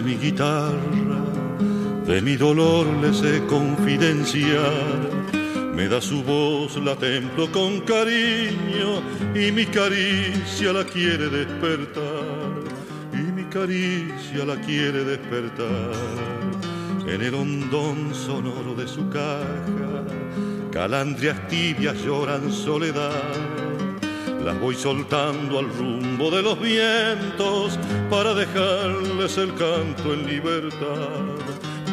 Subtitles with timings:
[0.00, 1.24] Parece mi guitarra,
[2.06, 5.30] de mi dolor le sé confidenciar.
[5.74, 9.02] Me da su voz, la templo con cariño
[9.34, 12.62] y mi caricia la quiere despertar.
[13.12, 15.92] Y mi caricia la quiere despertar.
[17.06, 20.04] En el hondón sonoro de su caja,
[20.70, 23.49] calandrias tibias lloran soledad
[24.44, 31.36] las voy soltando al rumbo de los vientos para dejarles el canto en libertad,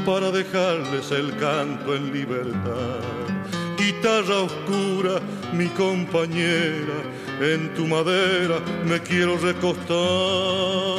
[0.05, 2.99] para dejarles el canto en libertad.
[3.77, 5.19] Guitarra oscura,
[5.53, 7.01] mi compañera,
[7.41, 10.96] en tu madera me quiero recostar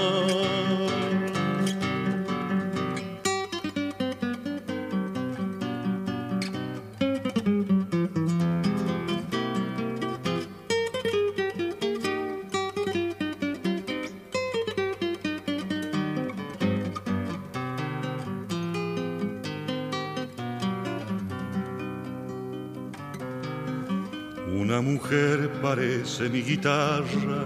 [25.68, 27.44] parece mi guitarra,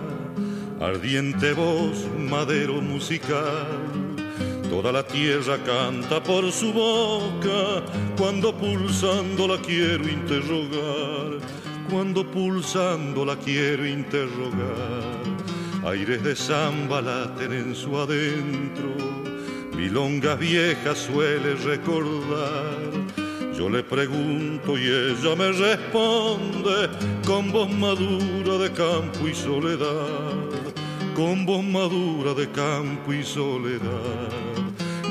[0.81, 3.67] ardiente voz, madero musical.
[4.71, 7.83] Toda la tierra canta por su boca,
[8.17, 11.41] cuando pulsando la quiero interrogar,
[11.91, 15.23] cuando pulsando la quiero interrogar.
[15.85, 18.95] Aires de samba laten en su adentro,
[19.75, 22.92] milonga vieja suele recordar
[23.63, 26.89] yo le pregunto y ella me responde
[27.25, 30.51] con voz madura de campo y soledad,
[31.15, 34.31] con voz madura de campo y soledad.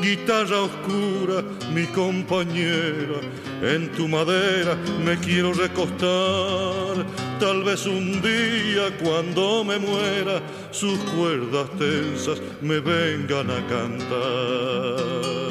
[0.02, 3.22] Guitarra oscura, mi compañera,
[3.62, 4.76] en tu madera
[5.06, 7.06] me quiero recostar.
[7.40, 10.42] Tal vez un día cuando me muera,
[10.72, 15.51] sus cuerdas tensas me vengan a cantar.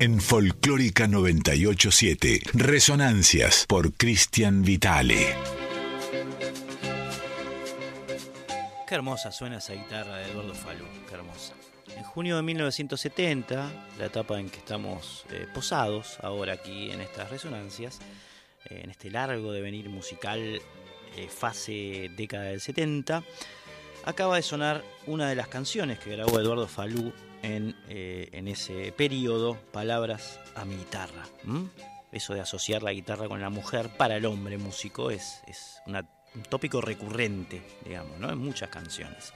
[0.00, 2.40] En Folclórica 987.
[2.54, 5.34] Resonancias por Cristian Vitale.
[8.86, 11.54] Qué hermosa suena esa guitarra de Eduardo Falú, qué hermosa.
[11.96, 17.30] En junio de 1970, la etapa en que estamos eh, posados ahora aquí en estas
[17.30, 17.98] resonancias,
[18.70, 20.60] eh, en este largo devenir musical
[21.16, 23.24] eh, fase década del 70,
[24.04, 29.56] acaba de sonar una de las canciones que grabó Eduardo Falú eh, en, ese periodo
[29.72, 31.24] palabras a mi guitarra.
[32.10, 35.42] Eso de asociar la guitarra con la mujer para el hombre músico es,
[35.86, 39.32] un tópico recurrente, digamos, en muchas canciones.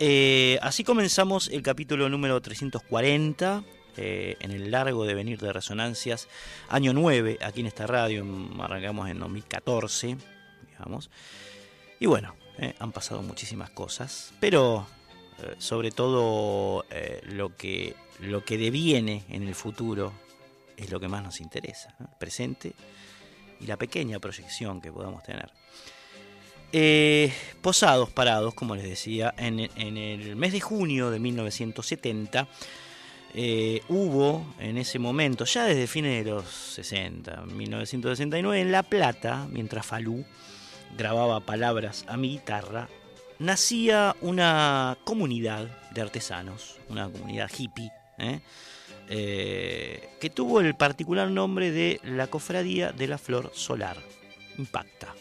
[0.00, 3.64] Eh, así comenzamos el capítulo número 340
[3.96, 6.28] eh, en el largo devenir de resonancias,
[6.68, 8.24] año 9, aquí en esta radio,
[8.60, 10.16] arrancamos en 2014,
[10.70, 11.10] digamos.
[11.98, 12.36] Y bueno,
[12.78, 14.86] han pasado muchísimas cosas, pero
[15.58, 20.12] sobre todo eh, lo, que, lo que deviene en el futuro
[20.76, 22.72] es lo que más nos interesa, el presente
[23.60, 25.50] y la pequeña proyección que podamos tener.
[26.72, 27.32] Eh,
[27.62, 32.46] posados, parados, como les decía, en, el mes de junio de 1970
[33.88, 39.86] hubo en ese momento, ya desde fines de los 60, 1969, en La Plata, mientras
[39.86, 40.24] Falú
[40.96, 42.88] grababa palabras a mi guitarra,
[43.38, 48.40] nacía una comunidad de artesanos, una comunidad hippie, ¿eh?
[49.10, 53.96] Eh, que tuvo el particular nombre de la Cofradía de la Flor Solar.
[54.58, 55.14] Impacta,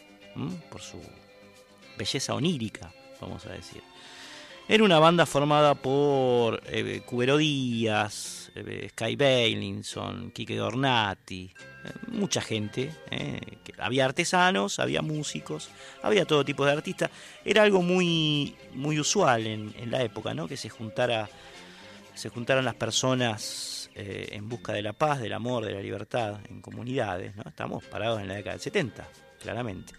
[0.69, 0.99] por su
[1.97, 2.91] belleza onírica,
[3.21, 3.81] vamos a decir.
[4.69, 11.53] Era una banda formada por eh, Cubero Díaz, eh, Sky Bailinson, Quique Dornati,
[11.85, 12.91] eh, mucha gente.
[13.11, 13.39] Eh,
[13.77, 15.69] había artesanos, había músicos,
[16.01, 17.11] había todo tipo de artistas.
[17.45, 20.47] Era algo muy, muy usual en, la época, ¿no?
[20.47, 21.29] Que se juntara,
[22.15, 26.61] se juntaran las personas en busca de la paz, del amor, de la libertad, en
[26.61, 27.41] comunidades, ¿no?
[27.47, 29.07] Estamos parados en la década del 70,
[29.41, 29.93] claramente.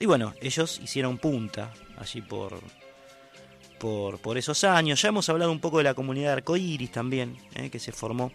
[0.00, 2.60] Y bueno, ellos hicieron punta allí por,
[3.78, 5.00] por, esos años.
[5.00, 8.32] Ya hemos hablado un poco de la comunidad de Arcoiris también, eh, que se formó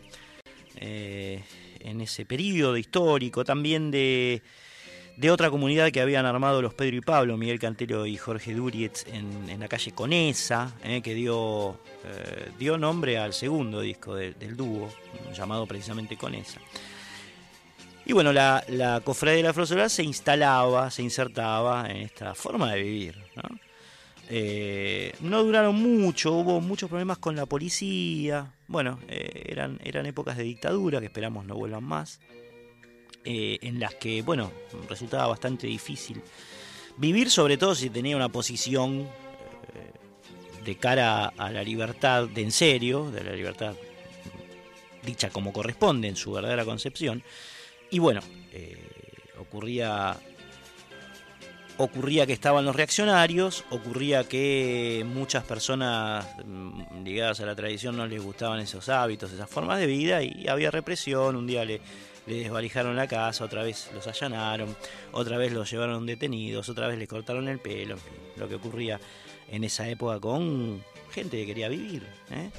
[0.77, 1.43] eh,
[1.79, 3.43] en ese periodo histórico.
[3.43, 4.41] También de,
[5.29, 9.59] otra comunidad que habían armado los Pedro y Pablo, Miguel Cantero y Jorge Durietz, en,
[9.59, 11.79] la calle Conesa, eh, que dio,
[12.57, 14.89] dio nombre al segundo disco de, del dúo,
[15.33, 16.59] llamado precisamente Conesa.
[18.03, 22.73] Y bueno, la, la cofradía de la Flor se instalaba, se insertaba en esta forma
[22.73, 23.23] de vivir.
[23.35, 23.70] ¿no?
[24.33, 28.53] Eh, no duraron mucho, hubo muchos problemas con la policía.
[28.65, 32.21] Bueno, eh, eran, eran épocas de dictadura que esperamos no vuelvan más.
[33.25, 34.53] Eh, en las que, bueno,
[34.87, 36.21] resultaba bastante difícil
[36.95, 39.07] vivir, sobre todo si tenía una posición
[40.63, 43.75] de cara a la libertad de en serio, de la libertad
[45.03, 47.21] dicha como corresponde en su verdadera concepción.
[47.89, 48.21] Y bueno,
[49.39, 50.17] ocurría,
[51.77, 58.05] ocurría que estaban los reaccionarios, ocurría que muchas personas mm, ligadas a la tradición no
[58.05, 61.81] les gustaban esos hábitos, esas formas de vida y había represión, un día le,
[62.27, 64.75] le desvalijaron la casa, otra vez los allanaron,
[65.11, 67.97] otra vez los llevaron detenidos, otra vez les cortaron el pelo,
[68.37, 68.99] lo que ocurría
[69.49, 72.03] en esa época con gente que quería vivir.
[72.31, 72.49] ¿eh?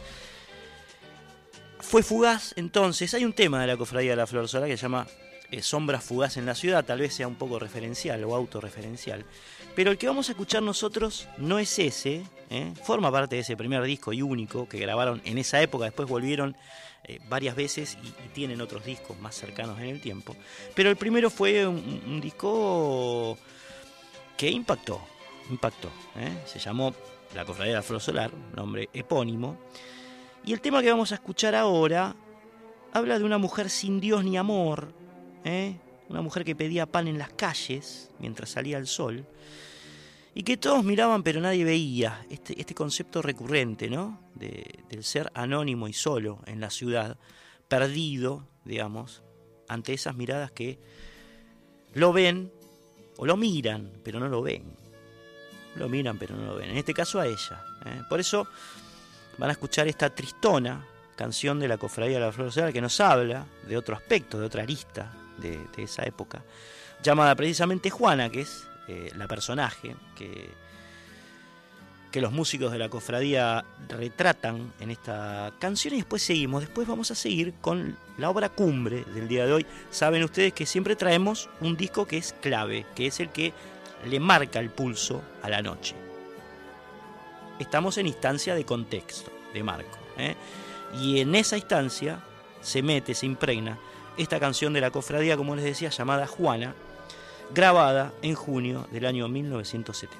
[1.80, 4.82] Fue fugaz entonces, hay un tema de la cofradía de la Flor Sola que se
[4.82, 5.06] llama
[5.52, 9.26] eh, Sombras fugaz en la ciudad, tal vez sea un poco referencial o autorreferencial,
[9.76, 12.72] pero el que vamos a escuchar nosotros no es ese, ¿eh?
[12.82, 16.56] forma parte de ese primer disco y único que grabaron en esa época, después volvieron
[17.04, 20.34] eh, varias veces y, tienen otros discos más cercanos en el tiempo,
[20.74, 23.36] pero el primero fue un, disco
[24.38, 25.02] que impactó,
[25.50, 26.44] impactó, ¿eh?
[26.46, 26.94] se llamó
[27.34, 29.58] La Cofradía de la Flor Solar, nombre epónimo,
[30.46, 32.16] y el tema que vamos a escuchar ahora
[32.94, 35.01] habla de una mujer sin Dios ni amor,
[35.44, 35.76] ¿eh?
[36.12, 39.24] una mujer que pedía pan en las calles mientras salía el sol,
[40.34, 44.20] y que todos miraban pero nadie veía, este, este concepto recurrente, ¿no?
[44.34, 47.18] De, del ser anónimo y solo en la ciudad,
[47.68, 49.22] perdido, digamos,
[49.68, 50.78] ante esas miradas que
[51.94, 52.50] lo ven
[53.16, 54.64] o lo miran, pero no lo ven.
[55.76, 56.70] Lo miran, pero no lo ven.
[56.70, 57.64] En este caso a ella.
[57.86, 58.02] ¿eh?
[58.08, 58.46] Por eso
[59.38, 60.86] van a escuchar esta tristona
[61.16, 64.46] canción de la Cofradía de la Flor Solar que nos habla de otro aspecto, de
[64.46, 65.12] otra arista
[65.42, 66.42] de, esa época,
[67.02, 70.50] llamada precisamente Juana, que es eh, la personaje que,
[72.12, 77.10] que los músicos de la cofradía retratan en esta canción y después seguimos, después vamos
[77.10, 79.66] a seguir con la obra cumbre del día de hoy.
[79.90, 83.52] Saben ustedes que siempre traemos un disco que es clave, que es el que
[84.06, 85.96] le marca el pulso a la noche.
[87.58, 89.98] Estamos en instancia de contexto, de marco.
[90.18, 90.34] ¿eh?
[91.00, 92.20] Y en esa instancia
[92.60, 93.78] se mete, se impregna
[94.16, 96.74] esta canción de la cofradía, como les decía, llamada Juana,
[97.54, 100.18] grabada en junio del año 1970.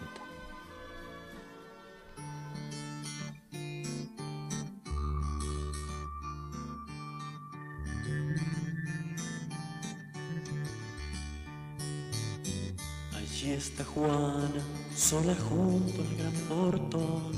[13.17, 14.63] Allí está Juana,
[14.95, 17.33] sola junto al gran portón,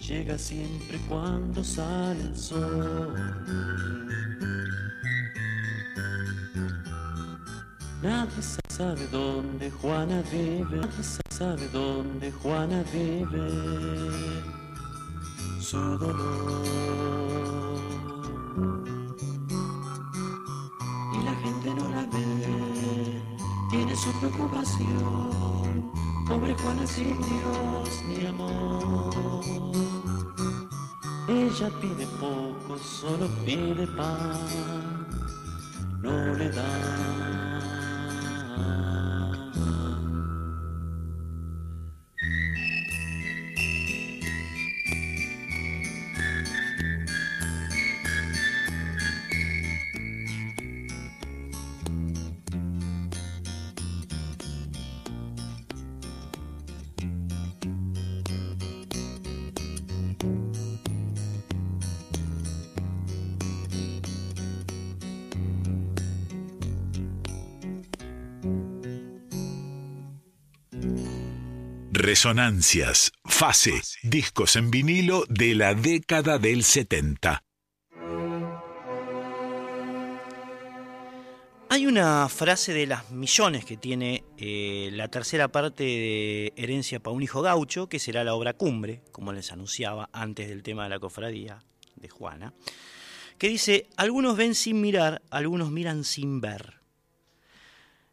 [0.00, 3.14] llega siempre cuando sale el sol.
[8.06, 13.48] Nadie sabe dónde Juana vive, nadie sabe dónde Juana vive.
[15.60, 16.62] Su dolor.
[21.14, 23.22] Y la gente no la ve,
[23.70, 25.90] tiene su preocupación.
[26.28, 29.72] Pobre Juana sin Dios ni amor.
[31.28, 35.08] Ella pide poco, solo pide pan,
[36.00, 37.55] no le dan.
[38.58, 39.25] Ah.
[72.16, 77.44] Resonancias, fase, discos en vinilo de la década del 70.
[81.68, 87.14] Hay una frase de las millones que tiene eh, la tercera parte de Herencia para
[87.14, 90.88] un hijo gaucho, que será la obra cumbre, como les anunciaba antes del tema de
[90.88, 91.62] la cofradía
[91.96, 92.54] de Juana,
[93.36, 96.80] que dice, algunos ven sin mirar, algunos miran sin ver.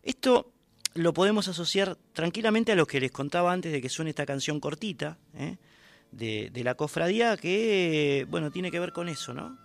[0.02, 0.53] Esto
[0.96, 4.60] lo podemos asociar tranquilamente a lo que les contaba antes de que suene esta canción
[4.60, 5.58] cortita ¿eh?
[6.12, 9.58] de, la cofradía, que bueno, tiene que ver con eso, ¿no?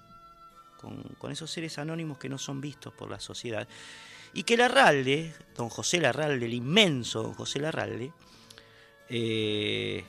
[0.81, 3.69] Con, esos seres anónimos que no son vistos por la sociedad.
[4.33, 8.13] Y que Larralde, don José Larralde, el inmenso don José Larralde,
[9.09, 10.05] eh,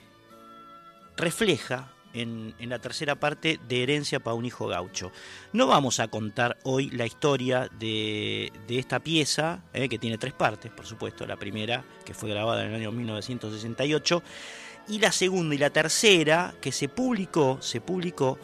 [1.16, 5.12] refleja en, la tercera parte de Herencia para un hijo gaucho.
[5.52, 10.70] No vamos a contar hoy la historia de, esta pieza, eh, que tiene tres partes,
[10.70, 11.26] por supuesto.
[11.26, 14.22] La primera, que fue grabada en el año 1968,
[14.88, 18.38] y la segunda y la tercera, que se publicó, se publicó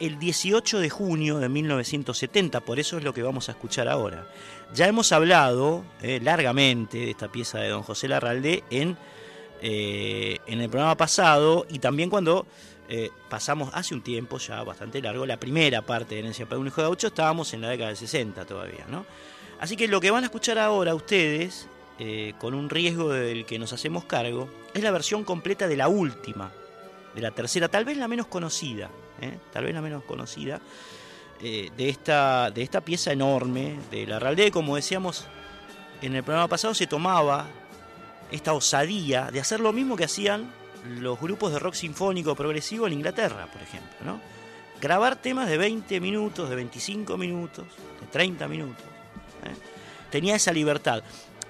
[0.00, 4.26] el 18 de junio de 1970, por eso es lo que vamos a escuchar ahora.
[4.74, 8.96] Ya hemos hablado eh, largamente de esta pieza de don José Larralde en,
[9.60, 12.46] eh, en el programa pasado y también cuando
[12.92, 16.66] eh, pasamos hace un tiempo ya bastante largo la primera parte de Herencia para un
[16.66, 19.06] hijo de gaucho, estábamos en la década del 60 todavía, ¿no?
[19.60, 21.68] Así que lo que van a escuchar ahora ustedes,
[22.00, 25.86] eh, con un riesgo del que nos hacemos cargo, es la versión completa de la
[25.86, 26.50] última,
[27.14, 29.38] de la tercera, tal vez la menos conocida, ¿eh?
[29.52, 30.60] tal vez la menos conocida,
[31.40, 35.26] de, esta, de esta pieza enorme de la Ralde, como decíamos
[36.02, 37.46] en el programa pasado, se tomaba
[38.32, 42.94] esta osadía de hacer lo mismo que hacían los grupos de rock sinfónico progresivo en
[42.94, 43.96] Inglaterra, por ejemplo.
[44.04, 44.20] ¿no?
[44.80, 47.66] Grabar temas de 20 minutos, de 25 minutos,
[48.00, 48.84] de 30 minutos.
[49.44, 49.54] ¿eh?
[50.10, 51.02] Tenía esa libertad.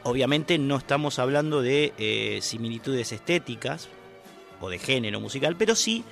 [0.02, 3.88] Obviamente no estamos hablando de eh, similitudes estéticas
[4.60, 6.04] o de género musical, pero sí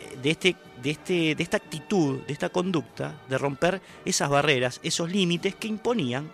[0.00, 4.80] eh, de, este, de, este, de esta actitud, de esta conducta, de romper esas barreras,
[4.82, 6.30] esos límites que imponían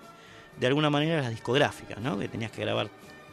[0.61, 2.18] de alguna manera las discográficas, ¿no?
[2.18, 2.88] que tenías que grabar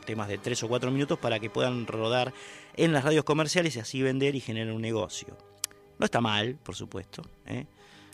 [0.05, 2.33] temas de 3 o 4 minutos para que puedan rodar
[2.75, 5.37] en las radios comerciales y así vender y generar un negocio.
[5.99, 7.21] No está mal, por supuesto.
[7.45, 7.65] ¿eh?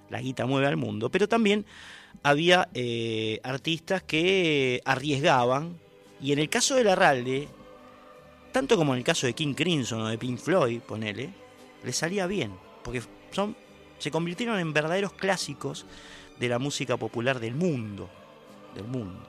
[0.10, 1.66] La guita mueve al mundo, pero también
[2.24, 5.78] había eh, artistas que arriesgaban
[6.22, 7.48] y en el caso de Larralde,
[8.52, 11.30] tanto como en el caso de King Crimson o de Pink Floyd, ponele,
[11.84, 13.56] le salía bien, porque son,
[14.00, 15.86] se convirtieron en verdaderos clásicos
[16.40, 18.10] de la música popular del mundo,
[18.74, 19.22] del mundo.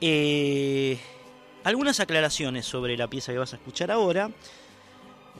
[0.00, 0.98] Eh,
[1.64, 4.30] algunas aclaraciones sobre la pieza que vas a escuchar ahora.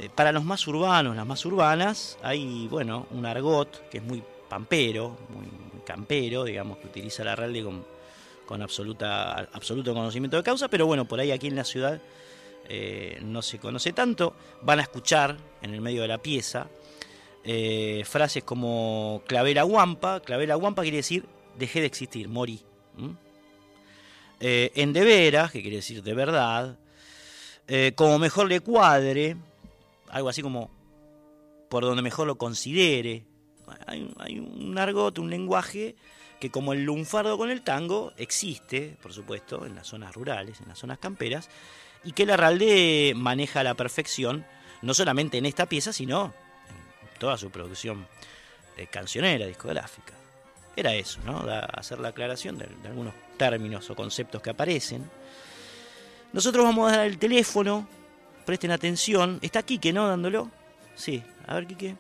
[0.01, 4.25] Eh, para los más urbanos, las más urbanas, hay, bueno, un argot que es muy
[4.49, 5.47] pampero, muy
[5.85, 7.85] campero, digamos, que utiliza la RALDE con,
[8.45, 12.01] con absoluta, absoluto conocimiento de causa, pero bueno, por ahí aquí en la ciudad
[12.69, 14.35] eh, no se conoce tanto.
[14.63, 16.67] Van a escuchar en el medio de la pieza
[17.45, 20.21] eh, frases como clavera guampa.
[20.21, 21.27] Clavera guampa quiere decir
[21.59, 22.61] dejé de existir, morí.
[24.47, 26.77] Eh, en de veras, que quiere decir de verdad,
[27.67, 29.39] eh, como mejor le cuadre,
[30.11, 30.71] algo así como
[31.71, 33.25] por donde mejor lo considere.
[33.87, 35.97] Hay, un argot, un lenguaje
[36.41, 40.69] que como el lunfardo con el tango existe, por supuesto, en las zonas rurales, en
[40.69, 41.49] las zonas camperas,
[42.05, 44.45] y que la Ralde maneja a la perfección,
[44.83, 46.35] no solamente en esta pieza, sino
[47.01, 48.07] en toda su producción
[48.77, 50.14] de cancionera, discográfica.
[50.77, 51.45] Era eso, ¿no?
[51.73, 55.09] hacer la aclaración de algunos términos o conceptos que aparecen.
[56.33, 57.87] Nosotros vamos a dar el teléfono,
[58.45, 59.39] presten atención.
[59.41, 60.09] Está Quique, ¿no?
[60.09, 60.51] Dándolo.
[60.97, 61.95] Sí, a ver, Quique.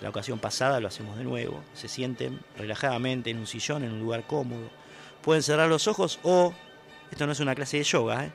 [0.00, 1.62] la ocasión pasada, lo hacemos de nuevo.
[1.74, 4.70] Se sienten relajadamente en un sillón, en un lugar cómodo
[5.26, 6.54] pueden cerrar los ojos o,
[7.10, 8.32] esto no es una clase de yoga, ¿eh?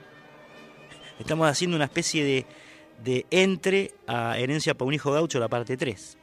[1.19, 2.45] estamos haciendo una especie de,
[3.01, 6.17] de entre a Herencia para un hijo gaucho, la parte 3.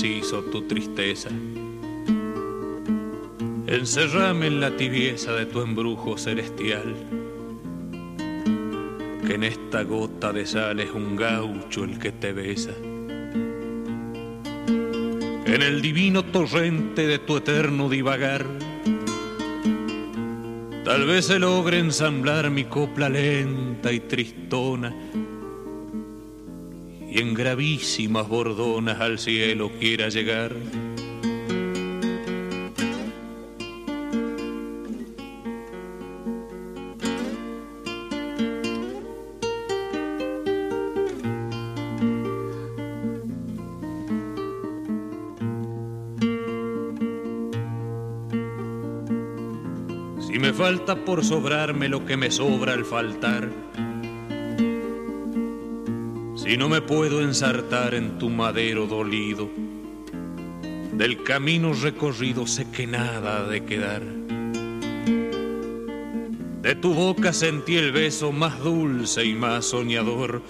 [0.00, 1.28] Preciso tu tristeza.
[3.66, 6.94] Encerrame en la tibieza de tu embrujo celestial,
[9.26, 12.70] que en esta gota de sal es un gaucho el que te besa.
[15.46, 18.46] En el divino torrente de tu eterno divagar,
[20.84, 24.94] tal vez se logre ensamblar mi copla lenta y tristona
[27.18, 30.54] en gravísimas bordonas al cielo quiera llegar.
[50.20, 53.50] Si me falta por sobrarme lo que me sobra al faltar,
[56.48, 59.50] y no me puedo ensartar en tu madero dolido.
[60.94, 64.02] Del camino recorrido sé que nada ha de quedar.
[66.62, 70.42] De tu boca sentí el beso más dulce y más soñador.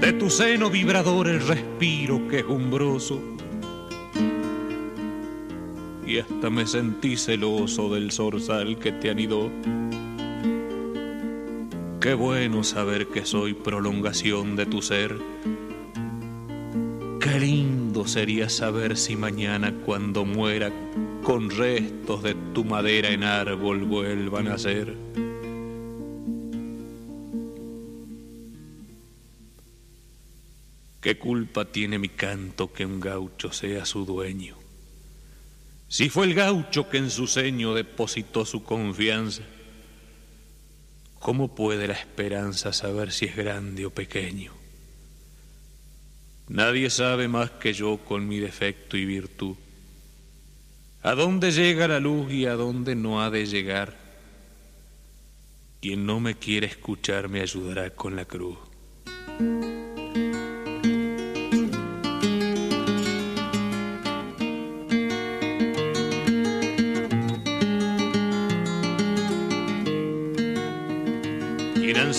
[0.00, 3.20] De tu seno vibrador el respiro quejumbroso.
[6.06, 9.50] Y hasta me sentí celoso del zorzal que te anidó.
[12.00, 15.18] Qué bueno saber que soy prolongación de tu ser.
[17.20, 20.70] Qué lindo sería saber si mañana cuando muera
[21.24, 24.94] con restos de tu madera en árbol vuelvan a ser.
[31.00, 34.54] ¿Qué culpa tiene mi canto que un gaucho sea su dueño?
[35.88, 39.42] Si fue el gaucho que en su seño depositó su confianza,
[41.18, 44.52] ¿Cómo puede la esperanza saber si es grande o pequeño?
[46.48, 49.56] Nadie sabe más que yo con mi defecto y virtud.
[51.02, 53.96] ¿A dónde llega la luz y a dónde no ha de llegar?
[55.80, 58.58] Quien no me quiere escuchar me ayudará con la cruz.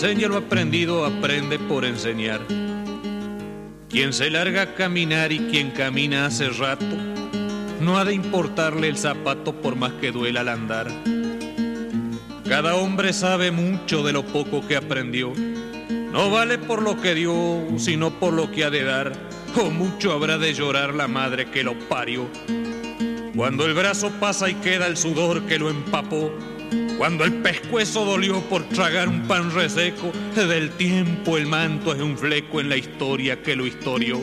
[0.01, 2.39] Enseña lo aprendido, aprende por enseñar.
[3.89, 6.85] Quien se larga a caminar y quien camina hace rato,
[7.81, 10.87] no ha de importarle el zapato por más que duela al andar.
[12.47, 15.33] Cada hombre sabe mucho de lo poco que aprendió.
[16.13, 19.11] No vale por lo que dio, sino por lo que ha de dar.
[19.57, 22.29] O mucho habrá de llorar la madre que lo parió.
[23.35, 26.31] Cuando el brazo pasa y queda el sudor que lo empapó,
[26.99, 32.17] cuando el pescuezo dolió por tragar un pan reseco, del tiempo el manto es un
[32.17, 34.19] fleco en la historia que lo historió.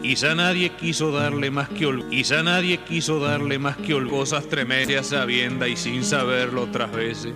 [0.00, 5.68] Quizá nadie quiso darle más que quizá nadie quiso darle más que holgosas tremerias sabienda
[5.68, 7.34] y sin saberlo otras veces.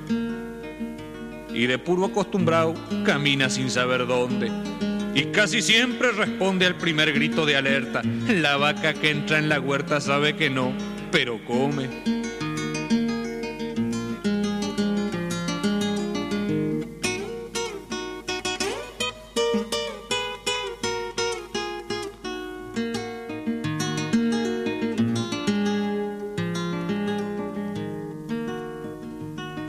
[1.52, 2.72] Y de puro acostumbrado
[3.04, 4.50] camina sin saber dónde
[5.14, 8.02] y casi siempre responde al primer grito de alerta.
[8.28, 10.72] La vaca que entra en la huerta sabe que no,
[11.12, 11.88] pero come.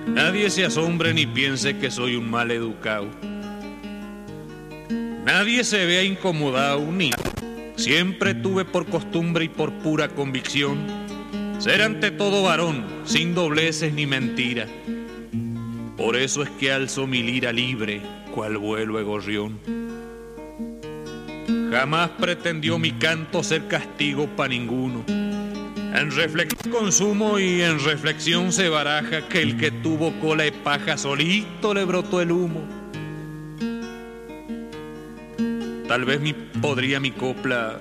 [0.08, 3.35] Nadie se asombre ni piense que soy un mal educado
[5.26, 7.10] Nadie se vea incomodado ni
[7.76, 10.78] siempre tuve por costumbre y por pura convicción
[11.58, 14.68] ser ante todo varón, sin dobleces ni mentira.
[15.98, 18.02] Por eso es que alzo mi lira libre,
[18.36, 19.60] cual vuelo de gorrión.
[21.72, 25.04] Jamás pretendió mi canto ser castigo para ninguno.
[25.08, 30.98] En reflexión consumo y en reflexión se baraja que el que tuvo cola de paja
[30.98, 32.75] solito le brotó el humo.
[35.96, 37.80] Tal vez mi, podría mi copla,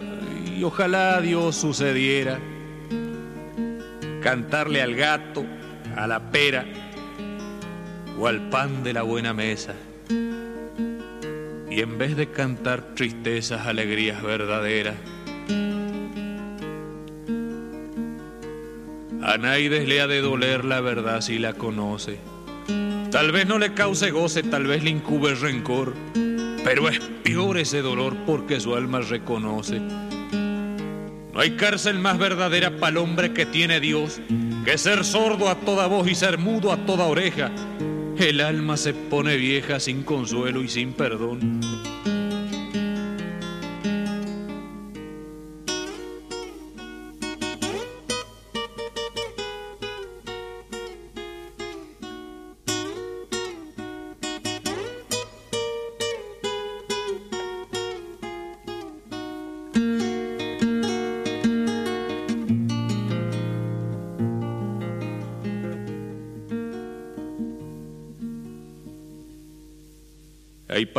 [0.57, 2.38] y ojalá Dios sucediera,
[4.22, 5.44] cantarle al gato,
[5.96, 6.64] a la pera
[8.16, 9.74] o al pan de la buena mesa.
[11.68, 14.94] Y en vez de cantar tristezas, alegrías verdaderas,
[19.22, 22.20] A Naides le ha de doler la verdad si la conoce.
[23.11, 25.94] Tal vez no le cause goce, tal vez le incube rencor,
[26.64, 29.79] pero es peor ese dolor porque su alma reconoce.
[29.81, 34.20] No hay cárcel más verdadera para el hombre que tiene Dios
[34.64, 37.50] que ser sordo a toda voz y ser mudo a toda oreja.
[38.16, 41.61] El alma se pone vieja sin consuelo y sin perdón.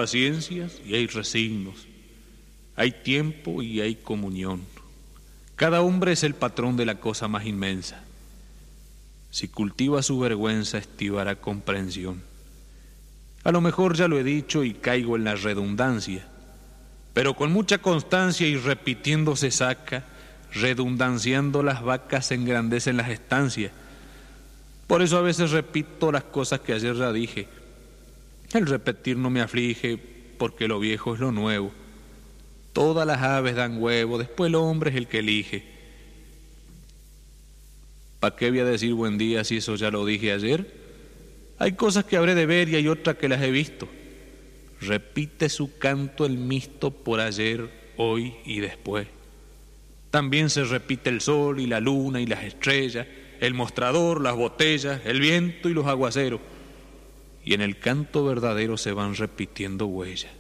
[0.06, 1.88] Paciencias y hay resignos.
[2.76, 4.62] Hay tiempo y hay comunión.
[5.56, 8.04] Cada hombre es el patrón de la cosa más inmensa.
[9.32, 12.22] Si cultiva su vergüenza, estivará comprensión.
[13.44, 16.28] A lo mejor ya lo he dicho y caigo en la redundancia,
[17.16, 20.04] pero con mucha constancia y repitiendo se saca,
[20.54, 23.72] redundanciando las vacas engrandecen las estancias.
[24.86, 27.48] Por eso a veces repito las cosas que ayer ya dije
[28.56, 29.98] el repetir no me aflige
[30.38, 31.72] porque lo viejo es lo nuevo.
[32.74, 35.64] Todas las aves dan huevo, después el hombre es el que elige.
[38.20, 40.74] ¿Para qué voy a decir buen día si eso ya lo dije ayer?
[41.58, 43.88] Hay cosas que habré de ver y hay otras que las he visto.
[44.82, 49.08] Repite su canto el misto por ayer, hoy y después.
[50.12, 53.08] También se repite el sol y la luna y las estrellas,
[53.40, 56.42] el mostrador, las botellas, el viento y los aguaceros
[57.46, 60.32] y en el canto verdadero se van repitiendo huellas.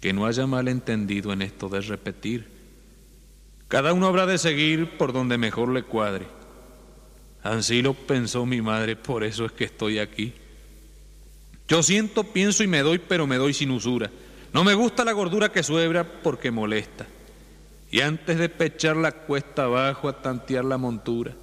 [0.00, 2.48] Que no haya malentendido en esto de repetir.
[3.68, 6.26] Cada uno habrá de seguir por donde mejor le cuadre.
[7.44, 10.32] Así lo pensó mi madre, por eso es que estoy aquí.
[11.68, 14.10] Yo siento, pienso y me doy, pero me doy sin usura.
[14.52, 17.06] No me gusta la gordura que suebra porque molesta.
[17.90, 21.34] Y antes de pechar la cuesta abajo a tantear la montura,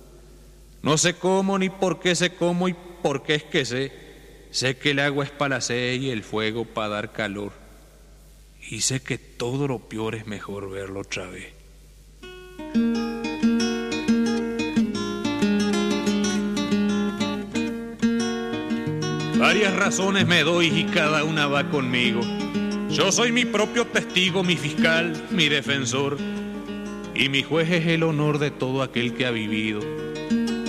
[0.83, 3.91] no sé cómo ni por qué sé cómo y por qué es que sé.
[4.49, 7.51] Sé que el agua es para la sed y el fuego para dar calor.
[8.69, 11.53] Y sé que todo lo peor es mejor verlo otra vez.
[19.37, 22.21] Varias razones me doy y cada una va conmigo.
[22.89, 26.17] Yo soy mi propio testigo, mi fiscal, mi defensor.
[27.13, 29.79] Y mi juez es el honor de todo aquel que ha vivido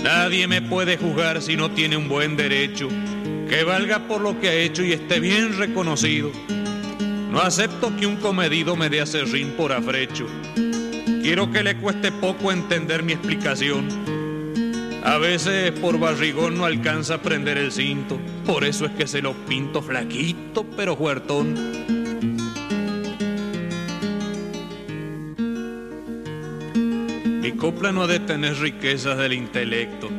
[0.03, 2.89] Nadie me puede juzgar si no tiene un buen derecho,
[3.47, 6.29] que valga por lo que ha hecho y esté bien reconocido.
[7.31, 10.27] No acepto que un comedido me dé a serrín por afrecho.
[11.21, 13.87] Quiero que le cueste poco entender mi explicación.
[15.05, 19.21] A veces por barrigón no alcanza a prender el cinto, por eso es que se
[19.21, 21.92] lo pinto flaquito pero huertón.
[27.57, 30.09] Copla no ha de tener riquezas del intelecto.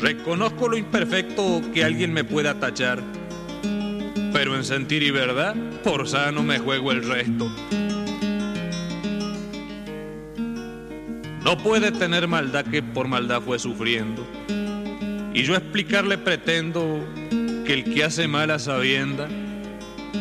[0.00, 3.02] Reconozco lo imperfecto que alguien me pueda tachar,
[4.32, 7.50] pero en sentir y verdad, por sano me juego el resto.
[11.44, 14.26] No puede tener maldad que por maldad fue sufriendo.
[15.34, 17.04] Y yo explicarle pretendo
[17.66, 19.28] que el que hace mala sabienda,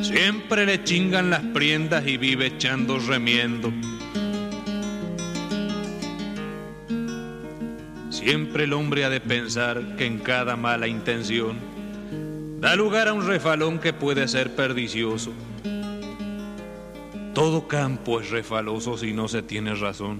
[0.01, 3.71] siempre le chingan las prendas y vive echando remiendo.
[8.19, 11.57] Siempre el hombre ha de pensar que en cada mala intención
[12.59, 15.31] da lugar a un refalón que puede ser perdicioso.
[17.33, 20.19] Todo campo es refaloso si no se tiene razón.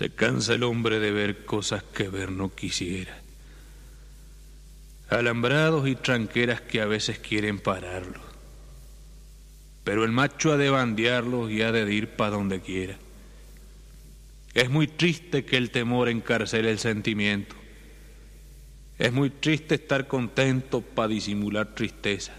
[0.00, 3.20] Se cansa el hombre de ver cosas que ver no quisiera.
[5.10, 8.18] Alambrados y tranqueras que a veces quieren pararlo.
[9.84, 12.96] Pero el macho ha de bandearlos y ha de ir para donde quiera.
[14.54, 17.54] Es muy triste que el temor encarcele el sentimiento.
[18.96, 22.32] Es muy triste estar contento para disimular tristeza.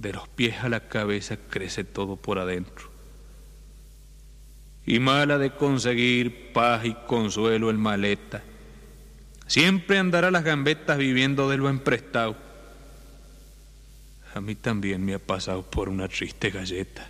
[0.00, 2.93] De los pies a la cabeza crece todo por adentro.
[4.86, 8.42] Y mala de conseguir paz y consuelo el maleta.
[9.46, 12.36] Siempre andará las gambetas viviendo de lo emprestado.
[14.34, 17.08] A mí también me ha pasado por una triste galleta.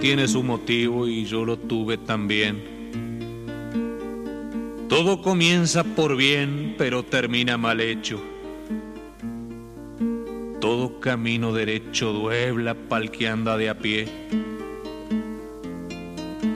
[0.00, 2.79] tiene su motivo y yo lo tuve también.
[5.02, 8.20] Todo comienza por bien, pero termina mal hecho.
[10.60, 14.06] Todo camino derecho duebla pa'l que anda de a pie.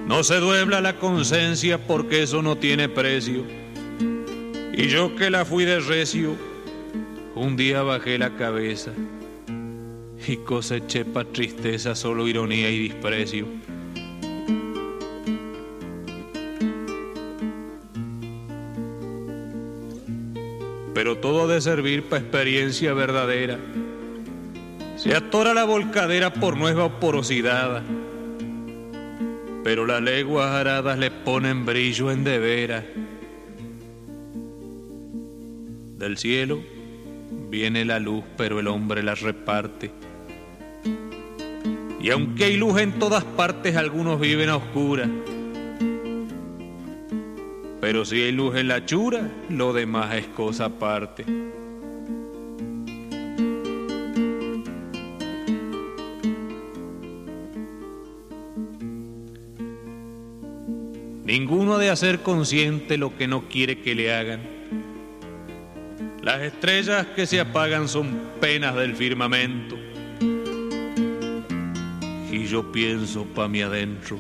[0.07, 3.47] No se duebla la conciencia porque eso no tiene precio.
[4.75, 6.37] Y yo que la fui de recio,
[7.35, 8.93] un día bajé la cabeza
[10.29, 13.47] y coseché pa' tristeza solo ironía y desprecio.
[21.05, 23.59] Pero todo de servir pa' experiencia verdadera.
[24.97, 27.83] Se atora la volcadera por nueva porosidad,
[29.63, 32.85] pero las leguas aradas le ponen brillo en de veras.
[35.99, 36.63] Del cielo
[37.51, 39.91] viene la luz, pero el hombre la reparte
[42.01, 45.09] y aunque hay luz en todas partes, algunos viven a oscuras.
[47.85, 51.27] Pero si hay luz en la chura, lo demás es cosa aparte.
[61.27, 64.41] Ninguno de hacer consciente lo que no quiere que le hagan.
[66.23, 69.77] Las estrellas que se apagan son penas del firmamento
[72.33, 74.19] y yo pienso pa' mi adentro,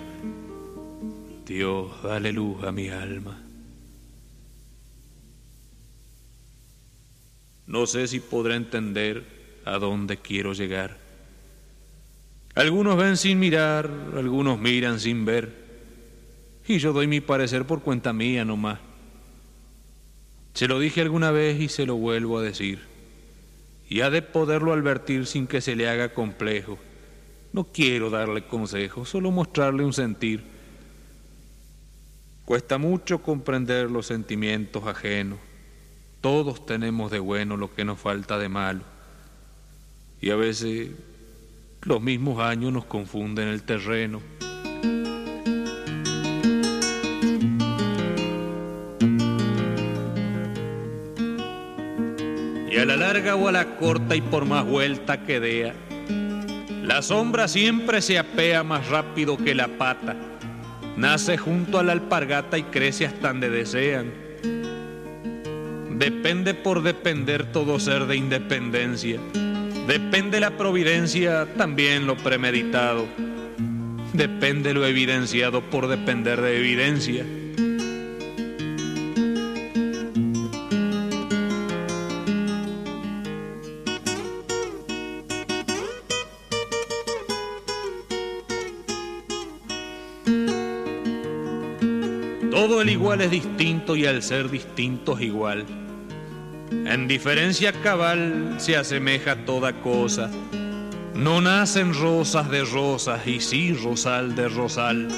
[1.47, 3.44] Dios, dale luz a mi alma.
[7.67, 9.25] No sé si podré entender
[9.65, 10.99] a dónde quiero llegar.
[12.55, 15.65] Algunos ven sin mirar, algunos miran sin ver,
[16.67, 18.79] y yo doy mi parecer por cuenta mía nomás.
[20.53, 22.81] Se lo dije alguna vez y se lo vuelvo a decir,
[23.89, 26.79] y ha de poderlo advertir sin que se le haga complejo
[27.55, 30.43] no quiero darle consejos, solo mostrarle un sentir.
[32.45, 35.39] Cuesta mucho comprender los sentimientos ajenos.
[36.25, 38.81] Todos tenemos de bueno lo que nos falta de malo.
[40.23, 40.89] Y a veces
[41.83, 44.23] los mismos años nos confunden el terreno.
[52.71, 55.75] Y a la larga o a la corta y por más vuelta que dea,
[56.83, 60.17] la sombra siempre se apea más rápido que la pata.
[60.97, 64.24] Nace junto a la alpargata y crece hasta donde desean.
[65.97, 69.21] Depende por depender todo ser de independencia.
[69.87, 73.07] Depende la providencia, también lo premeditado.
[74.13, 77.25] Depende lo evidenciado por depender de evidencia.
[92.91, 95.84] igual es distinto y al ser distinto es igual.
[96.71, 100.31] En diferencia cabal se asemeja toda cosa.
[101.15, 105.09] No nacen rosas de rosas y sí rosal de rosal.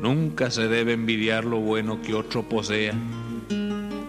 [0.00, 2.94] Nunca se debe envidiar lo bueno que otro posea.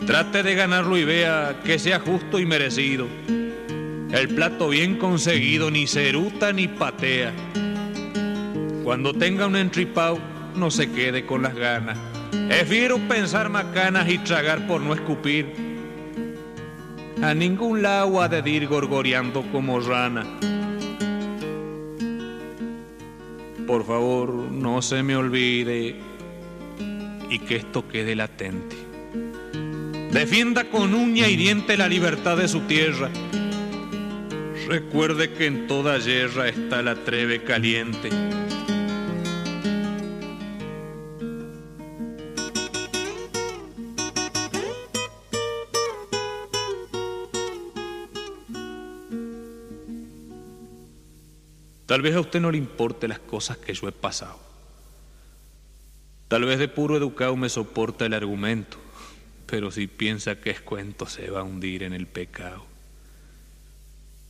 [0.06, 3.08] Trate de ganarlo y vea que sea justo y merecido.
[3.28, 7.34] El plato bien conseguido ni se eruta ni patea
[8.84, 10.20] cuando tenga un entripao,
[10.56, 12.11] no se quede con las ganas.
[12.32, 15.54] Prefiero pensar macanas y tragar por no escupir.
[17.22, 20.26] A ningún lado ha de ir gorgoreando como rana.
[23.68, 25.96] Por favor, no se me olvide
[27.30, 28.76] y que esto quede latente.
[30.12, 33.10] Defienda con uña y diente la libertad de su tierra.
[34.68, 38.10] Recuerde que en toda guerra está la treve caliente.
[51.92, 54.40] Tal vez a usted no le importe las cosas que yo he pasado.
[56.30, 58.78] Tal vez de puro educado me soporta el argumento,
[59.46, 62.64] pero si piensa que es cuento se va a hundir en el pecado.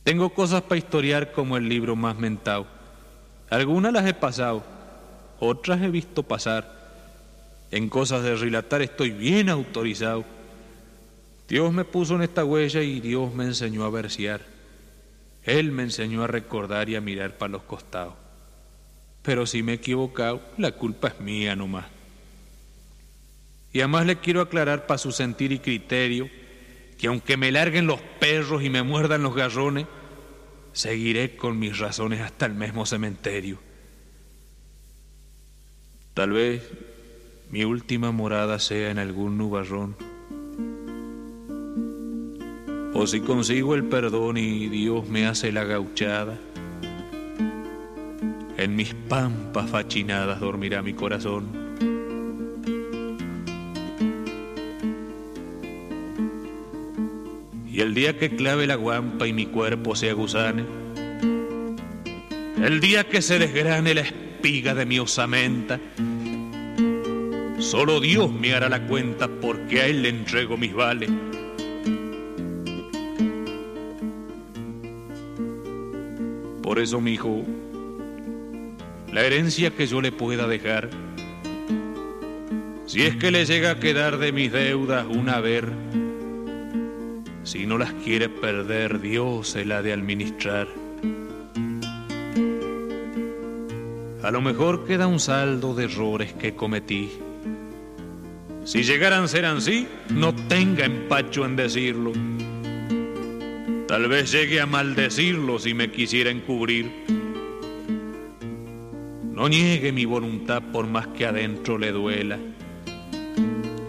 [0.02, 2.66] Tengo cosas para historiar como el libro más mentado.
[3.48, 4.64] Algunas las he pasado,
[5.38, 6.66] otras he visto pasar.
[7.70, 10.24] En cosas de relatar estoy bien autorizado.
[11.46, 14.51] Dios me puso en esta huella y Dios me enseñó a versear.
[15.44, 18.14] Él me enseñó a recordar y a mirar para los costados.
[19.22, 21.86] Pero si me he equivocado, la culpa es mía nomás.
[23.72, 26.28] Y además le quiero aclarar para su sentir y criterio
[26.98, 29.86] que aunque me larguen los perros y me muerdan los garrones,
[30.72, 33.58] seguiré con mis razones hasta el mismo cementerio.
[36.14, 36.62] Tal vez
[37.50, 39.96] mi última morada sea en algún nubarrón.
[42.94, 46.38] O si consigo el perdón y Dios me hace la gauchada,
[48.58, 51.62] en mis pampas fachinadas dormirá mi corazón.
[57.72, 60.64] Y el día que clave la guampa y mi cuerpo se aguzane,
[62.62, 65.80] el día que se desgrane la espiga de mi osamenta,
[67.58, 71.10] solo Dios me hará la cuenta porque a Él le entrego mis vales.
[76.72, 77.42] Por eso, mi hijo,
[79.12, 80.88] la herencia que yo le pueda dejar,
[82.86, 85.68] si es que le llega a quedar de mis deudas un haber,
[87.44, 90.66] si no las quiere perder, Dios se la de administrar.
[94.22, 97.10] A lo mejor queda un saldo de errores que cometí.
[98.64, 102.12] Si llegaran a ser así, no tenga empacho en decirlo.
[103.92, 106.90] Tal vez llegue a maldecirlo si me quisiera encubrir.
[109.22, 112.38] No niegue mi voluntad por más que adentro le duela.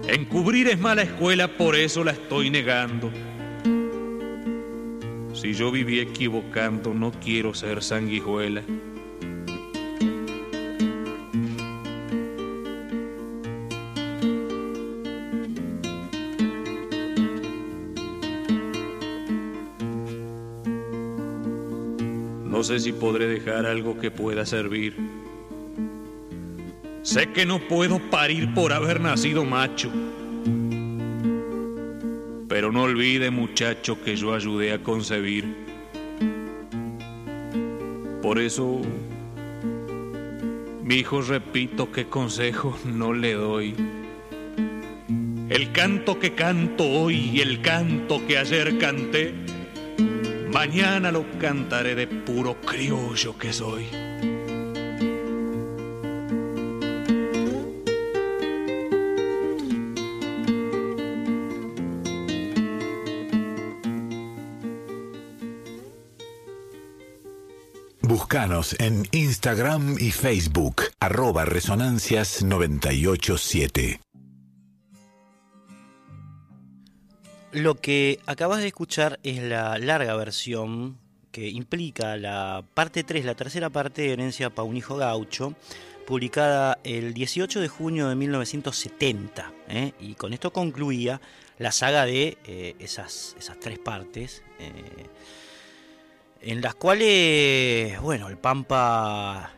[0.06, 3.14] Encubrir es mala escuela, por eso la estoy negando.
[5.34, 8.62] Si yo viví equivocando, no quiero ser sanguijuela.
[22.74, 24.96] Sé si podré dejar algo que pueda servir.
[27.02, 29.92] Sé que no puedo parir por haber nacido macho
[32.54, 35.56] pero no olvide muchacho que yo ayudé a concebir.
[38.22, 38.80] Por eso,
[40.84, 43.74] mi hijo, repito que consejo no le doy.
[45.50, 49.34] El canto que canto hoy y el canto que ayer canté,
[50.66, 53.86] mañana lo cantaré de puro criollo que soy.
[68.00, 74.13] Búscanos en Instagram y Facebook, arroba resonancias987.
[77.54, 80.98] Lo que acabas de escuchar es la larga versión
[81.32, 85.54] que implica la parte 3, la tercera parte de Herencia para un hijo gaucho,
[86.08, 89.54] publicada el 18 de junio de 1970.
[89.70, 89.94] ¿eh?
[90.00, 91.22] Y con esto concluía
[91.60, 94.42] la saga de eh, esas, tres partes.
[94.58, 95.06] Eh,
[96.42, 99.54] en las cuales, bueno, el Pampa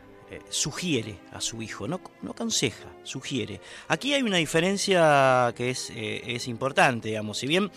[0.48, 3.60] sugiere a su hijo, no, no aconseja, sugiere.
[3.88, 7.70] Aquí hay una diferencia que es, eh, es importante, digamos, si bien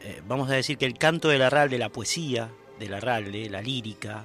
[0.00, 4.24] eh, vamos a decir que el canto del arralde, la poesía del arralde, la lírica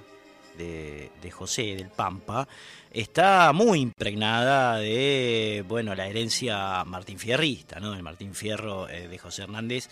[0.58, 2.48] de, de José, del Pampa,
[2.92, 7.94] está muy impregnada de, bueno, la herencia Martín Fierrista, ¿no?
[7.94, 9.90] El Martín Fierro de José Hernández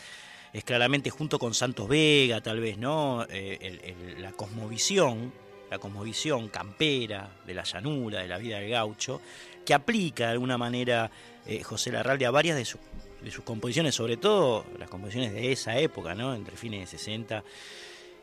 [0.56, 3.26] es claramente junto con Santos Vega, tal vez, ¿no?
[3.30, 5.34] Eh, la cosmovisión,
[5.76, 9.22] la cosmovisión campera de la llanura, de la vida del gaucho,
[9.66, 11.12] que aplica de alguna manera
[11.46, 16.16] eh, José Larralde a varias de, sus composiciones, sobre todo las composiciones de esa época,
[16.16, 16.34] ¿no?
[16.34, 17.44] Entre fines de 60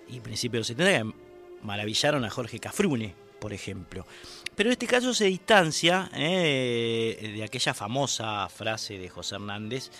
[0.08, 1.18] y principios de 70, que
[1.62, 4.06] maravillaron a Jorge Cafrune, por ejemplo.
[4.54, 9.90] Pero en este caso se distancia eh, de aquella famosa frase de José Hernández,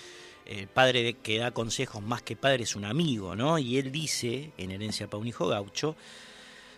[0.47, 3.59] el padre que da consejos más que padre es un amigo, ¿no?
[3.59, 5.97] Y él dice, en Herencia para un hijo gaucho,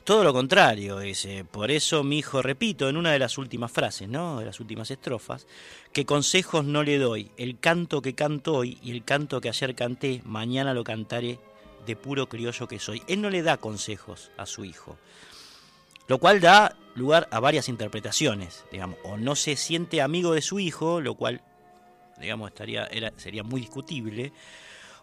[0.04, 4.06] todo lo contrario, dice, por eso mi hijo, repito, en una de las últimas frases,
[4.06, 4.38] ¿no?
[4.38, 5.46] De las últimas estrofas,
[5.92, 9.74] que consejos no le doy, el canto que canto hoy y el canto que ayer
[9.74, 11.38] canté, mañana lo cantaré
[11.86, 13.02] de puro criollo que soy.
[13.06, 14.98] Él no le da consejos a su hijo.
[16.06, 20.60] Lo cual da lugar a varias interpretaciones, digamos, o no se siente amigo de su
[20.60, 21.40] hijo, lo cual,
[22.20, 24.32] digamos, estaría, sería muy discutible,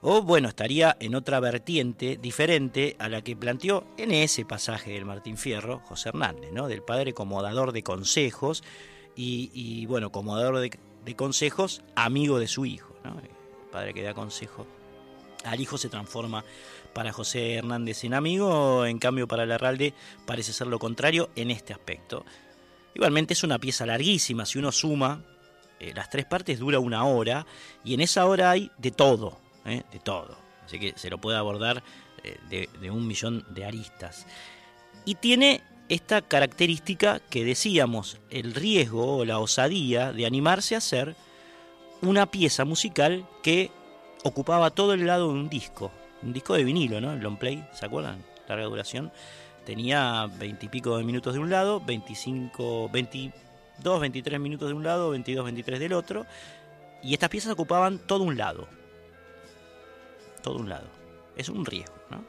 [0.02, 5.06] o bueno, estaría en otra vertiente diferente a la que planteó en ese pasaje del
[5.06, 6.68] Martín Fierro José Hernández, ¿no?
[6.68, 8.64] del padre como dador de consejos
[9.16, 12.96] y, bueno, como dador de, consejos, amigo de su hijo.
[13.04, 13.12] ¿no?
[13.20, 14.66] El padre que da consejo
[15.44, 16.44] al hijo se transforma
[16.94, 19.94] para José Hernández en amigo, en cambio para Larralde
[20.26, 22.26] parece ser lo contrario en este aspecto.
[22.94, 25.24] Igualmente es una pieza larguísima, si uno suma
[25.80, 27.46] eh, las tres partes dura una hora
[27.84, 29.84] y en esa hora hay de todo, ¿eh?
[29.92, 30.38] de todo.
[30.66, 31.84] Así que se lo puede abordar
[32.24, 34.28] eh, de, un millón de aristas.
[35.06, 41.16] Y tiene esta característica que decíamos, el riesgo o la osadía de animarse a hacer
[42.02, 43.72] una pieza musical que
[44.24, 45.92] ocupaba todo el lado de un disco,
[46.22, 47.14] un disco de vinilo, ¿no?
[47.14, 48.24] El long play, ¿se acuerdan?
[48.48, 49.12] Larga duración.
[49.66, 55.44] Tenía veintipico de minutos de un lado, 25, 22, 23 minutos de un lado, 22,
[55.44, 56.26] 23 del otro.
[57.04, 58.68] Y estas piezas ocupaban todo un lado.
[60.42, 60.88] Todo un lado.
[61.36, 62.24] Es un riesgo, ¿no?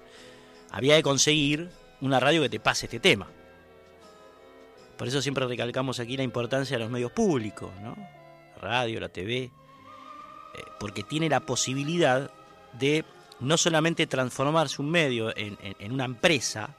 [0.70, 3.28] Había que conseguir una radio que te pase este tema.
[4.96, 7.96] Por eso siempre recalcamos aquí la importancia de los medios públicos, ¿no?
[8.56, 9.50] La radio, la TV, eh,
[10.78, 12.30] porque tiene la posibilidad
[12.72, 13.04] de
[13.40, 16.74] no solamente transformarse un medio en, una empresa,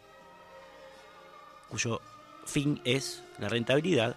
[1.70, 2.00] cuyo
[2.46, 4.16] fin es la rentabilidad,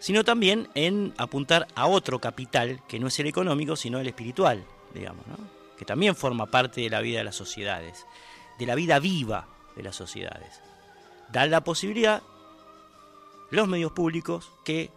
[0.00, 4.64] sino también en apuntar a otro capital que no es el económico, sino el espiritual,
[4.92, 5.24] digamos,
[5.84, 8.06] también forma parte de la vida de las sociedades,
[8.58, 10.60] de la vida viva de las sociedades.
[11.32, 12.22] Da la posibilidad,
[13.50, 14.90] los medios públicos, que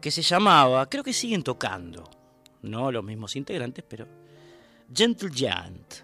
[0.00, 2.04] que se llamaba, creo que siguen tocando,
[2.62, 4.06] no los mismos integrantes, pero
[4.94, 5.94] Gentle Giant,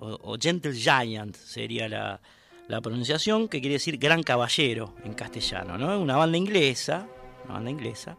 [0.00, 2.20] o, Gentle Giant sería la,
[2.68, 6.00] la, pronunciación, que quiere decir gran caballero en castellano, ¿no?
[6.00, 7.06] Una banda inglesa,
[7.44, 8.16] una banda inglesa,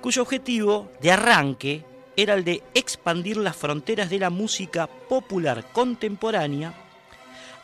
[0.00, 1.84] cuyo objetivo de arranque
[2.16, 6.74] era el de expandir las fronteras de la música popular contemporánea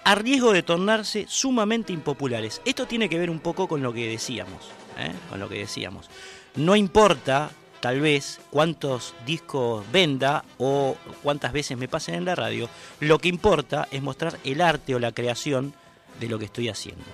[0.05, 2.63] a riesgo de tornarse sumamente impopulares.
[2.65, 5.13] Esto tiene que ver un poco con lo que decíamos, ¿eh?
[5.29, 6.09] con lo que decíamos.
[6.55, 7.51] No importa
[7.81, 12.69] tal vez cuántos discos venda o cuántas veces me pasen en la radio,
[13.01, 15.75] lo que importa es mostrar el arte o la creación
[16.19, 17.05] de lo que estoy haciendo.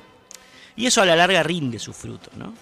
[0.76, 2.54] Y eso a la larga rinde su fruto, ¿no?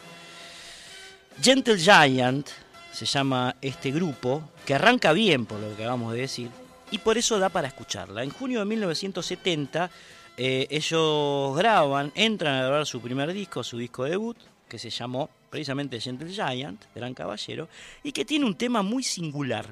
[1.40, 2.48] Gentle Giant
[2.92, 6.50] se llama este grupo, que arranca bien por lo que acabamos de decir,
[6.90, 8.22] y por eso da para escucharla.
[8.22, 9.90] En junio de 1970
[10.36, 14.36] eh, ellos graban, entran a grabar su primer disco, su disco debut,
[14.68, 17.68] que se llamó precisamente Gentle Giant, Gran Caballero,
[18.02, 19.66] y que tiene un tema muy singular.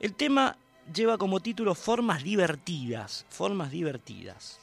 [0.00, 0.56] El tema
[0.92, 4.60] lleva como título Formas divertidas, formas divertidas.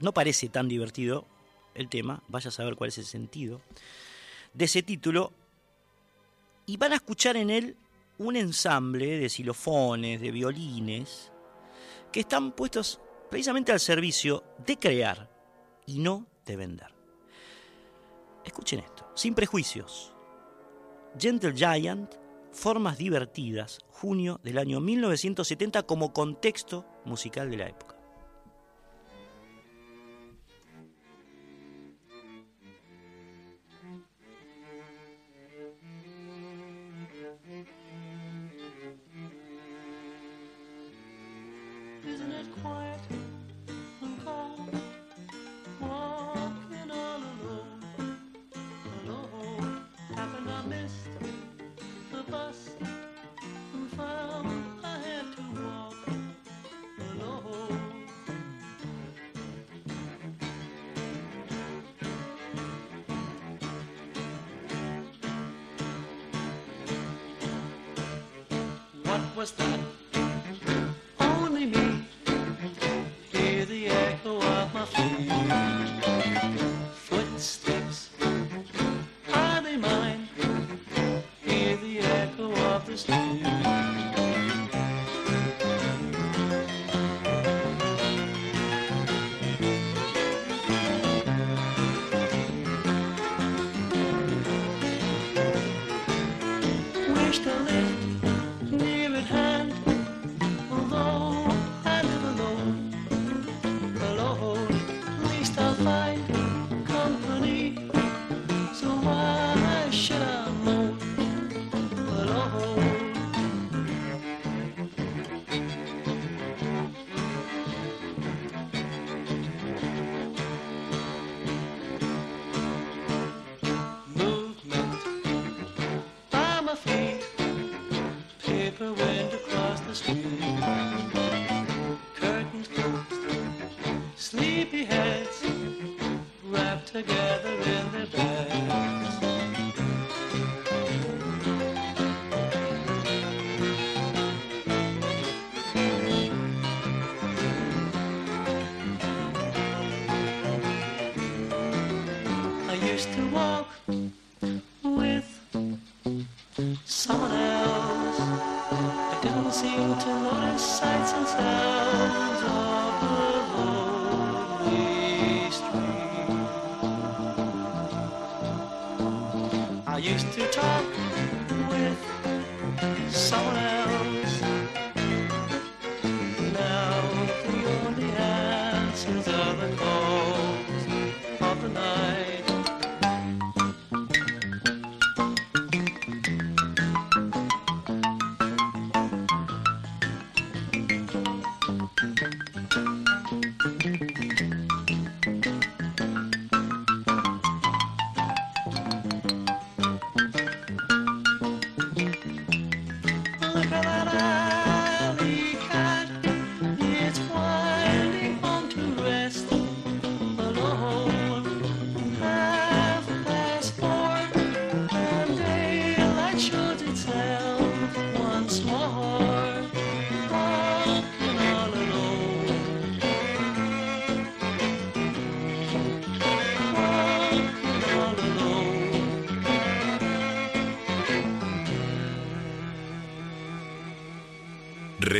[0.00, 1.26] No parece tan divertido
[1.74, 3.60] el tema, vaya a saber cuál es el sentido
[4.56, 5.32] de ese título,
[6.64, 7.76] y van a escuchar en él
[8.18, 11.30] un ensamble de xilofones, de violines,
[12.10, 12.98] que están puestos
[13.30, 15.30] precisamente al servicio de crear
[15.84, 16.94] y no de vender.
[18.44, 20.14] Escuchen esto, sin prejuicios.
[21.18, 22.14] Gentle Giant,
[22.52, 27.95] Formas Divertidas, junio del año 1970 como contexto musical de la época.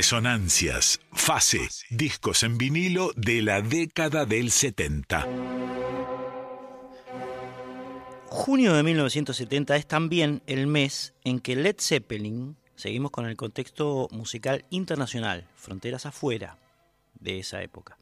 [0.07, 5.27] Resonancias, fase, discos en vinilo de la década del 70.
[8.27, 14.07] Junio de 1970 es también el mes en que Led Zeppelin, seguimos con el contexto
[14.13, 16.57] musical internacional, fronteras afuera
[17.19, 17.99] de esa época,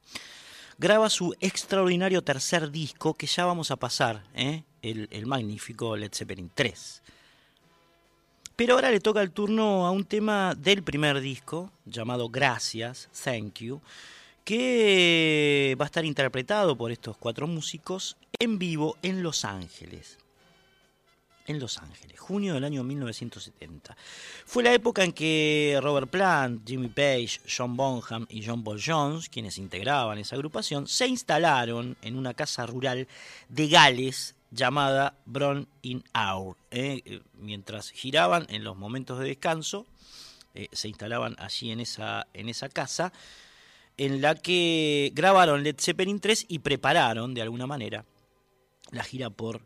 [0.76, 4.64] graba su extraordinario tercer disco que ya vamos a pasar, ¿eh?
[4.82, 7.02] el, el magnífico Led Zeppelin 3.
[8.56, 13.58] Pero ahora le toca el turno a un tema del primer disco, llamado Gracias, Thank
[13.60, 13.80] You,
[14.44, 20.18] que va a estar interpretado por estos cuatro músicos en vivo en Los Ángeles.
[21.48, 23.96] En Los Ángeles, junio del año 1970.
[24.46, 29.28] Fue la época en que Robert Plant, Jimmy Page, John Bonham y John Paul Jones,
[29.28, 33.08] quienes integraban esa agrupación, se instalaron en una casa rural
[33.48, 36.56] de Gales llamada Bron in Our.
[36.70, 37.02] ¿eh?
[37.04, 39.86] Eh, mientras giraban en los momentos de descanso,
[40.54, 43.12] eh, se instalaban allí en esa, en esa casa,
[43.96, 48.04] en la que grabaron Led Zeppelin 3 y prepararon de alguna manera
[48.90, 49.62] la gira por,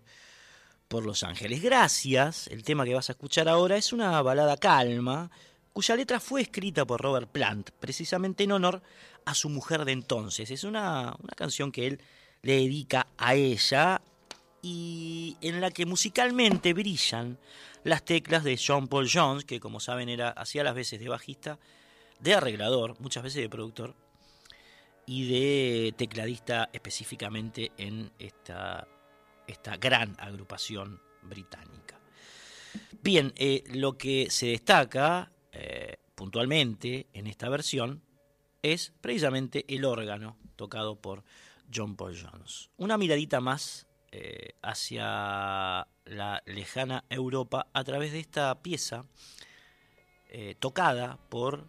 [0.89, 1.63] por Los Ángeles.
[1.63, 5.31] Gracias, el tema que vas a escuchar ahora es una balada calma,
[5.73, 8.83] cuya letra fue escrita por Robert Plant, precisamente en honor
[9.25, 10.51] a su mujer de entonces.
[10.51, 12.01] Es una, una canción que él
[12.43, 14.01] le dedica a ella
[14.63, 17.39] y en la que musicalmente brillan
[17.85, 21.59] las teclas de John Paul Jones, que como saben era hacía las veces de bajista,
[22.21, 23.95] de arreglador, muchas veces de productor
[25.07, 28.87] y de tecladista específicamente en esta,
[29.47, 31.99] esta gran agrupación británica.
[33.03, 38.03] Bien, eh, lo que se destaca eh, puntualmente en esta versión
[38.63, 41.25] es precisamente el órgano tocado por
[41.73, 42.71] John Paul Jones.
[42.77, 49.05] Una miradita más eh, hacia la lejana Europa a través de esta pieza
[50.31, 51.67] eh, tocada por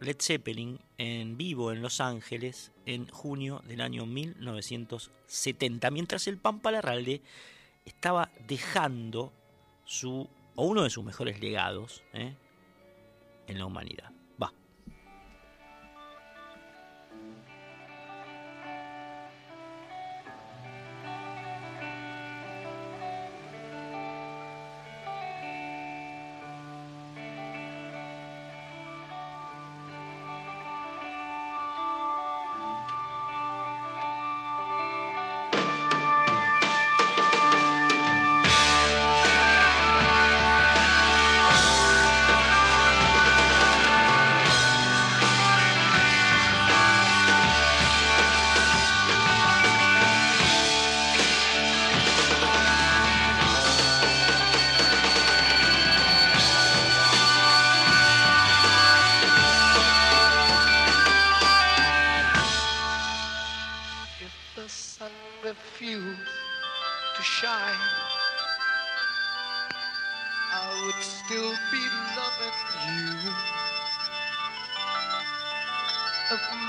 [0.00, 6.70] Led Zeppelin en vivo en Los Ángeles en junio del año 1970, mientras el Pampa
[6.70, 7.22] Larralde
[7.84, 9.32] estaba dejando
[9.84, 12.34] su o uno de sus mejores legados ¿eh?
[13.46, 14.11] en la humanidad.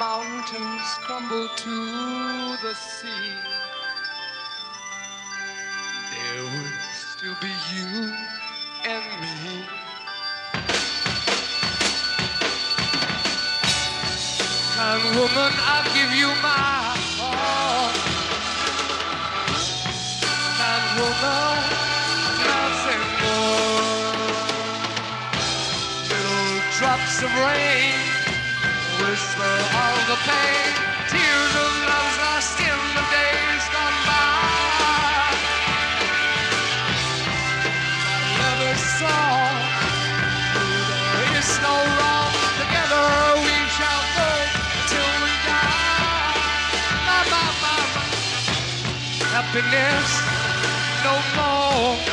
[0.03, 1.75] mountains crumble to
[2.61, 3.31] the sea,
[6.11, 7.87] there would still be you
[8.93, 9.63] and me.
[14.75, 16.73] Kind woman, I'll give you my
[17.17, 17.95] heart.
[20.59, 21.55] Kind woman,
[22.49, 23.93] nothing more.
[26.11, 28.13] Little drops of rain
[28.99, 30.71] whisper all the pain.
[31.09, 34.23] Tears of love's lost in the days gone by.
[38.37, 38.73] There
[41.39, 42.33] is no wrong.
[42.61, 43.05] Together
[43.45, 44.31] we shall go
[44.91, 46.35] till we die.
[47.07, 47.81] My, my, my,
[49.33, 50.11] Happiness
[51.03, 52.12] no more.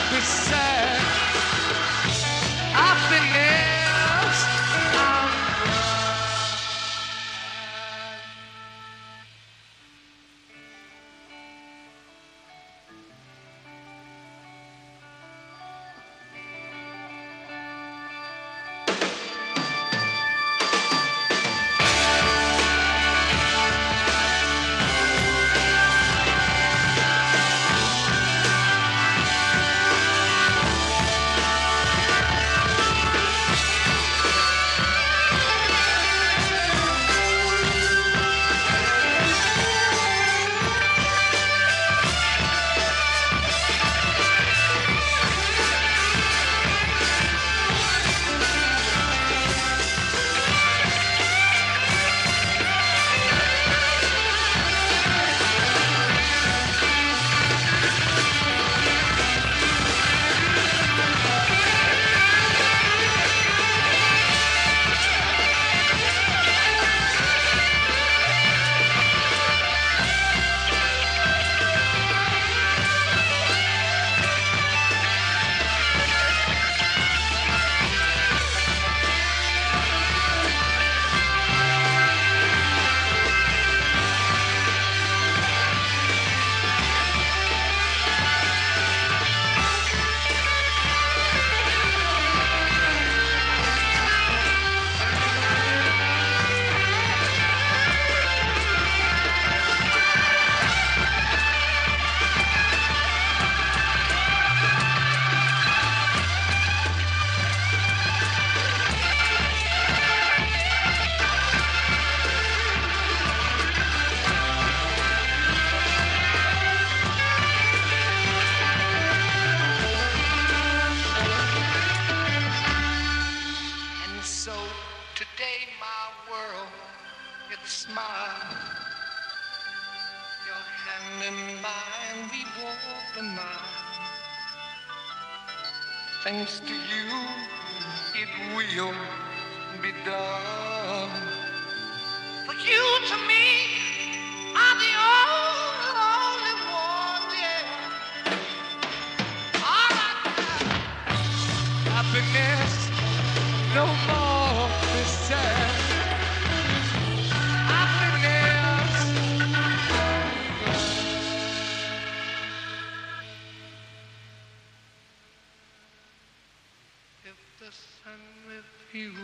[168.93, 169.16] Refused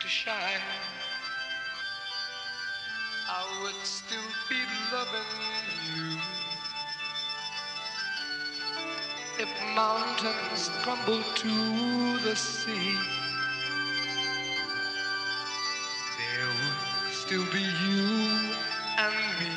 [0.00, 0.60] to shine,
[3.28, 4.18] I would still
[4.48, 4.56] be
[4.92, 5.20] loving
[5.96, 6.18] you.
[9.38, 12.98] If mountains crumble to the sea,
[16.18, 18.52] there would still be you
[18.98, 19.52] and me.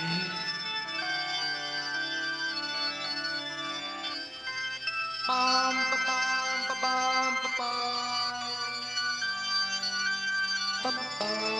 [5.27, 8.08] Bum, ba, bum, ba, bum, ba, bum.
[11.19, 11.58] Thank you.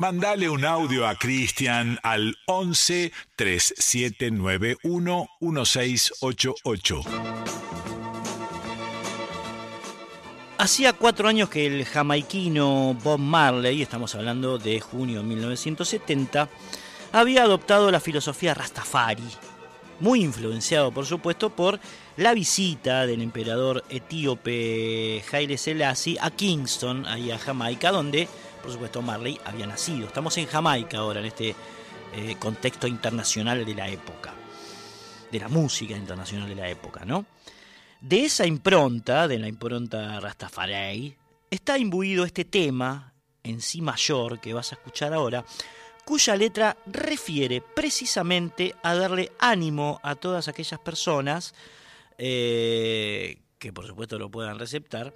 [0.00, 7.02] Mandale un audio a Cristian al 11 3791 1688.
[10.56, 16.48] Hacía cuatro años que el jamaiquino Bob Marley, estamos hablando de junio de 1970,
[17.12, 19.28] había adoptado la filosofía Rastafari,
[20.00, 21.78] muy influenciado por supuesto por
[22.16, 28.30] la visita del emperador etíope Haile Selassie a Kingston, ahí a Jamaica, donde
[28.62, 30.06] por supuesto Marley había nacido.
[30.06, 31.54] Estamos en Jamaica ahora, en este
[32.14, 34.32] eh, contexto internacional de la época,
[35.30, 37.26] de la música internacional de la época, ¿no?
[38.00, 41.14] De esa impronta, de la impronta Rastafari,
[41.50, 45.44] está imbuido este tema en sí mayor que vas a escuchar ahora,
[46.04, 51.54] cuya letra refiere precisamente a darle ánimo a todas aquellas personas
[52.18, 55.12] eh, que por supuesto lo puedan receptar,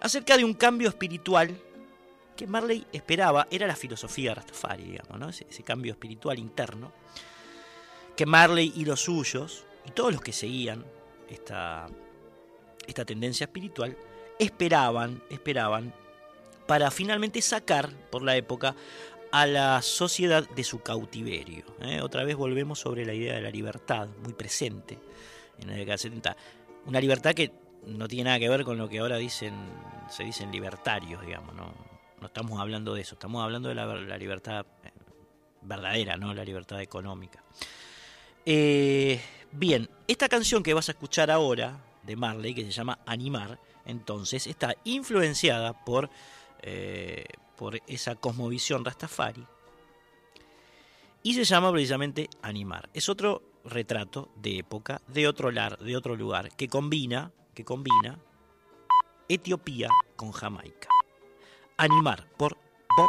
[0.00, 1.60] acerca de un cambio espiritual
[2.40, 5.28] que Marley esperaba, era la filosofía Rastafari, digamos, ¿no?
[5.28, 6.90] ese, cambio espiritual interno,
[8.16, 10.82] que Marley y los suyos, y todos los que seguían
[11.28, 11.86] esta,
[12.86, 13.94] esta tendencia espiritual,
[14.38, 15.92] esperaban, esperaban
[16.66, 18.74] para finalmente sacar por la época
[19.32, 21.66] a la sociedad de su cautiverio.
[21.82, 22.00] ¿eh?
[22.00, 24.98] Otra vez volvemos sobre la idea de la libertad, muy presente
[25.58, 26.36] en la década de 70.
[26.86, 27.52] Una libertad que
[27.84, 29.52] no tiene nada que ver con lo que ahora dicen,
[30.08, 31.89] se dicen libertarios, digamos, no,
[32.20, 34.90] no estamos hablando de eso, estamos hablando de la, libertad eh,
[35.62, 37.42] verdadera, no la libertad económica.
[38.44, 39.20] Eh,
[39.52, 44.46] bien, esta canción que vas a escuchar ahora de Marley, que se llama Animar, entonces
[44.46, 46.10] está influenciada por,
[46.62, 47.24] eh,
[47.56, 49.46] por esa cosmovisión Rastafari
[51.22, 52.88] y se llama precisamente Animar.
[52.94, 58.18] Es otro retrato de época, de otro, lar, de otro lugar, que combina, que combina
[59.28, 60.88] Etiopía con Jamaica.
[61.80, 62.58] Animar por
[62.94, 63.08] Bob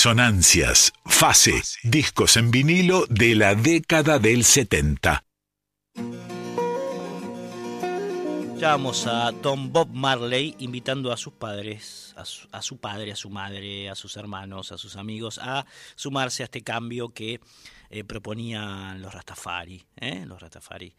[0.00, 5.26] Resonancias, fase, discos en vinilo de la década del 70.
[8.40, 13.16] Escuchábamos a Don Bob Marley invitando a sus padres, a su, a su padre, a
[13.16, 17.38] su madre, a sus hermanos, a sus amigos, a sumarse a este cambio que
[17.90, 20.24] eh, proponían los Rastafari, ¿eh?
[20.26, 20.94] los Rastafari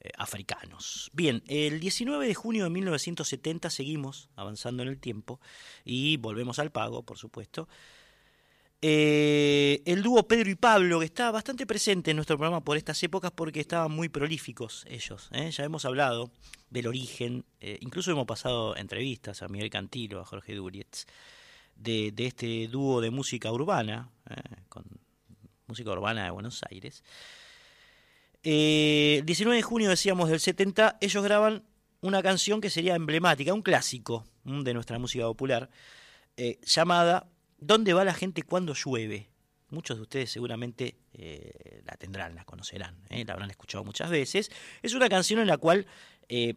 [0.00, 1.12] eh, africanos.
[1.12, 5.40] Bien, el 19 de junio de 1970 seguimos avanzando en el tiempo
[5.84, 7.68] y volvemos al pago, por supuesto.
[8.84, 13.00] Eh, el dúo Pedro y Pablo, que está bastante presente en nuestro programa por estas
[13.04, 15.28] épocas porque estaban muy prolíficos ellos.
[15.30, 15.52] ¿eh?
[15.52, 16.32] Ya hemos hablado
[16.68, 21.06] del origen, eh, incluso hemos pasado entrevistas a Miguel Cantilo, a Jorge Durietz,
[21.76, 24.10] de, de este dúo de música urbana,
[24.68, 24.84] con
[25.68, 27.04] música urbana de Buenos Aires.
[28.42, 31.62] El 19 de junio, decíamos, del 70, ellos graban
[32.00, 35.70] una canción que sería emblemática, un clásico mm, de nuestra música popular,
[36.64, 37.31] llamada
[37.64, 39.28] ¿Dónde va la gente cuando llueve?
[39.70, 44.50] Muchos de ustedes seguramente eh, la tendrán, la conocerán, eh, la habrán escuchado muchas veces.
[44.82, 45.86] Es una canción en la cual
[46.28, 46.54] eh,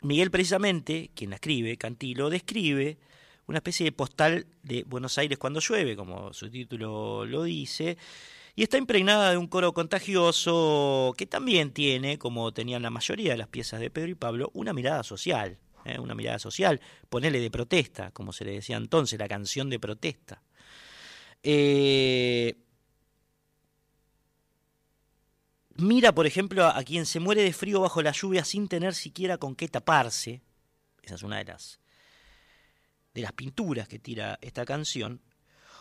[0.00, 2.96] Miguel precisamente, quien la escribe, Cantilo, describe
[3.46, 7.98] una especie de postal de Buenos Aires cuando llueve, como su título lo dice,
[8.56, 13.38] y está impregnada de un coro contagioso que también tiene, como tenían la mayoría de
[13.38, 15.98] las piezas de Pedro y Pablo, una mirada social, ¿eh?
[15.98, 20.42] una mirada social, ponele de protesta, como se le decía entonces, la canción de protesta.
[21.42, 22.56] Eh,
[25.76, 28.94] mira, por ejemplo, a, a quien se muere de frío bajo la lluvia sin tener
[28.94, 30.42] siquiera con qué taparse.
[31.02, 31.80] Esa es una de las,
[33.14, 35.20] de las pinturas que tira esta canción.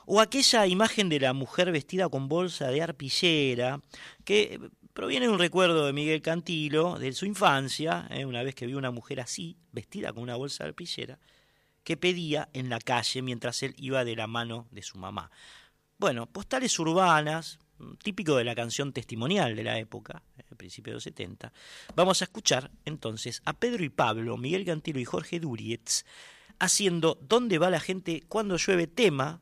[0.05, 3.81] O aquella imagen de la mujer vestida con bolsa de arpillera,
[4.25, 4.59] que
[4.93, 8.25] proviene de un recuerdo de Miguel Cantilo, de su infancia, ¿eh?
[8.25, 11.19] una vez que vio una mujer así, vestida con una bolsa de arpillera,
[11.83, 15.31] que pedía en la calle mientras él iba de la mano de su mamá.
[15.97, 17.59] Bueno, postales urbanas,
[18.03, 21.51] típico de la canción testimonial de la época, el principio de los 70.
[21.95, 26.05] Vamos a escuchar entonces a Pedro y Pablo, Miguel Cantilo y Jorge Durietz
[26.59, 28.85] haciendo ¿Dónde va la gente cuando llueve?
[28.85, 29.41] tema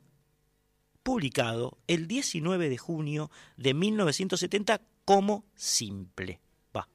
[1.04, 6.40] publicado el 19 de junio de 1970 como simple.
[6.76, 6.88] Va.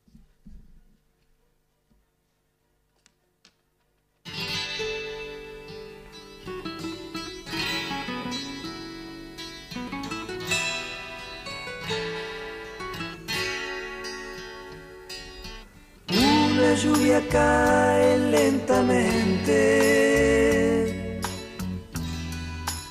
[16.08, 19.60] Una lluvia cae lentamente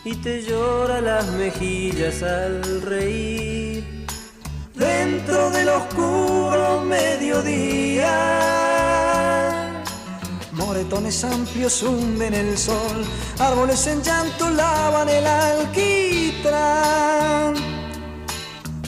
[0.03, 3.62] y te llora las mejillas al reír.
[4.83, 8.11] Dentro del oscuro mediodía,
[10.51, 13.05] moretones amplios hunden el sol,
[13.39, 16.33] árboles en llanto lavan el alquitrán.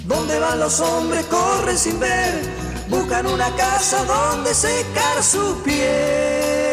[0.06, 1.26] ¿Dónde van los hombres?
[1.28, 2.42] Corren sin ver,
[2.90, 6.65] buscan una casa donde secar su piel.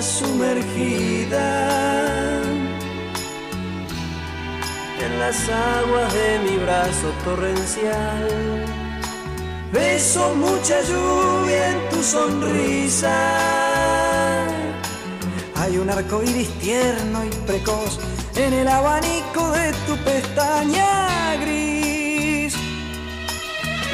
[0.00, 1.48] Sumergida
[5.00, 8.64] en las aguas de mi brazo torrencial.
[9.72, 13.16] Beso mucha lluvia en tu sonrisa.
[15.56, 17.98] Hay un arco iris tierno y precoz
[18.36, 22.54] en el abanico de tu pestaña gris.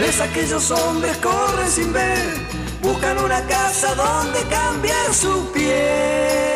[0.00, 2.34] Ves aquellos hombres corren sin ver,
[2.82, 6.51] buscan una casa donde cambiar su piel.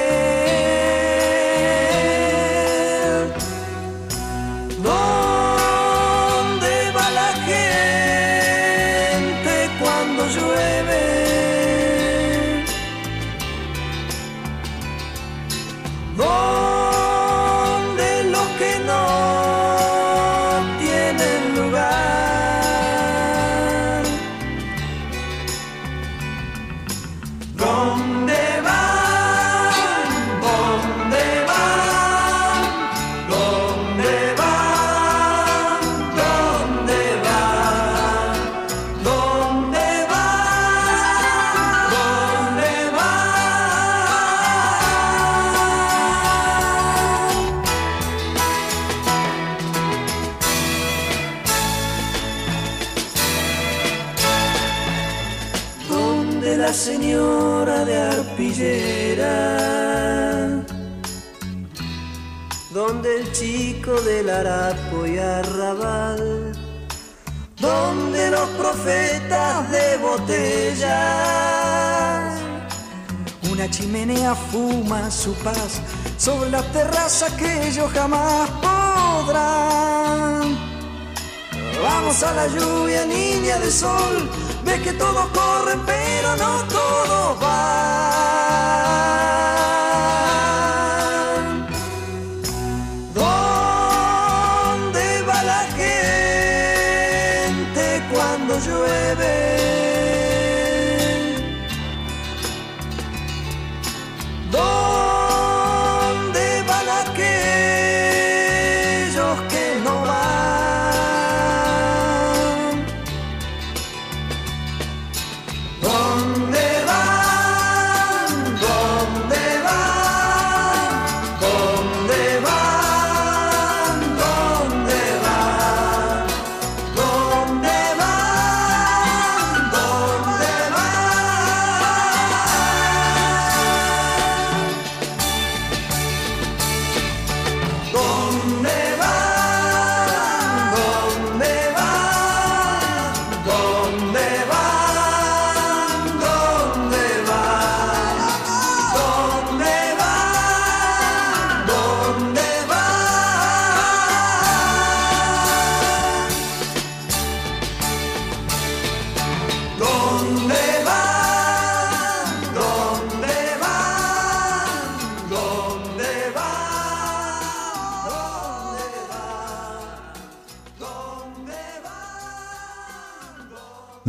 [64.06, 66.52] Del harapo y arrabal,
[67.58, 71.02] donde los profetas de botella,
[73.50, 75.80] una chimenea fuma su paz
[76.18, 80.56] sobre la terraza que ellos jamás podrán.
[81.82, 84.30] Vamos a la lluvia, niña de sol.
[84.64, 89.15] Ves que todos corren, pero no todos van.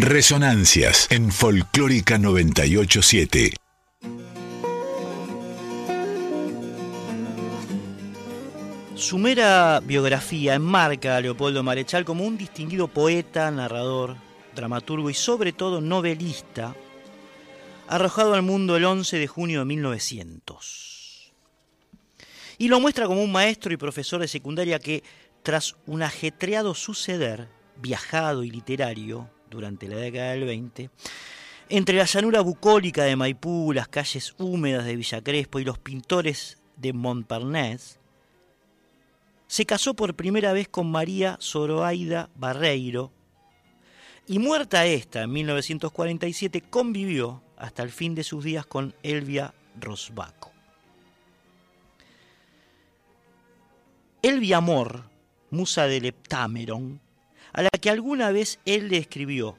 [0.09, 3.51] Resonancias en Folclórica 987.
[8.95, 14.15] Su mera biografía enmarca a Leopoldo Marechal como un distinguido poeta, narrador,
[14.55, 16.73] dramaturgo y sobre todo novelista,
[17.89, 21.33] arrojado al mundo el 11 de junio de 1900.
[22.57, 25.03] Y lo muestra como un maestro y profesor de secundaria que,
[25.43, 30.89] tras un ajetreado suceder, viajado y literario durante la década del 20,
[31.69, 36.57] entre la llanura bucólica de Maipú, las calles húmedas de Villa Crespo y los pintores
[36.75, 37.99] de Montparnasse,
[39.47, 43.11] se casó por primera vez con María Zoroaida Barreiro
[44.27, 50.51] y muerta esta en 1947 convivió hasta el fin de sus días con Elvia Rosbaco.
[54.21, 55.03] Elvia Amor,
[55.49, 56.99] musa del Heptameron,
[57.57, 59.57] a la que alguna vez él le escribió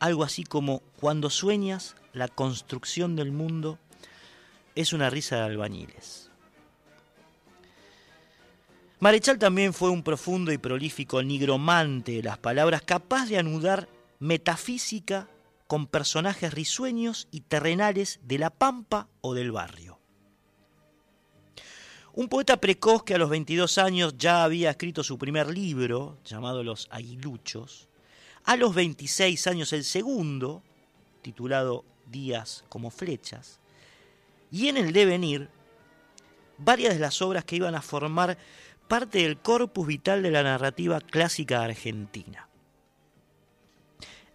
[0.00, 3.78] algo así como cuando sueñas la construcción del mundo
[4.74, 6.30] es una risa de albañiles.
[8.98, 13.88] Marechal también fue un profundo y prolífico nigromante de las palabras, capaz de anudar
[14.18, 15.28] metafísica
[15.68, 20.01] con personajes risueños y terrenales de la pampa o del barrio.
[22.14, 26.62] Un poeta precoz que a los 22 años ya había escrito su primer libro, llamado
[26.62, 27.88] Los Aguiluchos,
[28.44, 30.62] a los 26 años el segundo,
[31.22, 33.60] titulado Días como flechas,
[34.50, 35.48] y en el devenir
[36.58, 38.36] varias de las obras que iban a formar
[38.88, 42.46] parte del corpus vital de la narrativa clásica argentina.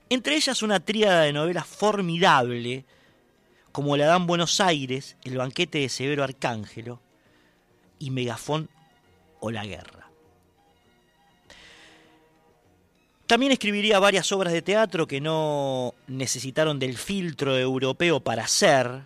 [0.09, 2.85] Entre ellas una tríada de novelas formidable,
[3.71, 7.05] como La Dan Buenos Aires, El banquete de Severo Arcángelo
[7.99, 8.69] y Megafón
[9.39, 10.07] o La Guerra.
[13.27, 19.01] También escribiría varias obras de teatro que no necesitaron del filtro europeo para hacer.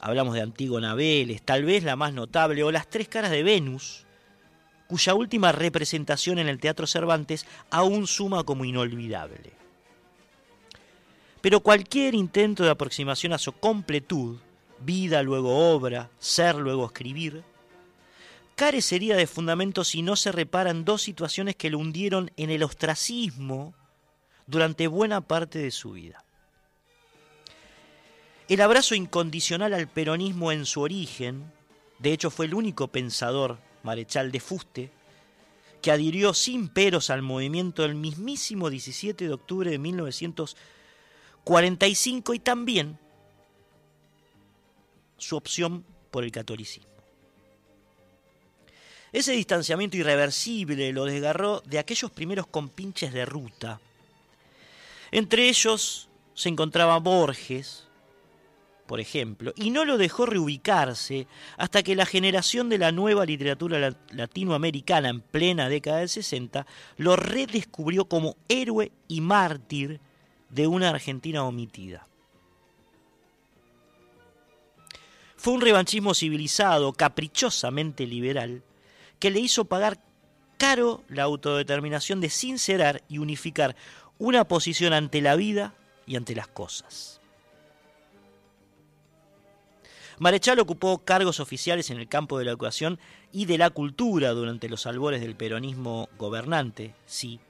[0.00, 4.06] Hablamos de Antígona Vélez, tal vez la más notable, o Las Tres Caras de Venus,
[4.88, 9.52] cuya última representación en el Teatro Cervantes aún suma como inolvidable.
[11.40, 14.38] Pero cualquier intento de aproximación a su completud,
[14.80, 17.44] vida luego obra, ser luego escribir,
[18.60, 23.72] carecería de fundamento si no se reparan dos situaciones que lo hundieron en el ostracismo
[24.46, 26.22] durante buena parte de su vida.
[28.50, 31.50] El abrazo incondicional al peronismo en su origen,
[32.00, 34.92] de hecho fue el único pensador, Marechal de Fuste,
[35.80, 42.98] que adhirió sin peros al movimiento el mismísimo 17 de octubre de 1945 y también
[45.16, 46.89] su opción por el catolicismo.
[49.12, 53.80] Ese distanciamiento irreversible lo desgarró de aquellos primeros compinches de ruta.
[55.10, 57.88] Entre ellos se encontraba Borges,
[58.86, 63.78] por ejemplo, y no lo dejó reubicarse hasta que la generación de la nueva literatura
[63.78, 70.00] la- latinoamericana en plena década del 60 lo redescubrió como héroe y mártir
[70.50, 72.06] de una Argentina omitida.
[75.36, 78.62] Fue un revanchismo civilizado, caprichosamente liberal,
[79.20, 80.00] que le hizo pagar
[80.58, 83.76] caro la autodeterminación de sincerar y unificar
[84.18, 85.74] una posición ante la vida
[86.06, 87.20] y ante las cosas.
[90.18, 92.98] Marechal ocupó cargos oficiales en el campo de la educación
[93.32, 97.40] y de la cultura durante los albores del peronismo gobernante, sí.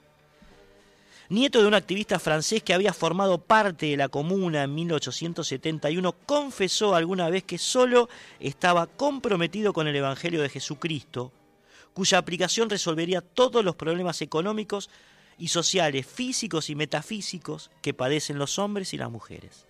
[1.31, 6.95] Nieto de un activista francés que había formado parte de la comuna en 1871, confesó
[6.95, 8.09] alguna vez que solo
[8.39, 11.33] estaba comprometido con el Evangelio de Jesucristo,
[11.95, 14.91] cuya aplicación resolvería todos los problemas económicos
[15.39, 19.67] y sociales, físicos y metafísicos que padecen los hombres y las mujeres.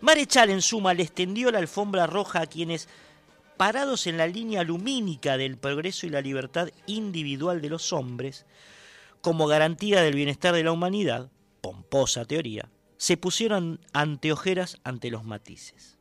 [0.00, 2.88] Marechal, en suma, le extendió la alfombra roja a quienes,
[3.56, 8.44] parados en la línea lumínica del progreso y la libertad individual de los hombres,
[9.20, 11.30] como garantía del bienestar de la humanidad,
[11.60, 15.98] pomposa teoría, se pusieron anteojeras ante los matices.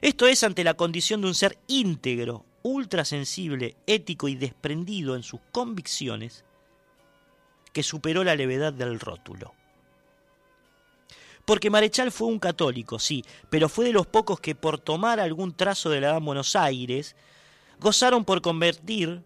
[0.00, 5.40] Esto es ante la condición de un ser íntegro, ultrasensible, ético y desprendido en sus
[5.52, 6.44] convicciones,
[7.72, 9.54] que superó la levedad del rótulo.
[11.44, 15.54] Porque Marechal fue un católico, sí, pero fue de los pocos que por tomar algún
[15.54, 17.16] trazo de la Gran Buenos Aires,
[17.80, 19.22] gozaron por convertir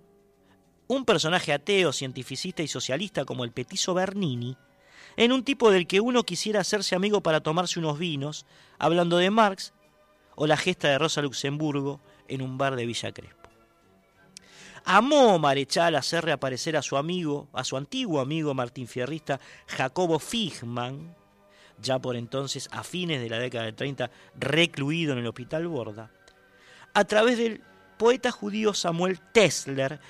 [0.89, 4.57] un personaje ateo, cientificista y socialista como el petizo Bernini,
[5.17, 8.47] en un tipo del que uno quisiera hacerse amigo para tomarse unos vinos,
[8.79, 9.73] hablando de Marx
[10.37, 13.51] o la gesta de Rosa Luxemburgo en un bar de Villa Crespo.
[14.85, 21.15] Amó Marechal hacer reaparecer a su amigo, a su antiguo amigo Martín Fierrista Jacobo Figman,
[21.83, 26.13] ya por entonces a fines de la década del 30 recluido en el Hospital Borda,
[26.95, 27.63] a través del
[27.99, 30.01] poeta judío Samuel Tesler,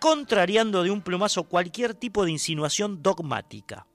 [0.00, 3.86] contrariando de un plumazo cualquier tipo de insinuación dogmática.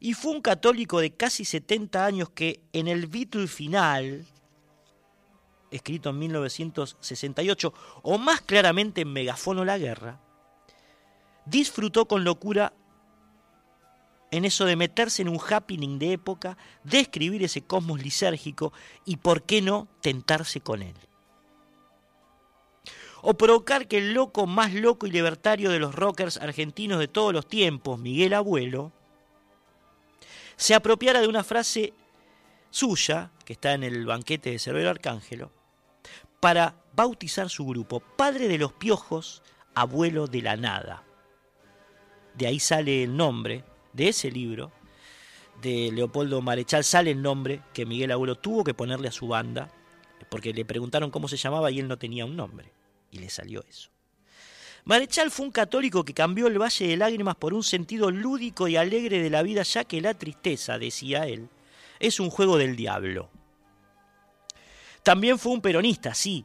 [0.00, 4.24] Y fue un católico de casi 70 años que en el Vitul final,
[5.70, 10.20] escrito en 1968, o más claramente en Megafono la Guerra,
[11.46, 12.72] disfrutó con locura
[14.30, 18.72] en eso de meterse en un happening de época, describir ese cosmos lisérgico
[19.04, 20.94] y, por qué no, tentarse con él.
[23.22, 27.32] O provocar que el loco más loco y libertario de los rockers argentinos de todos
[27.32, 28.92] los tiempos, Miguel Abuelo,
[30.56, 31.92] se apropiara de una frase
[32.70, 35.50] suya, que está en el banquete de Cerbero Arcángelo,
[36.40, 39.42] para bautizar su grupo, Padre de los Piojos,
[39.74, 41.04] Abuelo de la Nada.
[42.34, 44.72] De ahí sale el nombre de ese libro,
[45.60, 49.70] de Leopoldo Marechal, sale el nombre que Miguel Abuelo tuvo que ponerle a su banda,
[50.30, 52.72] porque le preguntaron cómo se llamaba y él no tenía un nombre,
[53.10, 53.90] y le salió eso.
[54.84, 58.76] Marechal fue un católico que cambió el Valle de Lágrimas por un sentido lúdico y
[58.76, 61.50] alegre de la vida, ya que la tristeza, decía él,
[61.98, 63.28] es un juego del diablo.
[65.02, 66.44] También fue un peronista, sí,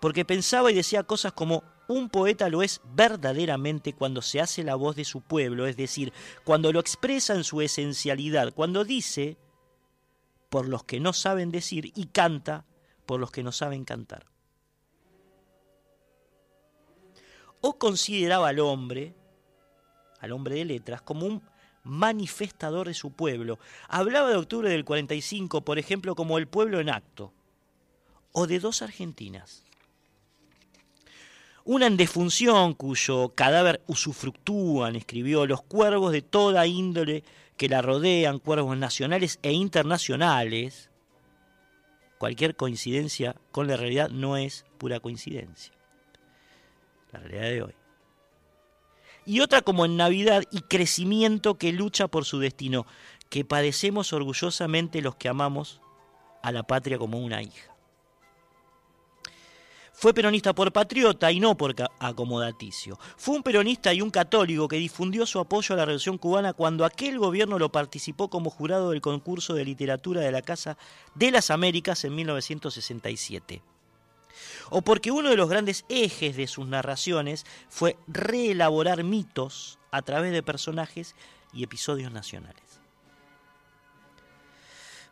[0.00, 4.74] porque pensaba y decía cosas como un poeta lo es verdaderamente cuando se hace la
[4.74, 6.12] voz de su pueblo, es decir,
[6.44, 9.38] cuando lo expresa en su esencialidad, cuando dice
[10.50, 12.64] por los que no saben decir y canta
[13.06, 14.26] por los que no saben cantar.
[17.60, 19.14] O consideraba al hombre,
[20.20, 21.42] al hombre de letras, como un
[21.84, 23.58] manifestador de su pueblo.
[23.88, 27.32] Hablaba de octubre del 45, por ejemplo, como el pueblo en acto,
[28.32, 29.64] o de dos Argentinas
[31.64, 37.24] una en defunción cuyo cadáver usufructúan, escribió, los cuervos de toda índole
[37.56, 40.90] que la rodean, cuervos nacionales e internacionales.
[42.18, 45.72] Cualquier coincidencia con la realidad no es pura coincidencia.
[47.12, 47.83] La realidad de hoy.
[49.26, 52.86] Y otra como en Navidad y crecimiento que lucha por su destino,
[53.30, 55.80] que padecemos orgullosamente los que amamos
[56.42, 57.74] a la patria como una hija.
[59.96, 62.98] Fue peronista por patriota y no por acomodaticio.
[63.16, 66.84] Fue un peronista y un católico que difundió su apoyo a la Revolución cubana cuando
[66.84, 70.76] aquel gobierno lo participó como jurado del concurso de literatura de la Casa
[71.14, 73.62] de las Américas en 1967.
[74.70, 80.32] O porque uno de los grandes ejes de sus narraciones fue reelaborar mitos a través
[80.32, 81.14] de personajes
[81.52, 82.62] y episodios nacionales.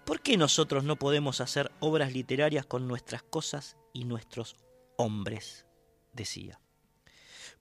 [0.05, 4.57] ¿Por qué nosotros no podemos hacer obras literarias con nuestras cosas y nuestros
[4.97, 5.67] hombres,
[6.13, 6.61] decía.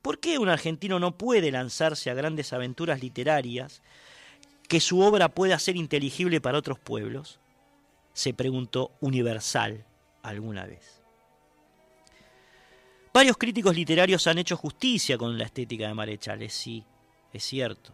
[0.02, 3.82] ¿Por qué un argentino no puede lanzarse a grandes aventuras literarias
[4.68, 7.40] que su obra pueda ser inteligible para otros pueblos?
[8.14, 9.86] Se preguntó Universal
[10.24, 11.01] alguna vez.
[13.14, 16.86] Varios críticos literarios han hecho justicia con la estética de Marechales, sí,
[17.34, 17.94] es cierto.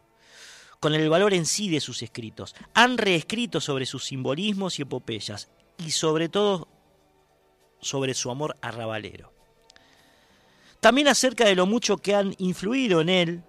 [0.79, 2.55] Con el valor en sí de sus escritos.
[2.75, 6.67] Han reescrito sobre sus simbolismos y epopeyas, y sobre todo
[7.79, 9.33] sobre su amor arrabalero.
[10.79, 13.43] También acerca de lo mucho que han influido en él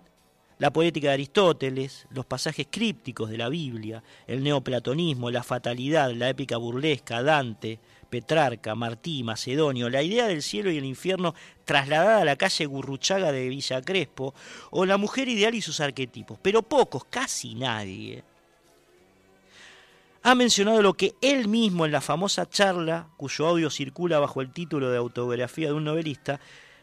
[0.59, 6.31] la poética de Aristóteles, los pasajes crípticos de la Biblia, el neoplatonismo, la fatalidad, la
[6.31, 7.79] épica burlesca, Dante,
[8.09, 13.33] Petrarca, Martí, Macedonio, la idea del cielo y el infierno trasladada a la calle Gurruchaga
[13.33, 14.35] de Villa Crespo,
[14.71, 18.25] o la mujer ideal y sus arquetipos, pero pocos, casi nadie,
[20.23, 24.53] ha mencionado lo que él mismo en la famosa charla, cuyo audio circula bajo el
[24.53, 26.41] título de autobiografía de un novelista,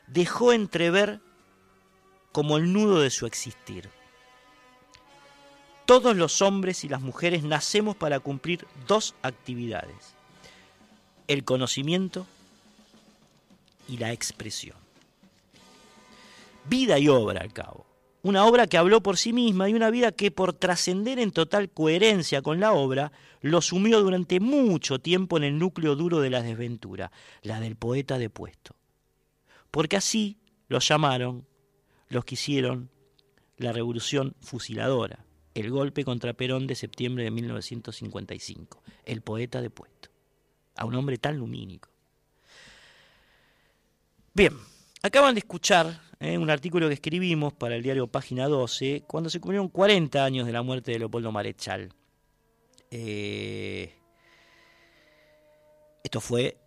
[0.08, 1.20] dejó entrever
[2.32, 3.90] como el nudo de su existir.
[5.86, 10.15] Todos los hombres y las mujeres nacemos para cumplir dos actividades,
[11.28, 12.26] el conocimiento
[13.88, 14.78] y la expresión.
[16.68, 17.86] Vida y obra al cabo.
[18.24, 21.70] Una obra que habló por sí misma y una vida que por trascender en total
[21.70, 23.12] coherencia con la obra,
[23.42, 27.12] lo sumió durante mucho tiempo en el núcleo duro de la desventura,
[27.44, 28.76] la del poeta depuesto.
[29.70, 30.38] Porque así
[30.68, 31.46] lo llamaron
[32.10, 32.90] los que hicieron
[33.58, 40.05] la revolución fusiladora, el golpe contra Perón de septiembre de 1955, el poeta depuesto,
[40.76, 41.90] a un hombre tan lumínico.
[44.34, 44.54] Bien,
[45.02, 49.40] acaban de escuchar eh, un artículo que escribimos para el diario Página 12, cuando se
[49.40, 51.94] cumplieron 40 años de la muerte de Leopoldo Marechal.
[52.92, 53.94] Eh,
[56.04, 56.58] esto fue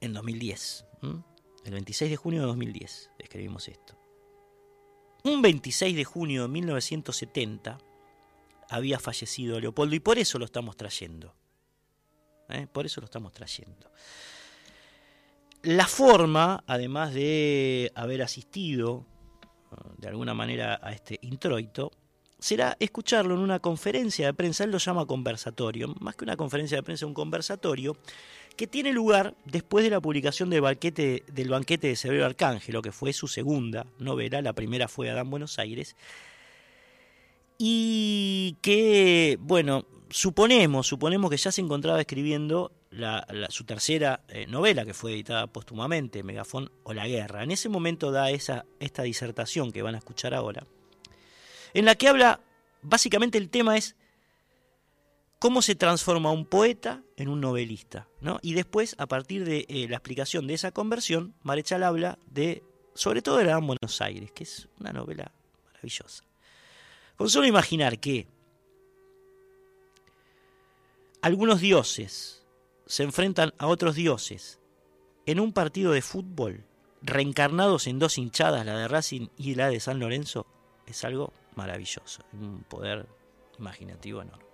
[0.00, 1.22] en 2010, ¿m?
[1.64, 3.96] el 26 de junio de 2010 escribimos esto.
[5.22, 7.78] Un 26 de junio de 1970
[8.68, 11.34] había fallecido Leopoldo y por eso lo estamos trayendo.
[12.52, 12.66] ¿Eh?
[12.70, 13.90] Por eso lo estamos trayendo.
[15.62, 19.04] La forma, además de haber asistido
[19.98, 21.92] de alguna manera a este introito,
[22.38, 26.76] será escucharlo en una conferencia de prensa, él lo llama conversatorio, más que una conferencia
[26.78, 27.96] de prensa, un conversatorio,
[28.56, 32.92] que tiene lugar después de la publicación del banquete, del banquete de Severo Arcángelo, que
[32.92, 35.96] fue su segunda novela, la primera fue Adán Buenos Aires,
[37.58, 42.72] y que, bueno, suponemos, suponemos que ya se encontraba escribiendo
[43.48, 47.44] su tercera eh, novela, que fue editada póstumamente, Megafón o la Guerra.
[47.44, 50.66] En ese momento da esa, esta disertación que van a escuchar ahora,
[51.72, 52.40] en la que habla,
[52.82, 53.96] básicamente el tema es
[55.38, 58.08] cómo se transforma un poeta en un novelista.
[58.20, 58.38] ¿no?
[58.42, 62.64] Y después, a partir de eh, la explicación de esa conversión, Marechal habla de,
[62.94, 65.32] sobre todo de la Gran Buenos Aires, que es una novela
[65.66, 66.24] maravillosa.
[67.16, 68.26] Con solo imaginar que
[71.22, 72.46] algunos dioses
[72.86, 74.58] se enfrentan a otros dioses
[75.26, 76.64] en un partido de fútbol,
[77.02, 80.46] reencarnados en dos hinchadas, la de Racing y la de San Lorenzo,
[80.86, 83.06] es algo maravilloso, un poder
[83.58, 84.44] imaginativo enorme.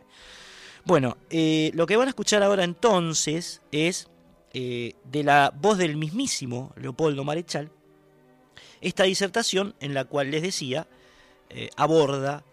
[0.84, 4.08] Bueno, eh, lo que van a escuchar ahora entonces es
[4.52, 7.70] eh, de la voz del mismísimo Leopoldo Marechal,
[8.80, 10.86] esta disertación en la cual les decía,
[11.48, 12.44] eh, aborda,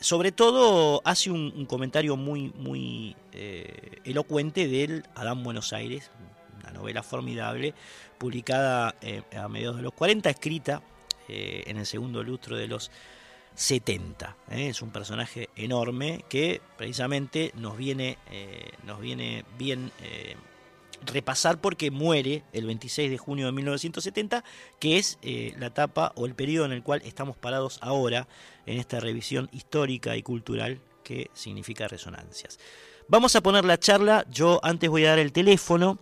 [0.00, 3.16] sobre todo hace un, comentario muy, muy
[4.04, 6.10] elocuente del Adán Buenos Aires,
[6.60, 7.74] una novela formidable,
[8.18, 8.94] publicada
[9.36, 10.82] a mediados de los 40, escrita
[11.28, 12.90] en el segundo lustro de los
[13.58, 14.36] 70.
[14.52, 14.68] ¿eh?
[14.68, 20.36] Es un personaje enorme que precisamente nos viene, eh, nos viene bien eh,
[21.04, 24.44] repasar porque muere el 26 de junio de 1970,
[24.78, 28.28] que es eh, la etapa o el periodo en el cual estamos parados ahora
[28.66, 32.58] en esta revisión histórica y cultural que significa resonancias.
[33.08, 35.98] Vamos a poner la charla, yo antes voy a dar el teléfono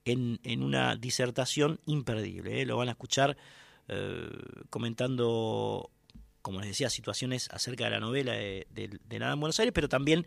[0.06, 2.62] en, en una disertación imperdible.
[2.62, 2.66] ¿eh?
[2.66, 3.38] Lo van a escuchar
[3.88, 4.30] eh,
[4.70, 5.90] comentando,
[6.42, 9.74] como les decía, situaciones acerca de la novela de, de, de Nada en Buenos Aires,
[9.74, 10.26] pero también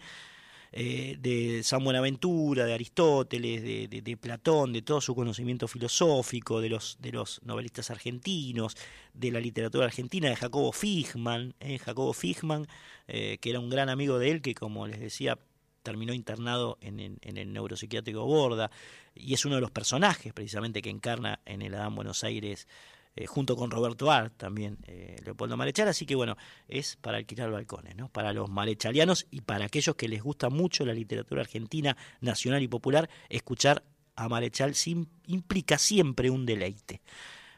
[0.79, 6.99] eh, de San Buenaventura, de Aristóteles, de, Platón, de todo su conocimiento filosófico, de los,
[7.01, 8.77] de los novelistas argentinos,
[9.15, 12.67] de la literatura argentina, de Jacobo Figman, eh, Jacobo Figman,
[13.09, 15.39] eh, que era un gran amigo de él, que como les decía,
[15.83, 18.71] terminó internado en, en- en el neuropsiquiátrico Borda,
[19.15, 22.69] y es uno de los personajes precisamente que encarna en el Adán Buenos Aires
[23.17, 26.37] eh, junto con Roberto Art, también eh, Leopoldo Marechal, así que bueno,
[26.69, 28.09] es para alquilar balcones, ¿no?
[28.09, 32.69] Para los marechalianos y para aquellos que les gusta mucho la literatura argentina, nacional y
[32.69, 33.83] popular, escuchar
[34.15, 37.01] a Marechal sim- implica siempre un deleite.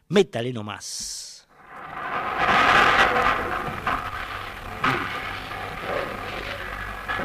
[0.08, 1.46] Métale nomás.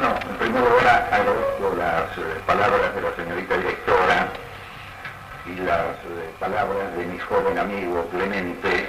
[0.02, 4.34] No, en primer lugar agradezco las eh, palabras de la señorita directora
[5.46, 8.88] y las eh, palabras de mi joven amigo Clemente,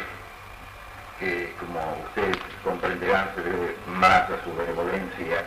[1.18, 5.44] que como ustedes comprenderán se debe más a su benevolencia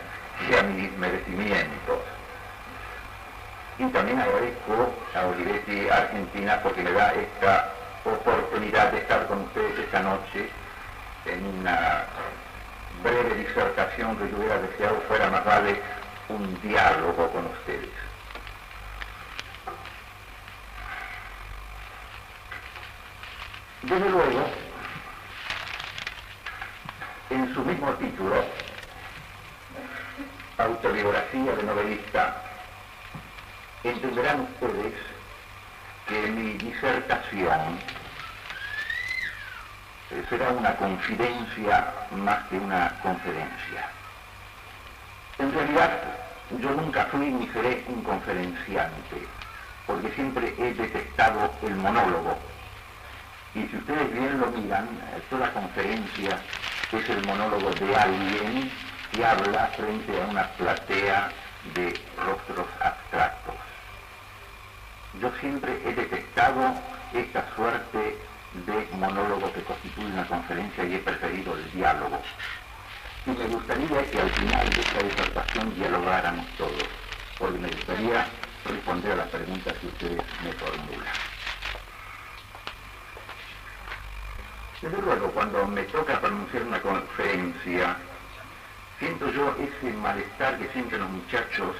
[0.50, 2.00] y a mis merecimientos.
[3.80, 7.72] Y también agradezco a Olivetti Argentina porque me da esta
[8.04, 10.50] oportunidad de estar con ustedes esta noche
[11.26, 12.06] en una
[13.04, 15.80] breve disertación que yo hubiera deseado fuera más vale
[16.30, 18.07] un diálogo con ustedes.
[23.84, 24.46] Desde luego,
[27.30, 28.44] en su mismo título,
[30.58, 32.42] autobiografía de novelista,
[33.84, 34.94] entenderán ustedes
[36.08, 37.80] que mi disertación
[40.30, 43.90] será una confidencia más que una conferencia.
[45.38, 46.02] En realidad,
[46.60, 49.28] yo nunca fui ni seré un conferenciante,
[49.86, 52.38] porque siempre he detestado el monólogo.
[53.58, 54.88] Y si ustedes bien lo miran,
[55.32, 56.38] toda conferencia
[56.92, 58.70] es el monólogo de alguien
[59.12, 61.32] que habla frente a una platea
[61.74, 63.56] de rostros abstractos.
[65.20, 66.72] Yo siempre he detestado
[67.16, 68.20] esta suerte
[68.68, 72.22] de monólogo que constituye una conferencia y he preferido el diálogo.
[73.26, 76.90] Y me gustaría que al final de esta disertación dialogáramos todos,
[77.40, 78.24] porque me gustaría
[78.66, 81.37] responder a las preguntas que ustedes me formulan.
[84.82, 87.98] Desde luego, cuando me toca pronunciar una conferencia,
[89.00, 91.76] siento yo ese malestar que sienten los muchachos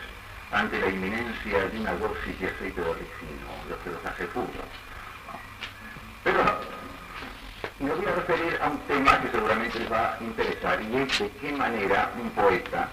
[0.52, 4.50] ante la inminencia de una dosis de aceite de ricino, lo que los hace furros.
[6.24, 6.44] Pero
[7.80, 11.20] me voy a referir a un tema que seguramente les va a interesar y es
[11.20, 12.90] de qué manera un poeta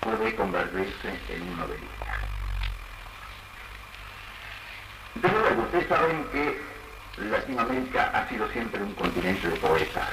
[0.00, 2.06] puede convertirse en un novelista.
[5.14, 6.69] Desde luego, ustedes saben que
[7.28, 10.08] Latinoamérica ha sido siempre un continente de poetas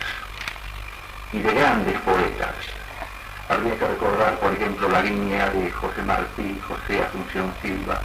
[1.32, 2.56] y de grandes poetas.
[3.50, 8.02] Habría que recordar, por ejemplo, la línea de José Martí, José Asunción Silva,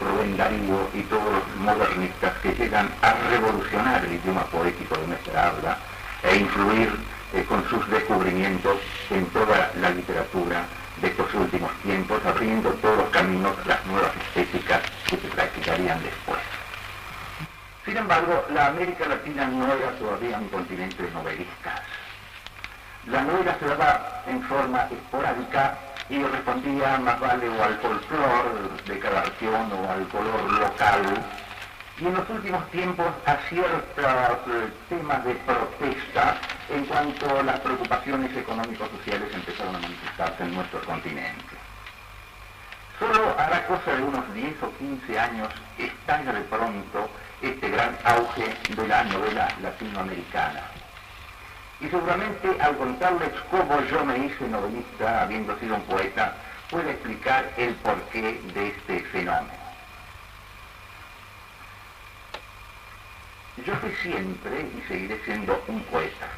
[0.00, 5.48] Rubén Darío y todos los modernistas que llegan a revolucionar el idioma poético de nuestra
[5.48, 5.78] habla
[6.22, 6.92] e influir
[7.32, 8.78] eh, con sus descubrimientos
[9.10, 10.64] en toda la literatura
[11.00, 16.53] de estos últimos tiempos, abriendo todos los caminos, las nuevas estéticas que se practicarían después.
[17.84, 21.80] Sin embargo, la América Latina no era todavía un continente de novelistas.
[23.06, 25.76] La novela se daba en forma esporádica
[26.08, 31.02] y respondía más vale o al folclore de cada región o al color local
[31.98, 36.36] y en los últimos tiempos a ciertos eh, temas de protesta
[36.70, 41.56] en cuanto las preocupaciones económicos sociales empezaron a manifestarse en nuestro continente.
[42.98, 45.48] Solo hará cosa de unos 10 o 15 años
[45.78, 47.10] estalla de pronto
[47.46, 50.62] este gran auge de la novela latinoamericana.
[51.80, 56.34] Y seguramente al contarles cómo yo me hice novelista, habiendo sido un poeta,
[56.70, 59.64] puede explicar el porqué de este fenómeno.
[63.64, 66.28] Yo fui siempre y seguiré siendo un poeta.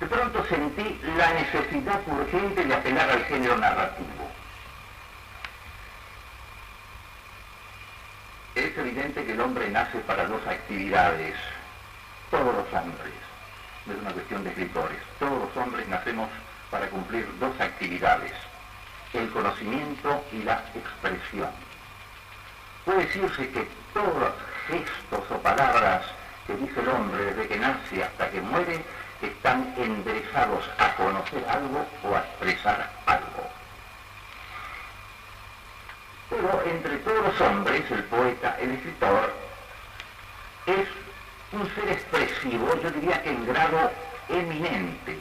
[0.00, 4.29] De pronto sentí la necesidad urgente de apelar al género narrativo.
[8.54, 11.34] Es evidente que el hombre nace para dos actividades,
[12.30, 13.12] todos los hombres,
[13.86, 16.28] no es una cuestión de escritores, todos los hombres nacemos
[16.70, 18.32] para cumplir dos actividades,
[19.12, 21.50] el conocimiento y la expresión.
[22.84, 24.32] Puede decirse que todos los
[24.66, 26.02] gestos o palabras
[26.46, 28.84] que dice el hombre desde que nace hasta que muere
[29.22, 33.59] están enderezados a conocer algo o a expresar algo.
[36.30, 39.32] Luego, entre todos los hombres, el poeta, el escritor,
[40.66, 40.88] es
[41.52, 43.90] un ser expresivo, yo diría que en grado
[44.28, 45.18] eminente,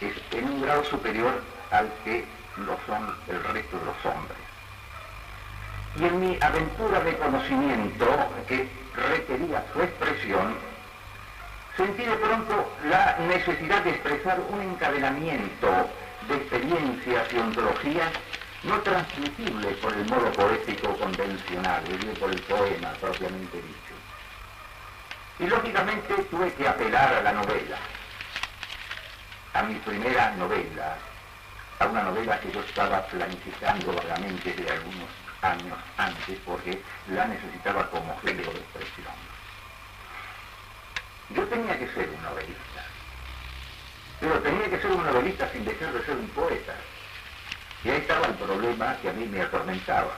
[0.00, 2.24] es en un grado superior al que
[2.56, 4.38] lo son el resto de los hombres.
[5.96, 8.06] Y en mi aventura de conocimiento,
[8.48, 10.54] que requería su expresión,
[11.76, 15.90] sentí de pronto la necesidad de expresar un encadenamiento
[16.28, 18.10] de experiencias y ontologías
[18.62, 21.84] no transmitibles por el modo poético convencional,
[22.18, 23.94] por el poema propiamente dicho.
[25.38, 27.78] Y lógicamente tuve que apelar a la novela,
[29.54, 30.98] a mi primera novela,
[31.78, 35.08] a una novela que yo estaba planificando vagamente de algunos
[35.40, 39.14] años antes porque la necesitaba como género de expresión.
[41.30, 42.84] Yo tenía que ser un novelista,
[44.20, 46.89] pero tenía que ser un novelista sin dejar de ser un poeta.
[47.84, 50.10] Y ahí estaba el problema que a mí me atormentaba.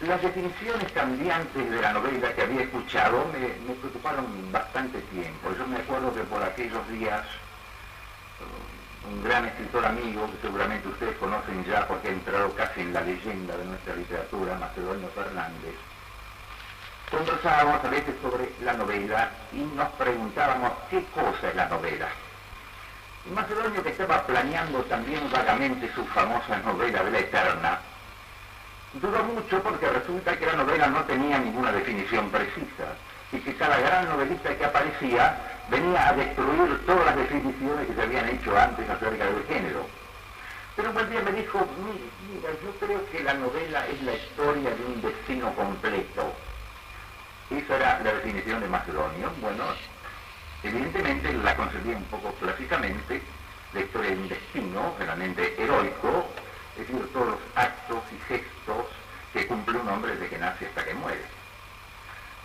[0.00, 5.50] Las definiciones cambiantes de la novela que había escuchado me, preocuparon bastante tiempo.
[5.58, 7.22] Yo me acuerdo que por aquellos días
[8.40, 12.92] uh, un gran escritor amigo, que seguramente ustedes conocen ya porque ha entrado casi en
[12.92, 15.74] la leyenda de nuestra literatura, Macedonio Fernández,
[17.10, 22.08] conversábamos a veces sobre la novela y nos preguntábamos qué cosa es la novela.
[23.34, 27.80] Macedonio, que estaba planeando también vagamente su famosa novela de la Eterna,
[28.94, 32.96] Duró mucho porque resulta que la novela no tenía ninguna definición precisa
[33.30, 35.36] y que cada gran novelista que aparecía
[35.68, 39.86] venía a destruir todas las definiciones que se habían hecho antes acerca del género.
[40.74, 41.68] Pero un día me dijo,
[42.32, 46.32] mira, yo creo que la novela es la historia de un destino completo.
[47.50, 49.30] Esa era la definición de Macedonio.
[49.42, 49.64] Bueno,
[50.62, 53.22] evidentemente la concebía un poco clásicamente,
[53.72, 56.26] la historia de un destino realmente heroico,
[56.76, 58.86] es decir, todos los actos y gestos
[59.32, 61.24] que cumple un hombre desde que nace hasta que muere.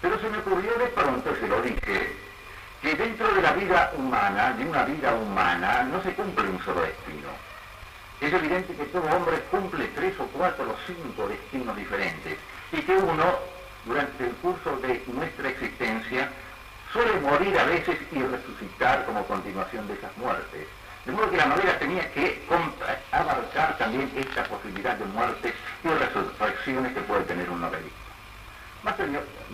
[0.02, 2.16] Pero se me ocurrió de pronto, se lo dije,
[2.82, 6.82] que dentro de la vida humana, de una vida humana, no se cumple un solo
[6.82, 7.30] destino.
[8.20, 12.38] Es evidente que todo hombre cumple tres o cuatro o cinco destinos diferentes
[12.72, 13.40] y que uno,
[13.86, 16.30] durante el curso de nuestra existencia,
[16.94, 20.68] suele morir a veces y resucitar como continuación de esas muertes.
[21.06, 22.42] De modo que la novela tenía que
[23.12, 25.54] abarcar también esta posibilidad de muerte
[25.84, 27.98] y resurrecciones que puede tener un novelista.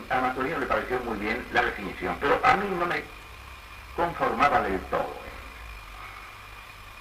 [0.09, 3.03] A Mastorino le pareció muy bien la definición, pero a mí no me
[3.95, 5.17] conformaba del todo.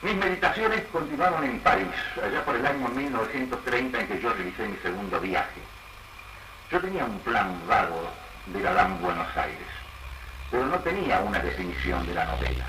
[0.02, 1.88] Mis meditaciones continuaron en París,
[2.22, 5.60] allá por el año 1930 en que yo realicé mi segundo viaje.
[6.70, 8.08] Yo tenía un plan vago
[8.46, 9.66] de la Gran Buenos Aires,
[10.50, 12.64] pero no tenía una definición de la novela.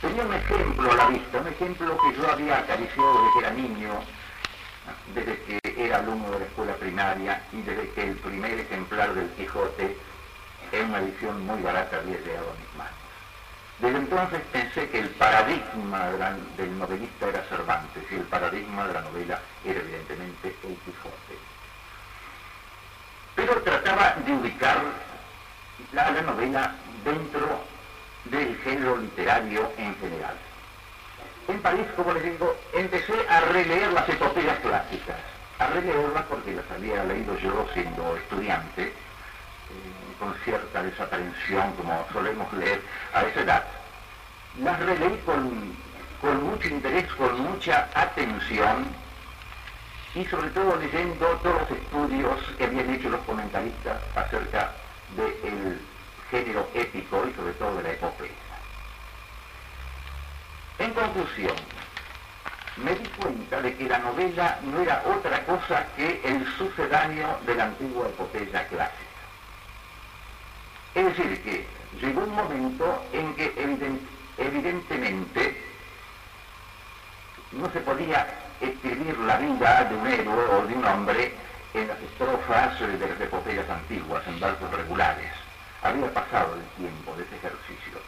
[0.00, 3.50] Tenía un ejemplo a la vista, un ejemplo que yo había acariciado desde que era
[3.50, 3.92] niño,
[5.14, 9.28] desde que era alumno de la escuela primaria y desde que el primer ejemplar del
[9.30, 9.96] Quijote,
[10.72, 12.94] en una edición muy barata, había llegado a mis manos.
[13.78, 16.10] Desde entonces pensé que el paradigma
[16.56, 21.38] del novelista era Cervantes y el paradigma de la novela era evidentemente el Quijote.
[23.34, 24.82] Pero trataba de ubicar
[25.96, 26.74] la, la novela
[27.04, 27.64] dentro
[28.26, 30.36] del género literario en general.
[31.48, 35.16] En París, como les digo, empecé a releer las epopeyas clásicas,
[35.58, 38.92] a releerlas porque las había leído yo siendo estudiante, eh,
[40.18, 42.82] con cierta desaprensión, como solemos leer
[43.14, 43.64] a esa edad.
[44.60, 45.76] Las releí con,
[46.20, 48.86] con mucho interés, con mucha atención,
[50.14, 54.72] y sobre todo leyendo todos los estudios que habían hecho los comentaristas acerca
[55.16, 55.80] del
[56.30, 58.32] género épico y sobre todo de la epopeya.
[60.78, 61.56] En conclusión,
[62.76, 67.54] me di cuenta de que la novela no era otra cosa que el sucedáneo de
[67.54, 68.92] la antigua epopeya clásica.
[70.94, 71.66] Es decir, que
[72.00, 73.52] llegó un momento en que
[74.38, 75.62] evidentemente
[77.52, 78.26] no se podía
[78.60, 81.34] escribir la vida de un héroe o de un hombre
[81.74, 85.30] en las estrofas de las epopeyas antiguas, en versos regulares
[85.82, 87.98] había pasado el tiempo de ese ejercicio.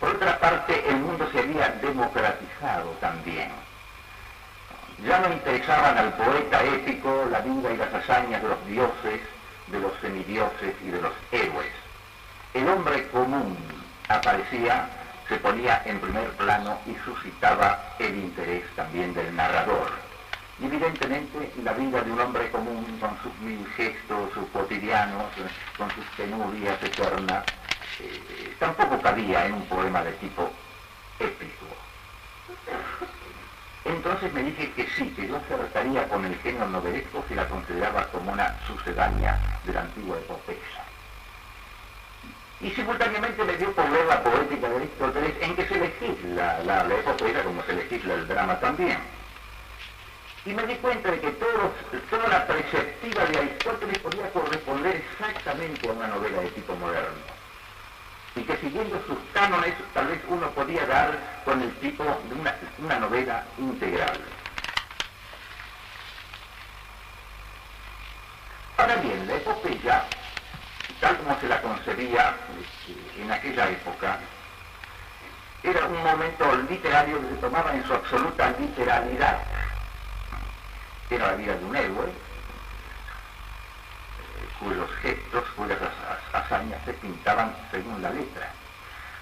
[0.00, 3.50] Por otra parte, el mundo se había democratizado también.
[5.06, 9.20] Ya no interesaban al poeta épico la vida y las hazañas de los dioses,
[9.68, 11.72] de los semidioses y de los héroes.
[12.54, 13.56] El hombre común
[14.08, 14.88] aparecía,
[15.28, 20.07] se ponía en primer plano y suscitaba el interés también del narrador
[20.60, 25.26] y evidentemente la vida de un hombre común con sus mil gestos, sus cotidianos,
[25.76, 27.44] con sus penurias eternas,
[28.00, 30.50] eh, tampoco cabía en un poema de tipo
[31.20, 31.66] épico.
[33.84, 38.06] Entonces me dije que sí, que yo acertaría con el género novelesco si la consideraba
[38.08, 40.84] como una sucedánea de la antigua epopeya.
[42.60, 46.82] Y simultáneamente me dio por ver la poética de Aristóteles en que se legisla la,
[46.82, 48.98] la epopeya como se legisla el drama también.
[50.44, 51.72] Y me di cuenta de que todo-
[52.10, 57.38] toda la perspectiva de Aristóteles podía corresponder exactamente a una novela de tipo moderno
[58.36, 62.54] y que siguiendo sus cánones tal vez uno podía dar con el tipo de una,
[62.78, 64.16] una novela integral.
[68.76, 70.04] Ahora bien, la epopeya,
[71.00, 74.20] tal como se la concebía este, en aquella época,
[75.64, 79.38] era un momento literario que se tomaba en su absoluta literalidad.
[81.10, 82.12] Era la vida de un héroe, eh,
[84.60, 88.50] cuyos gestos, cuyas ha- hazañas se pintaban según la letra.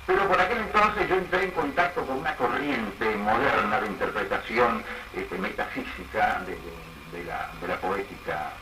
[0.07, 5.37] Pero por aquel entonces yo entré en contacto con una corriente moderna de interpretación este,
[5.39, 8.53] metafísica de, la, poética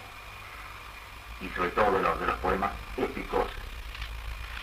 [1.40, 3.46] y sobre todo de los, de los poemas épicos.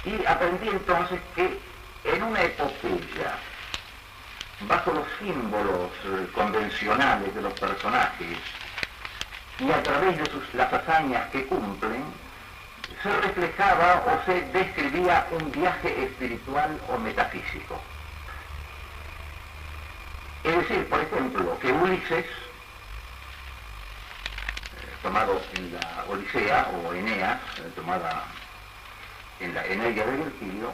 [0.06, 1.62] Y aprendí entonces que
[2.04, 3.38] en una epopeya,
[4.72, 8.38] bajo los símbolos eh, convencionales de los personajes
[9.60, 12.06] y a través de sus, las hazañas que cumplen,
[13.04, 17.82] se reflejaba o se describía un viaje espiritual o metafísico.
[20.46, 22.30] Es decir, por ejemplo, que Ulises, eh,
[25.04, 28.24] tomado en la Odisea o Eneas, eh, tomada
[29.42, 30.72] en la Eneida de Virgilio,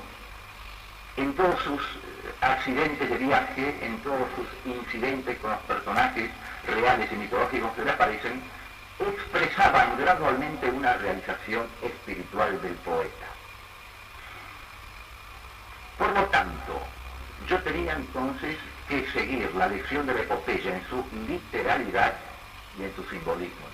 [1.18, 6.31] en todos sus eh, accidentes de viaje, en todos sus incidentes con los personajes
[6.68, 8.41] reales y mitológicos que le aparecen,
[8.99, 13.26] expresaban gradualmente una realización espiritual del poeta.
[15.98, 16.81] Por lo tanto,
[17.48, 18.57] yo tenía entonces
[18.88, 22.14] que seguir la lección de la epopeya en su literalidad
[22.80, 23.66] y en su simbolismo.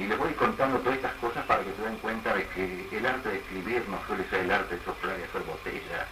[0.00, 3.04] Y les voy contando todas estas cosas para que se den cuenta de que el
[3.04, 6.06] arte de escribir no suele ser el arte de soplar y hacer botellas.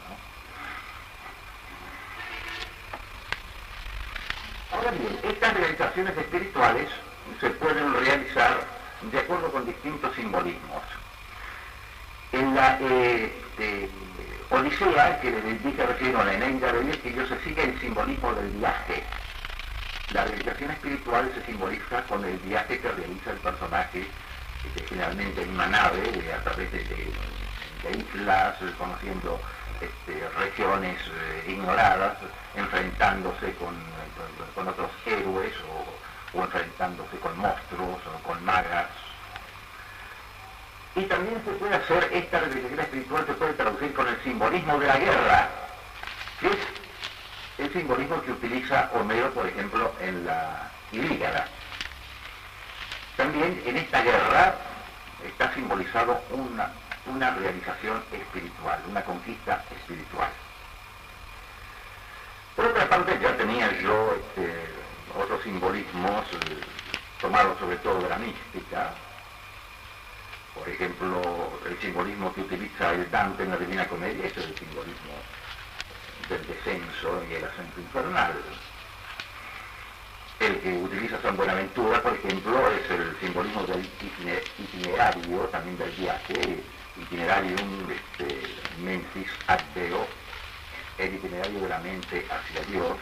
[4.71, 6.91] Ahora bien, estas realizaciones espirituales
[7.41, 8.61] se pueden realizar
[9.11, 10.83] de acuerdo con distintos simbolismos.
[12.33, 13.89] En la eh, eh,
[15.23, 19.03] que les dije recién, o la Eneida de Virgilio, se sigue el simbolismo del viaje.
[20.13, 24.07] La realización espiritual se simboliza con el viaje que realiza el personaje,
[24.67, 29.39] este, generalmente en una nave, eh, a través de, islas, eh, conociendo
[29.81, 32.17] este, regiones eh, ignoradas,
[32.57, 33.75] enfrentándose con,
[34.55, 35.53] con- otros héroes
[36.35, 38.89] o, o enfrentándose con monstruos o con magas.
[40.97, 44.87] Y también se puede hacer esta realización espiritual, se puede traducir con el simbolismo de
[44.87, 45.49] la guerra,
[46.41, 46.57] que es
[47.59, 51.47] el simbolismo que utiliza Homero, por ejemplo, en la Ilíada.
[53.17, 54.55] También en esta guerra
[55.27, 60.31] está simbolizado una, realización espiritual, una conquista espiritual.
[62.55, 64.55] Por otra parte, ya tenía yo este,
[65.19, 66.61] otros simbolismos eh,
[67.21, 68.93] tomados sobre todo de la mística,
[70.55, 75.15] por ejemplo, el simbolismo que utiliza el Dante en la Divina Comedia es el simbolismo
[76.29, 78.33] del descenso y el ascenso infernal.
[80.41, 85.91] El que utiliza San Buenaventura, por ejemplo, es el simbolismo del itine- itinerario, también del
[85.93, 86.63] viaje,
[86.97, 88.39] itinerarium este,
[88.83, 90.07] mentis ad Deo,
[90.99, 92.97] el itinerario de la mente hacia Dios.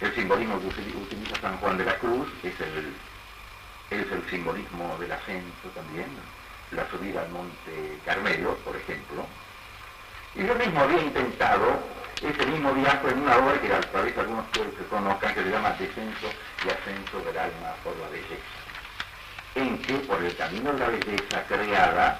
[0.00, 2.92] El simbolismo que util- utiliza San Juan de la Cruz es el,
[3.90, 6.08] es el simbolismo del ascenso también,
[6.72, 9.24] la subida al monte Carmelo, por ejemplo.
[10.34, 11.78] Y yo mismo había intentado
[12.20, 15.70] ese mismo viaje en una obra que tal vez algunos que conozcan, que se llama
[15.78, 16.26] Descenso
[16.64, 18.42] y Ascenso del Alma por la Belleza,
[19.54, 22.18] en que por el camino de la belleza creada,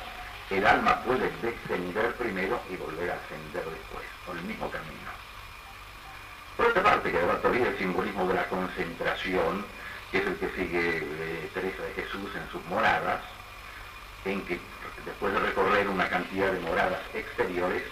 [0.51, 5.11] el alma puede descender primero y volver a ascender después, por el mismo camino.
[6.57, 9.65] Por otra parte, que va todavía el simbolismo de la concentración,
[10.13, 13.23] que es el que sigue eh, Teresa de Jesús en sus moradas,
[14.25, 14.61] en que
[15.05, 17.83] después de recorrer una cantidad de moradas exteriores,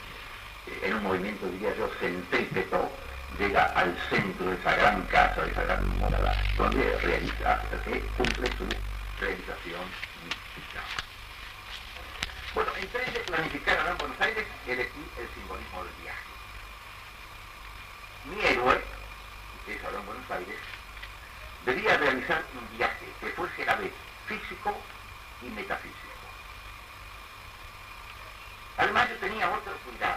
[0.83, 2.91] en un movimiento, diría yo, centrípeto,
[3.39, 7.61] llega al centro de esa gran casa, de esa gran morada, donde realiza,
[8.17, 8.67] cumple su
[9.21, 9.85] realización
[10.25, 10.81] mística.
[12.55, 16.33] Bueno, entré de planificar ahora en Buenos Aires, elegí el simbolismo del viaje.
[18.25, 18.81] Mi héroe,
[19.65, 20.59] que es ahora en Buenos Aires,
[21.65, 23.93] debía realizar un viaje que fuese a vez
[24.27, 24.77] físico
[25.43, 25.97] y metafísico.
[28.77, 30.12] Además yo tenía otro cuidado.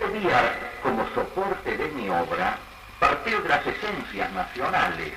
[0.00, 2.58] Debía, como soporte de mi obra
[2.98, 5.12] partió de las esencias nacionales.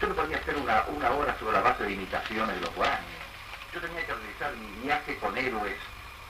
[0.00, 3.26] Yo no podía hacer una, una obra sobre la base de imitaciones de los guaraníes.
[3.72, 5.76] Yo tenía que realizar mi viaje con héroes,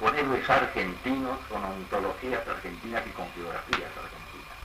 [0.01, 4.57] con héroes argentinos, con ontologías argentinas y con geografías argentinas.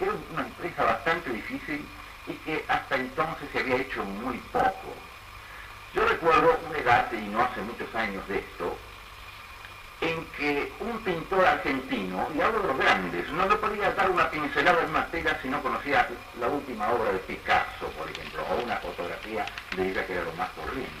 [0.00, 1.86] Era una empresa bastante difícil
[2.26, 4.94] y que hasta entonces se había hecho muy poco.
[5.94, 8.76] Yo recuerdo una edad, y no hace muchos años de esto,
[10.00, 14.30] en que un pintor argentino, y hablo de los grandes, no le podía dar una
[14.30, 16.08] pincelada en materia si no conocía
[16.38, 19.44] la última obra de Picasso, por ejemplo, o una fotografía
[19.74, 20.92] de ella que era lo más corriente.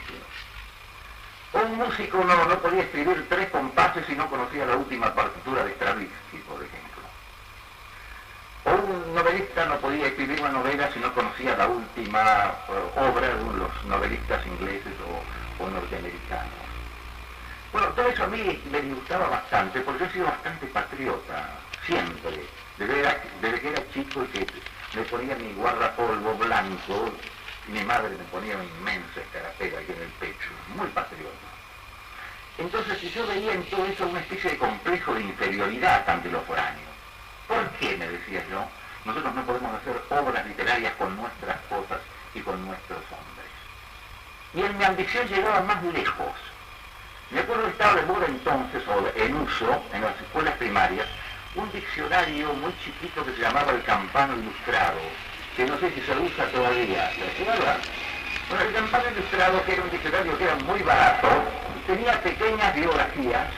[1.52, 5.64] O un músico no, no podía escribir tres compases si no conocía la última partitura
[5.64, 7.02] de Stravinsky, por ejemplo.
[8.64, 13.28] O un novelista no podía escribir una novela si no conocía la última eh, obra
[13.28, 16.67] de los novelistas ingleses o, o norteamericanos.
[17.72, 21.50] Bueno, todo eso a mí me disgustaba bastante, porque yo he sido bastante patriota,
[21.84, 22.46] siempre.
[22.78, 24.46] Desde, que era chico y que
[24.94, 27.12] me ponía mi guardapolvo blanco,
[27.66, 31.48] mi madre me ponía una inmensa escarapela aquí en el pecho, muy patriota.
[32.56, 36.28] Entonces, si yo veía en todo eso una especie de complejo de inferioridad ante.
[36.30, 38.66] ¿Por qué, me decía yo,
[39.04, 42.00] nosotros no podemos hacer obras literarias con nuestras cosas
[42.34, 43.46] y con nuestros hombres?
[44.54, 46.34] Y en mi ambición llegaba más lejos.
[47.30, 51.06] Me acuerdo estaba de moda entonces, o en uso, en las escuelas primarias,
[51.54, 54.98] un diccionario muy chiquito que se llamaba el Campano Ilustrado,
[55.54, 57.10] que no sé si se usa todavía.
[57.12, 57.80] ¿Se acuerdan?
[58.48, 61.28] Bueno, el Campano Ilustrado, que era un diccionario que era muy barato,
[61.86, 63.48] tenía pequeñas biografías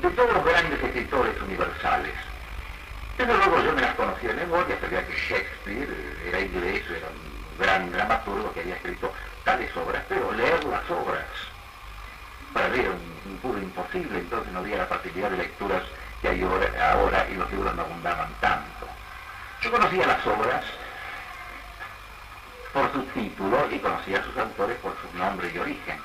[0.00, 2.14] de todos los grandes escritores universales.
[3.18, 5.88] Desde luego yo me las conocía de memoria, sabía que Shakespeare
[6.26, 9.12] era inglés, era un gran dramaturgo que había escrito
[9.44, 11.24] tales obras, pero leer las obras
[12.56, 15.82] para era un, puro imposible, entonces no había la facilidad de lecturas
[16.22, 18.88] que hay ahora, y los libros no abundaban tanto.
[19.60, 20.64] Yo conocía las obras
[22.72, 26.00] por sus títulos y conocía a sus autores por su nombre y origen,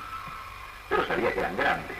[0.90, 1.96] pero sabía que eran grandes.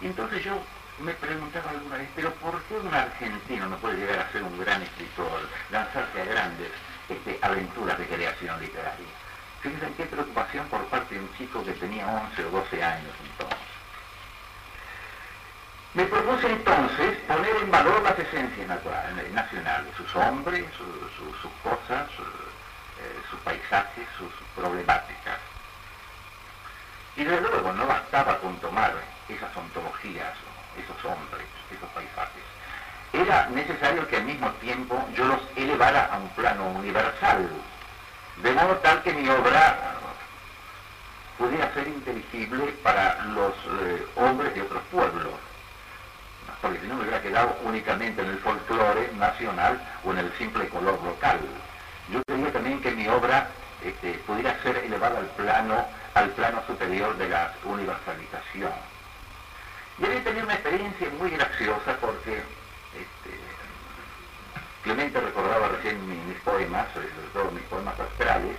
[0.00, 0.60] Y entonces yo
[0.98, 4.58] me preguntaba alguna vez, pero ¿por qué un argentino no puede llegar a ser un
[4.58, 6.72] gran escritor, lanzarse a grandes
[7.08, 9.23] este, aventuras de creación literaria?
[9.64, 13.58] Fíjense qué preocupación por parte de un chico que tenía 11 o 12 años entonces.
[15.94, 21.50] Me propuse entonces poner en valor las esencias naturales, nacionales, sus hombres, su- su- sus
[21.62, 22.10] cosas,
[23.00, 25.38] eh, sus paisajes, sus problemáticas.
[27.16, 28.92] Y desde luego no bastaba con tomar
[29.30, 30.34] esas ontologías,
[30.76, 32.44] esos hombres, esos paisajes.
[33.14, 37.48] Era necesario que al mismo tiempo yo los elevara a un plano universal,
[38.44, 39.74] de modo tal que mi obra
[41.38, 45.32] pudiera ser inteligible para los eh, hombres de otros pueblos,
[46.60, 50.68] porque si no me hubiera quedado únicamente en el folclore nacional o en el simple
[50.68, 51.40] color local.
[52.10, 53.48] Yo quería también que mi obra
[53.82, 58.72] este, pudiera ser elevada al plano, al plano superior de la universalización.
[59.98, 62.42] Y había tenido una experiencia muy graciosa porque
[64.84, 68.54] Clemente recordaba recién mi- mis poemas, sobre todo mis poemas astrales,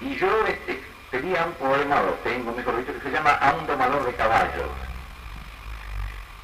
[0.00, 3.66] y yo este, tenía un poema, o tengo mejor dicho, que se llama A un
[3.66, 4.70] domador de caballos.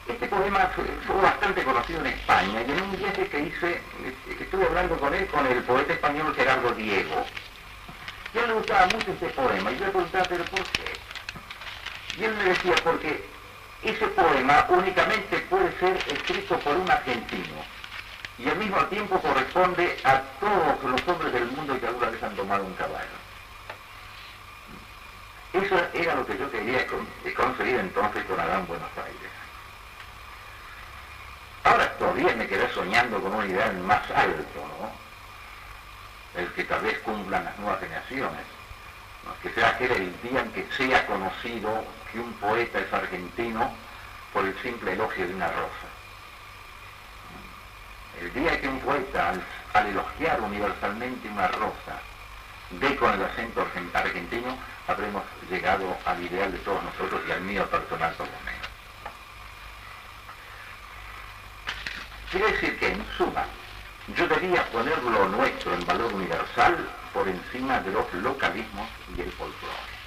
[0.06, 0.84] Este poema fue,
[1.22, 5.14] bastante conocido en España y en un viaje que hice, este, que estuve hablando con
[5.14, 7.24] él, con el poeta español Gerardo Diego.
[8.34, 10.92] Y él le gustaba mucho este poema y yo le preguntaba, ¿pero por qué?
[12.20, 13.24] Y él me decía, porque
[13.82, 17.81] ese poema únicamente puede ser escrito por un argentino
[18.38, 22.36] y al mismo tiempo corresponde a todos los hombres del mundo que alguna vez han
[22.36, 23.22] tomado un caballo.
[25.52, 29.30] Eso era lo que yo quería eh, conseguir entonces con Adán Buenos Aires.
[31.64, 34.90] Ahora todavía me quedé soñando con un ideal más alto, ¿no?
[36.40, 38.44] El que tal vez cumplan las nuevas generaciones.
[39.42, 43.70] Que sea aquel el día en que sea conocido que un poeta es argentino
[44.32, 45.91] por el simple elogio de una rosa.
[48.12, 49.30] El día que un poeta,
[49.74, 52.00] al, elogiar universalmente una rosa,
[52.70, 57.42] ve con el acento argen- argentino, habremos llegado al ideal de todos nosotros y al
[57.42, 58.70] mío personal por lo menos.
[62.30, 63.48] Quiere decir que, en suma,
[64.08, 69.32] yo debía poner lo nuestro en valor universal por encima de los localismos y el
[69.34, 70.00] folclore.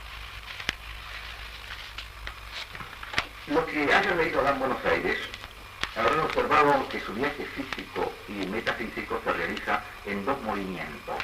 [3.48, 5.20] Los que hayan leído Adán Buenos Aires
[5.96, 11.16] habrán observado que su viaje físico y metafísico se realiza en dos movimientos,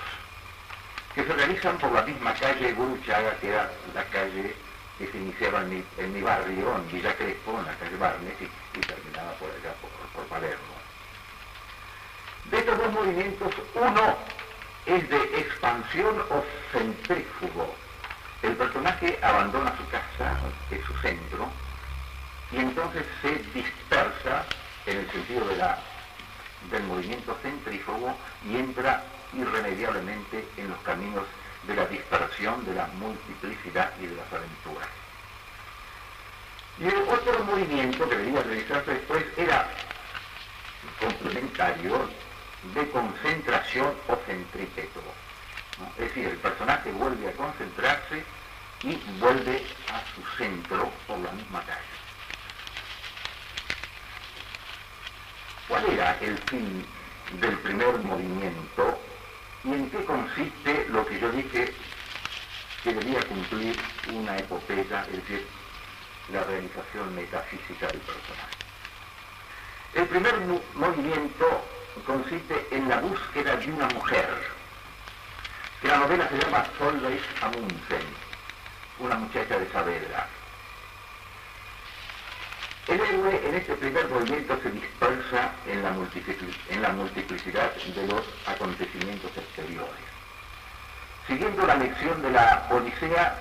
[1.14, 4.56] que se realizan por la misma calle Guruchaga, que era la calle
[4.98, 9.34] que se iniciaba en mi, barrio, en Villa Crespo, en la calle Barnes, y, terminaba
[9.34, 10.76] por allá, por, por Palermo.
[12.50, 14.18] dos movimientos, uno
[14.86, 17.76] es de expansión o centrífugo.
[18.42, 20.38] El personaje abandona su casa,
[20.70, 21.50] es su centro,
[22.52, 24.46] y entonces se dispersa
[24.92, 25.46] en el sentido
[26.70, 28.16] del movimiento centrífugo
[28.46, 29.04] y entra
[29.34, 31.26] irremediablemente en los caminos
[31.64, 34.88] de la dispersión, de la multiplicidad y de las aventuras.
[36.80, 39.68] Y el otro movimiento que debía realizarse después era
[41.00, 42.10] complementario
[42.74, 45.02] de concentración o centrípeto.
[45.98, 48.24] Es decir, el personaje vuelve a concentrarse
[48.84, 51.91] y vuelve a su centro por la misma calle.
[55.72, 56.86] ¿Cuál era el fin
[57.40, 59.06] del primer movimiento
[59.64, 61.78] y en qué consiste lo que yo dije
[62.84, 65.50] que debía cumplir una epopeya, es decir,
[66.28, 68.58] la realización metafísica del personaje?
[69.94, 74.28] El primer mo- movimiento consiste en la búsqueda de una mujer,
[75.80, 78.18] que la novela se llama Solveig Amundsen,
[78.98, 80.41] una muchacha de Saavedra.
[82.88, 90.02] El héroe en este primer movimiento se dispersa en la, multiplicidad de los acontecimientos exteriores.
[91.28, 93.38] Siguiendo la lección de la Odisea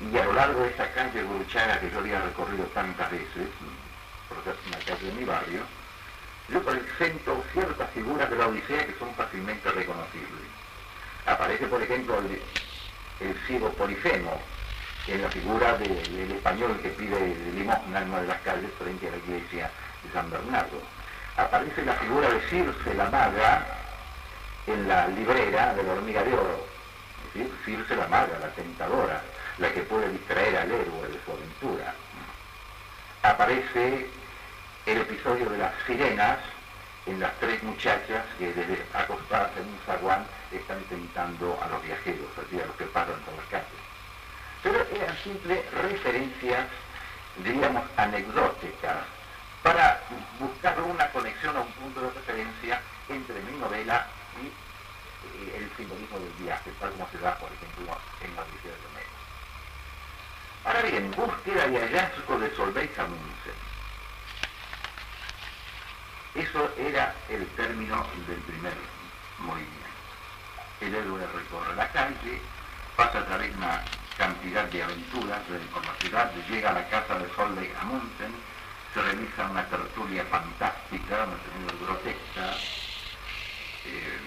[0.00, 3.48] y a lo largo de esta calle Burchaga que yo había recorrido tantas veces,
[4.28, 5.62] porque es una calle de mi barrio,
[6.48, 10.46] yo presento ciertas figuras de la Odisea que son fácilmente reconocibles.
[11.26, 12.40] Aparece, por ejemplo, el,
[13.26, 14.40] el ciego Polifemo,
[15.06, 19.08] en la figura de- del español que pide limosna en una de las calles frente
[19.08, 19.70] a la iglesia
[20.02, 20.80] de San Bernardo.
[21.36, 23.66] Aparece la figura de Circe la maga
[24.66, 26.66] en la librera de la hormiga de oro.
[27.64, 29.20] Circe la maga, la tentadora,
[29.58, 31.94] la que puede distraer al héroe de su aventura.
[33.22, 34.06] Aparece
[34.86, 36.38] el episodio de las sirenas
[37.06, 42.28] en las tres muchachas que desde acostarse en un zaguán están tentando a los viajeros,
[42.38, 43.73] a los que pasan por las calles.
[44.64, 46.66] Pero eran simples referencias,
[47.36, 49.04] diríamos, anecdóticas,
[49.62, 50.00] para
[50.38, 52.80] buscar una conexión o un punto de referencia
[53.10, 54.06] entre mi novela
[54.40, 58.72] y eh, el simbolismo del viaje, tal como se da, por ejemplo, en la Odisea
[58.72, 59.14] de Homero.
[60.64, 63.54] Ahora bien, búsqueda y hallazgo de Solveig Amundsen.
[66.36, 68.74] Eso era el término del primer
[69.40, 69.74] movimiento.
[70.80, 72.40] El héroe recorre la calle,
[72.96, 73.84] pasa a través de una
[74.18, 78.32] cantidad de aventuras de- por la ciudad, llega a la casa de Solveig Amundsen,
[78.92, 82.54] se realiza una tertulia fantástica, tertulia grotesca.
[83.86, 84.18] eh,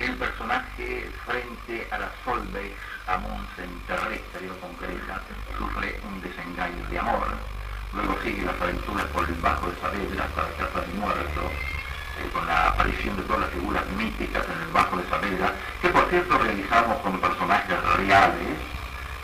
[0.00, 2.74] el personaje frente a la Solveig
[3.06, 5.20] Amundsen terrestre o concreta
[5.56, 7.28] sufre un desengaño de amor.
[7.94, 11.50] Luego sigue las aventuras por el Bajo de Saavedra hasta la Casa del Muerto,
[12.18, 15.52] eh, con la aparición de todas las figuras míticas en el Bajo de Saavedra,
[15.82, 18.58] que por cierto realizamos con personajes reales,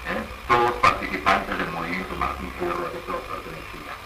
[0.08, 4.02] eh, todos participantes del movimiento Martín Fierro al que todos pertenecíamos.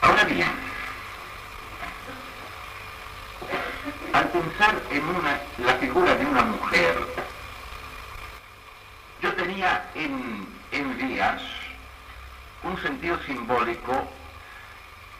[0.00, 0.48] Ahora bien,
[4.12, 6.98] al pensar en una, la figura de una mujer,
[9.22, 11.42] yo tenía en, en Díaz
[12.62, 14.08] un sentido simbólico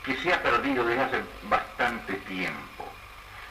[0.05, 2.85] que se ha perdido desde hace bastante tiempo.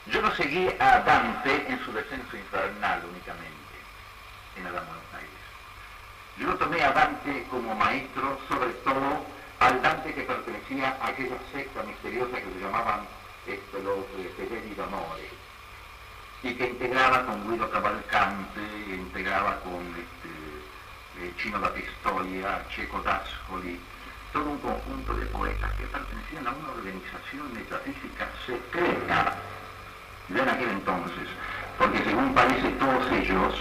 [0.08, 3.76] Yo no seguí a Dante en su descenso infernal únicamente,
[4.58, 5.30] en Adán Buenos Aires.
[6.38, 9.26] Yo lo tomé a Dante como maestro, sobre todo
[9.60, 13.02] al Dante que pertenecía a aquella secta misteriosa que se llamaban
[13.46, 14.06] este, los
[14.36, 15.30] Fedeli d'Amore,
[16.44, 23.80] y que integraba con Guido Cavalcante, integraba con este, eh, Chino da Pistoia, Checo D'Ascoli,
[24.38, 29.34] todo un conjunto de poetas que pertenecían a una organización metafísica secreta
[30.28, 31.28] de en aquel entonces,
[31.80, 33.56] porque según parece todos ellos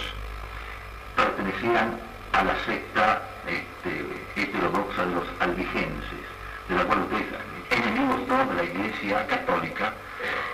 [1.15, 1.97] pertenecían
[2.33, 4.05] a la secta este,
[4.35, 6.25] heterodoxa de los albigenses,
[6.69, 7.25] de la cual ustedes,
[7.71, 9.93] enemigos todos de la Iglesia Católica,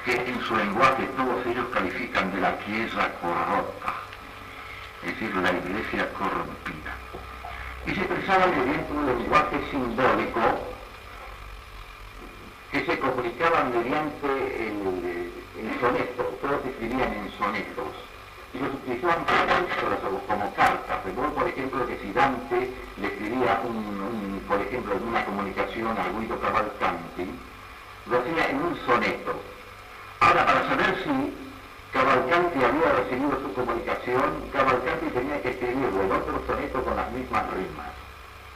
[0.05, 3.93] que en su lenguaje todos ellos califican de la Chiesa corrupta,
[5.03, 7.02] es decir, la Iglesia corrompida.
[7.85, 10.39] Y se expresaba mediante un lenguaje simbólico
[12.71, 14.27] que se comunicaban mediante
[14.67, 17.93] el, el soneto, todos escribían en sonetos,
[18.53, 21.03] y los utilizaban epístolas o como cartas.
[21.05, 26.07] Recuerdo, por ejemplo, que si Dante le escribía, un, un, por ejemplo, una comunicación a
[26.17, 27.29] Guido Cavalcanti,
[28.05, 29.35] lo hacía en un soneto.
[30.19, 31.33] Ahora, para saber si
[31.93, 37.43] Cavalcanti había recibido su comunicación, Cavalcanti tenía que escribirlo en otro soneto con las mismas
[37.51, 37.93] rimas.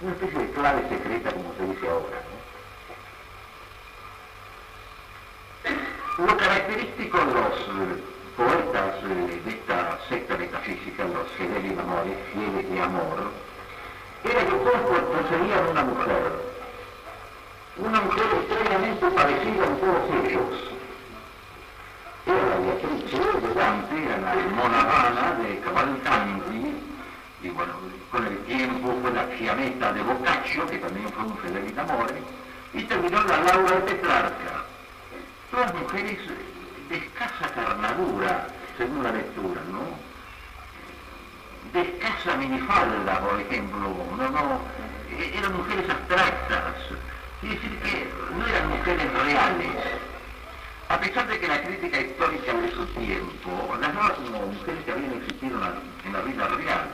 [0.02, 2.18] una especie de clave secreta, como se dice ahora.
[6.18, 6.26] ¿no?
[6.26, 8.04] Lo característico de los eh,
[8.36, 13.32] poetas eh, de esta secta metafísica, los fieles de amor, fieles de amor,
[14.24, 16.32] era que todos poseían una mujer,
[17.78, 20.77] una mujer extrañamente parecida a todos ellos.
[22.28, 26.76] Era la Beatrice de Dante, era la Mona Vana de Cavalcanti,
[27.42, 27.74] y bueno,
[28.12, 32.22] con el tiempo fue la Fiametta de Boccaccio, que también fue un fedele amore,
[32.74, 34.66] y terminó la Laura de Petrarca.
[35.52, 36.20] Todas mujeres
[36.90, 38.48] de escasa carnadura,
[38.78, 39.88] según la lectura, ¿no?
[41.72, 44.60] De escasa minifalda, por ejemplo, no, no,
[45.34, 46.76] eran mujeres abstractas,
[47.42, 50.17] es decir, que no eran mujeres reales.
[50.90, 54.92] A pesar de que la crítica histórica de su tiempo las daba como mujeres que
[54.94, 56.88] habían existido en la, en vida real.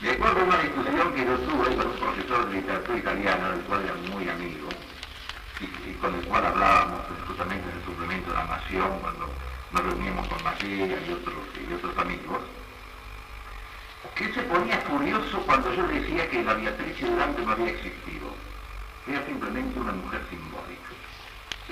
[0.00, 3.60] De acuerdo a una discusión que yo tuve con un profesor de literatura italiana, del
[3.62, 4.68] cual era muy amigo,
[5.60, 9.28] y, con el cual hablábamos pues, justamente del suplemento de la nación cuando
[9.72, 11.34] nos reuníamos con Matías y otros,
[11.68, 12.38] y otros amigos,
[14.14, 18.30] que se ponía furioso cuando yo decía que la Beatriz de Dante no había existido,
[19.08, 20.99] era simplemente una mujer simbólica.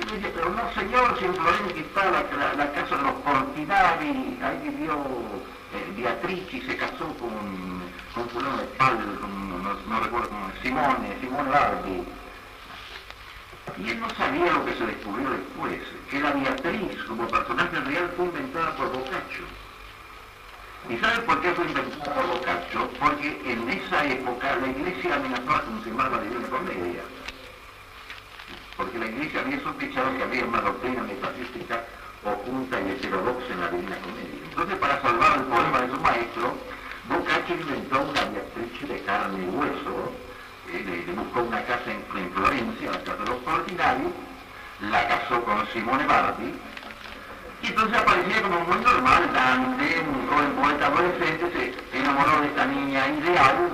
[0.07, 4.59] Pero no señor, si en Florencia está la, la- la casa de los Portinari, ahí
[4.63, 4.95] vivió
[5.75, 7.83] eh, Beatriz y se casó con,
[8.15, 12.05] con fulano de Pal, con, no, no recuerdo cómo, Simone, Simone Bardi.
[13.79, 15.81] Y él no sabía lo que se descubrió después,
[16.11, 19.45] que la Beatriz como personaje real fue inventada por Boccaccio.
[20.89, 22.89] ¿Y sabe por qué fue inventada por Boccaccio?
[23.01, 27.03] Porque en esa época la iglesia amenazó a confirmar la Divina Comedia.
[28.79, 31.83] Porque la iglesia había sospechado que había una doctrina metafísica
[32.25, 34.41] oculta y heterodoxa en la Divina Comedia.
[34.49, 36.55] Entonces, para salvar el poema de su maestro,
[37.09, 40.13] Boccaccio inventó una Beatrice de carne y hueso,
[40.71, 44.09] eh, le, buscó una casa en, en Florencia, la casa de los Portinari,
[44.81, 46.55] la casó con Simone Bardi,
[47.63, 52.65] y entonces aparecía como muy normal, Dante, un joven poeta adolescente, se enamoró de esta
[52.67, 53.71] niña ideal.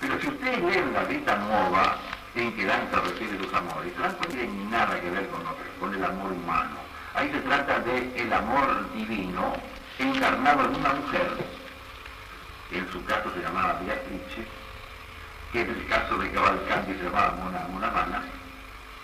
[0.00, 1.98] Pero si ustedes leen la Vita Nueva,
[2.34, 5.28] en que Dante refiere sus amores, se dan cuenta que no tiene nada que ver
[5.28, 5.42] con,
[5.80, 6.76] con el amor humano.
[7.14, 8.00] Ahí se trata de
[8.32, 9.52] amor divino
[9.98, 11.30] encarnado en una mujer,
[12.70, 14.46] en su caso se llamaba Beatrice,
[15.52, 18.22] que en el caso de Cavalcanti se llamaba Mona, Mona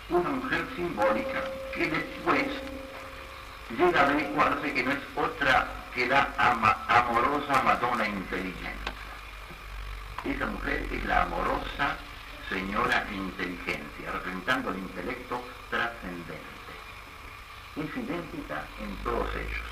[0.09, 1.43] una mujer simbólica
[1.75, 2.47] que después
[3.77, 8.93] llega a averiguarse que no es otra que la amorosa Madonna inteligente.
[10.25, 11.97] Esa mujer es la amorosa
[12.49, 16.75] señora inteligencia, representando el intelecto trascendente.
[17.77, 19.67] Es idéntica en todos ellos.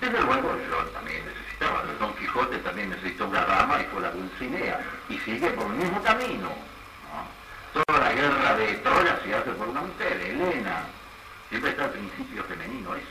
[0.00, 4.80] Desde luego yo también necesitaba, Don Quijote también necesitó una dama y fue la Dulcinea,
[5.08, 6.48] y sigue por el mismo camino.
[6.48, 7.82] ¿no?
[7.84, 10.84] Toda la guerra de Troya se hace por una mujer, Helena,
[11.48, 13.04] siempre está el principio femenino ese,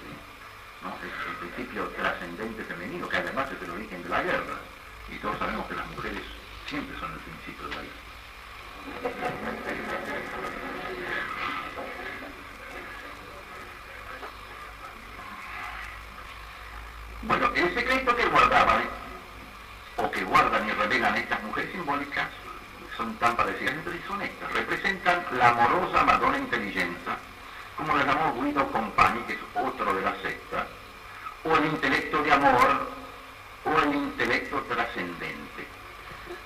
[0.82, 4.58] el principio trascendente femenino, que además es el origen de la guerra.
[5.12, 6.22] Y todos sabemos que las mujeres
[6.70, 8.10] siempre son el principio de la guerra.
[17.24, 18.84] Bueno, el secreto que guardaban,
[19.98, 22.28] o que guardan y revelan estas mujeres simbólicas,
[22.96, 24.54] son tan parecidas entre sí, son estas.
[24.54, 27.18] Representan la amorosa Madonna Inteligencia,
[27.78, 30.68] como la llamó Guido Compani, que es otro de la secta,
[31.44, 32.92] o el intelecto de amor,
[33.66, 35.49] o el intelecto trascendente.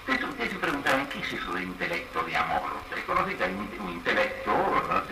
[0.08, 2.62] Ustedes se preguntaban, ¿qué es eso de intelecto de amor?
[2.84, 5.04] Ustedes conocen que hay un, intelecto, ¿verdad?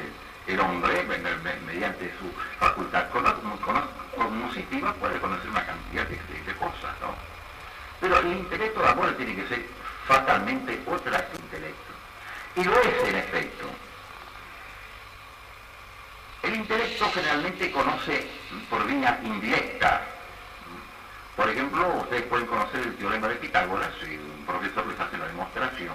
[0.48, 6.18] El hombre, me- me- mediante su facultad cognoscitiva, puede conocer una cantidad de,
[6.56, 7.16] cosas, ¿no?
[8.02, 9.66] Pero el intelecto de amor tiene que ser
[10.08, 11.94] fatalmente otra que intelecto.
[12.58, 13.66] Y lo es en efecto.
[16.44, 18.28] El intelecto generalmente conoce
[18.70, 20.02] por vía indirecta.
[21.38, 23.92] Por ejemplo, ustedes pueden conocer el teorema de Pitágoras
[24.42, 25.94] un profesor les hace la demostración.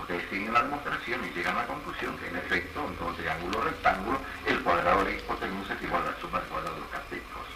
[0.00, 3.62] Ustedes siguen la demostración y llegan a la conclusión que en efecto, en todo triángulo
[3.62, 7.46] rectángulo, el cuadrado de hipotenusa es igual a la suma del cuadrado de los catetos.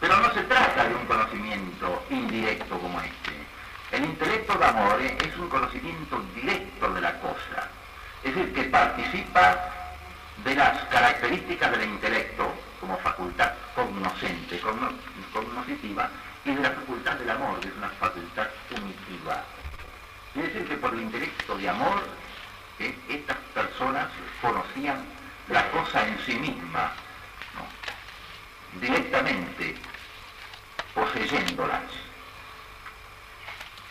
[0.00, 3.32] Pero no se trata de un conocimiento indirecto como este.
[3.92, 7.68] El intelecto de amor es un conocimiento directo de la cosa.
[8.22, 9.58] Es decir, que participa
[10.44, 14.92] de las características del intelecto como facultad cognoscente, cogno-
[15.32, 16.10] cognoscitiva,
[16.44, 18.45] y de la facultad del amor, que es una facultad
[19.26, 19.44] unitiva.
[20.34, 22.02] Es decir, que por el intelecto de amor,
[23.08, 24.08] estas personas
[24.40, 25.04] conocían
[25.48, 26.92] la cosa en sí misma,
[27.54, 28.80] ¿no?
[28.80, 29.76] directamente,
[30.94, 31.82] poseyéndolas.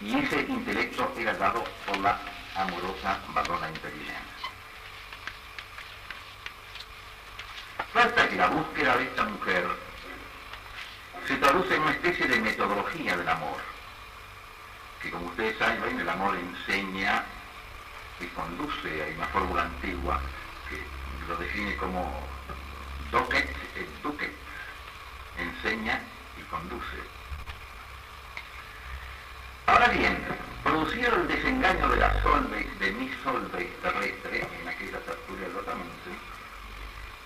[0.02, 2.20] Y ese intelecto era dado por la
[2.56, 4.22] amorosa Madonna inteligencia.
[7.94, 9.66] Falta que la búsqueda de esta mujer
[11.26, 13.75] se traduce en una especie de metodología del amor,
[15.06, 17.23] que como ustedes saben, el amor enseña
[18.19, 20.19] y conduce, hay una fórmula antigua
[20.68, 20.82] que
[21.27, 22.11] lo define como
[23.11, 24.34] docet et ducet,
[25.38, 26.02] enseña
[26.40, 26.98] y conduce.
[29.68, 30.18] Ahora bien,
[30.64, 36.10] producido el desengaño de la Solveig, de mi Solveig terrestre, en aquella tertulia lotamente,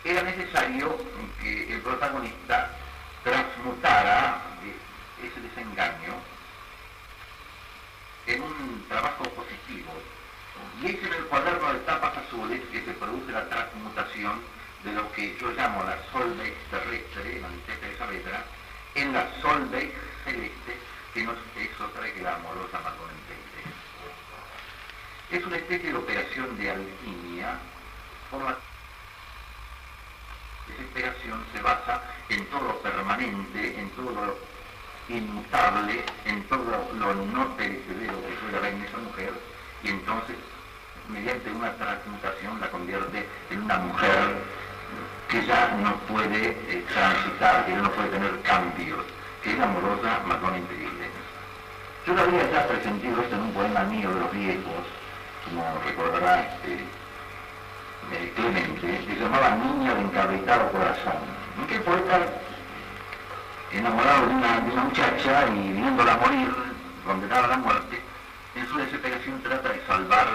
[0.03, 0.97] era necesario
[1.41, 2.75] que el protagonista
[3.23, 4.41] transmutara
[5.23, 6.18] ese desengaño
[8.29, 9.91] en un trabajo positivo.
[10.81, 14.41] Y es en el cuaderno de tapas azules que se produce la transmutación
[14.83, 17.41] de lo que yo llamo la Solveig terrestre,
[17.81, 18.45] de esa letra,
[18.95, 19.93] en la Solveig
[20.23, 20.77] celeste,
[21.13, 22.79] que no es otra que la amorosa
[25.31, 27.59] Es una especie de operación de alquimia
[28.31, 28.57] por la
[30.69, 34.37] esa operación se basa en todo lo permanente, en todo lo
[35.09, 39.33] inmutable, en todo lo no perecedero que suele en esa mujer,
[39.83, 40.35] y entonces,
[41.09, 44.37] mediante una transmutación, la convierte en una mujer
[45.29, 49.05] que ya no puede eh, transitar, que ya no puede tener cambios,
[49.43, 51.09] que es amorosa, Madonna increíble.
[52.05, 54.85] Yo lo había ya presentido esto en un poema mío de los viejos,
[55.45, 56.73] como recordará este,
[58.11, 61.21] eh, Clemente, que se llamaba Niña de encabritado corazón.
[61.59, 62.25] ¿En qué poeta,
[63.71, 66.53] enamorado de una, muchacha y viéndola morir,
[67.05, 68.01] condenada a la muerte,
[68.55, 70.27] en su desesperación trata de salvar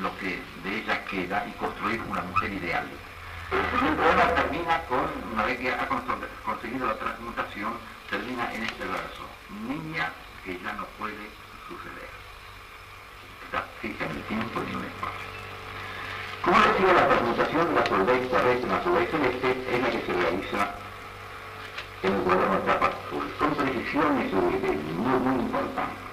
[0.00, 2.86] lo que de ella queda y construir una mujer ideal.
[3.50, 5.88] El poema termina con, una vez que ha
[6.44, 7.72] conseguido la transmutación,
[8.10, 9.24] termina en este verso,
[9.66, 10.10] niña
[10.44, 11.28] que ya no puede
[11.68, 12.10] suceder.
[13.44, 15.28] Está fija en el tiempo y en el espacio.
[16.42, 19.66] ¿Cómo ha sido la transmutación de la solveig terrestre en la solveig celeste?
[19.72, 20.74] Es la que se realiza
[22.02, 23.24] en el de etapa azul.
[23.38, 26.08] Son precisiones muy, muy importantes.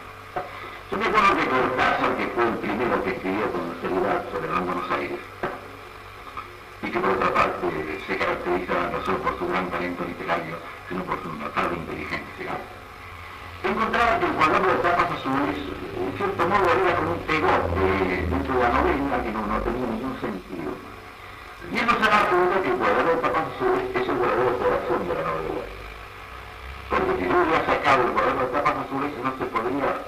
[0.92, 4.66] Yo me acuerdo que Cortázar, que fue el primero que escribió con seriedad sobre Gran
[4.66, 5.20] Buenos Aires,
[6.82, 7.68] y que por otra parte
[8.06, 10.58] se caracteriza no solo por su gran talento literario,
[10.90, 12.54] sino por su notable inteligencia,
[13.64, 15.58] encontraba que el cuaderno de tapas azules,
[15.98, 20.16] en cierto modo, era como un pegote dentro de la novela que no, tenía ningún
[20.22, 20.72] sentido.
[21.72, 24.58] Y él no se da cuenta que el cuaderno de tapas azules es el verdadero
[24.60, 25.75] corazón de la novela.
[26.90, 30.06] Porque si no hubiera sacado el cuaderno de tapas azules, no se podría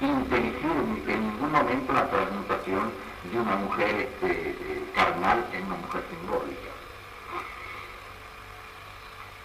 [0.00, 2.92] inteligir en ningún momento la transmutación
[3.24, 6.70] de una mujer este, carnal en una mujer simbólica.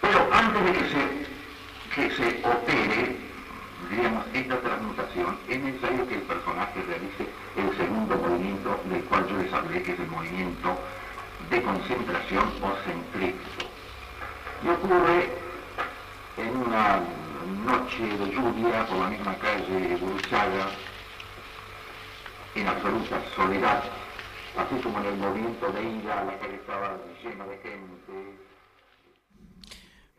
[0.00, 1.26] Pero antes de que se,
[1.94, 3.16] que se opere,
[3.90, 7.26] diríamos, esta transmutación, es necesario que el personaje realice
[7.56, 10.78] el segundo movimiento del cual yo les hablé, que es el movimiento
[11.50, 13.70] de concentración o centrífugo.
[14.64, 15.45] Y ocurre
[16.36, 17.02] en una
[17.64, 20.70] noche de lluvia por la misma calle Burchaga,
[22.54, 23.82] en absoluta soledad,
[24.56, 27.86] así como en el movimiento de ida, la calle estaba llena de gente.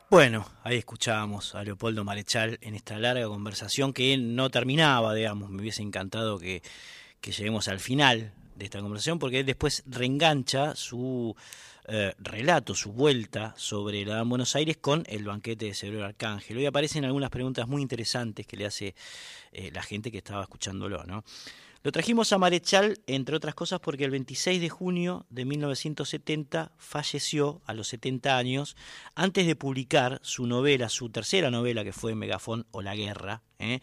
[0.09, 5.61] Bueno, ahí escuchábamos a Leopoldo Marechal en esta larga conversación que no terminaba, digamos, me
[5.61, 6.61] hubiese encantado que,
[7.21, 11.35] que lleguemos al final de esta conversación porque él después reengancha su
[11.87, 16.57] eh, relato, su vuelta sobre la Buenos Aires con el banquete de Cebrero Arcángel.
[16.57, 18.95] Hoy aparecen algunas preguntas muy interesantes que le hace
[19.51, 21.23] eh, la gente que estaba escuchándolo, ¿no?
[21.83, 27.61] Lo trajimos a Marechal, entre otras cosas, porque el 26 de junio de 1970 falleció
[27.65, 28.75] a los 70 años,
[29.15, 33.43] antes de publicar su novela, su tercera novela, que fue Megafón o La Guerra.
[33.59, 33.79] ¿eh?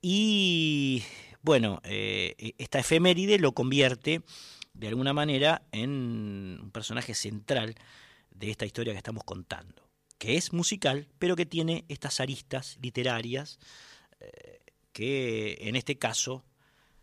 [0.00, 1.02] Y
[1.42, 4.22] bueno, eh, esta efeméride lo convierte
[4.74, 5.90] de alguna manera en
[6.62, 7.74] un personaje central
[8.30, 9.88] de esta historia que estamos contando,
[10.18, 13.58] que es musical, pero que tiene estas aristas literarias
[14.20, 14.60] eh,
[14.92, 16.44] que en este caso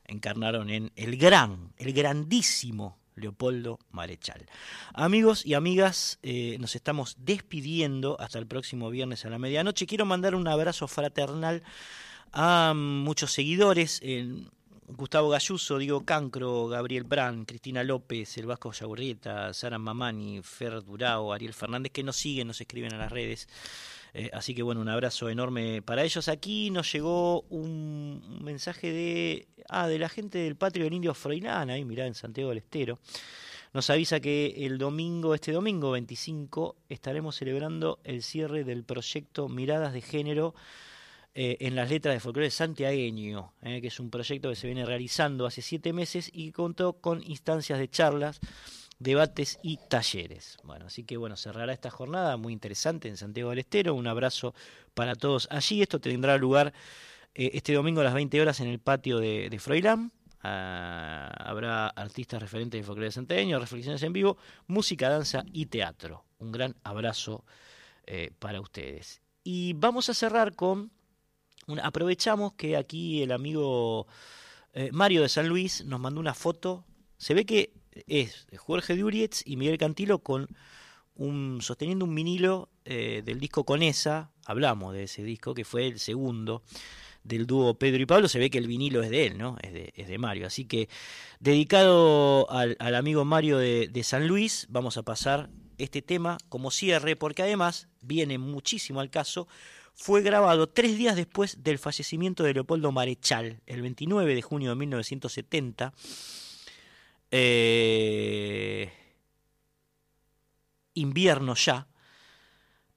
[0.06, 4.46] encarnaron en el gran, el grandísimo Leopoldo Marechal.
[4.94, 9.86] Amigos y amigas, eh, nos estamos despidiendo hasta el próximo viernes a la medianoche.
[9.86, 11.64] Quiero mandar un abrazo fraternal
[12.34, 14.02] a muchos seguidores.
[14.88, 21.32] Gustavo Galluso, Diego Cancro, Gabriel Brand, Cristina López, El Vasco Yagurrieta, Sara Mamani, Fer Durao,
[21.32, 23.48] Ariel Fernández, que nos siguen, nos escriben a las redes.
[24.16, 26.28] Eh, así que bueno, un abrazo enorme para ellos.
[26.28, 31.70] Aquí nos llegó un, mensaje de, ah, de la gente del Patrio del Indio Froilán,
[31.70, 32.98] ahí mirá, en Santiago del Estero.
[33.74, 39.94] Nos avisa que el domingo, este domingo 25, estaremos celebrando el cierre del proyecto Miradas
[39.94, 40.56] de Género
[41.42, 44.84] eh, en las letras de folclore santiagueño, eh, que es un proyecto que se viene
[44.86, 48.42] realizando hace siete meses y contó con instancias de charlas,
[49.00, 50.58] debates y talleres.
[50.66, 53.96] Bueno, así que bueno, cerrará esta jornada muy interesante en Santiago del Estero.
[53.96, 54.54] Un abrazo
[54.94, 55.82] para todos allí.
[55.82, 56.74] Esto tendrá lugar
[57.34, 60.12] eh, este domingo a las 20 horas en el patio de, de Froilán.
[60.44, 64.36] Ah, habrá artistas referentes de folclore santiagueño, reflexiones en vivo,
[64.68, 66.26] música, danza y teatro.
[66.40, 67.46] Un gran abrazo
[68.06, 69.22] eh, para ustedes.
[69.42, 70.92] Y vamos a cerrar con,
[71.84, 74.08] aprovechamos que aquí el amigo
[74.74, 76.86] eh, Mario de San Luis nos mandó una foto,
[77.18, 77.74] se ve que
[78.08, 80.48] es Jorge Durietz y Miguel Cantilo con
[81.16, 86.00] un, sosteniendo un vinilo eh, del disco Conesa, hablamos de ese disco que fue el
[86.00, 86.64] segundo
[87.24, 89.58] del dúo Pedro y Pablo, se ve que el vinilo es de él, ¿no?
[89.62, 90.48] Es de, es de Mario.
[90.48, 90.88] Así que
[91.40, 97.16] dedicado al, amigo Mario de, de San Luis, vamos a pasar este tema como cierre,
[97.16, 99.48] porque además viene muchísimo al caso,
[99.94, 104.76] fue grabado tres días después del fallecimiento de Leopoldo Marechal, el 29 de junio de
[104.76, 105.94] 1970.
[107.32, 108.92] Eh,
[110.94, 111.88] invierno ya.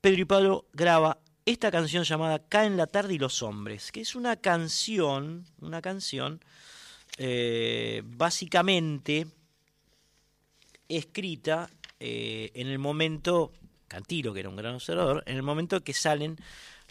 [0.01, 4.15] Pedro y Pablo graba esta canción llamada Caen la tarde y los hombres, que es
[4.15, 6.41] una canción, una canción
[7.19, 9.27] eh, básicamente
[10.89, 11.69] escrita
[12.01, 13.53] eh, en el momento,
[13.89, 16.37] Cantilo, que era un gran observador, en el momento que salen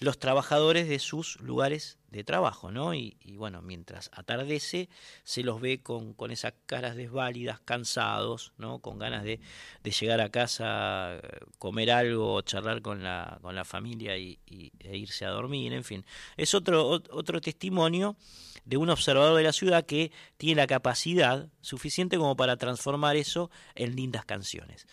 [0.02, 2.95] los trabajadores de sus lugares de trabajo, ¿no?
[2.95, 4.90] Y, y bueno, mientras atardece,
[5.23, 8.80] se los ve con, con esas caras desválidas, cansados, ¿no?
[8.80, 9.40] Con ganas de,
[9.84, 11.22] de llegar a casa,
[11.60, 15.84] comer algo, charlar con la, con la familia y, y- e irse a dormir, en
[15.84, 16.03] fin.
[16.36, 18.18] Es otro, ot- otro testimonio
[18.65, 23.52] de un observador de la ciudad que tiene la capacidad suficiente como para transformar eso
[23.76, 24.88] en lindas canciones.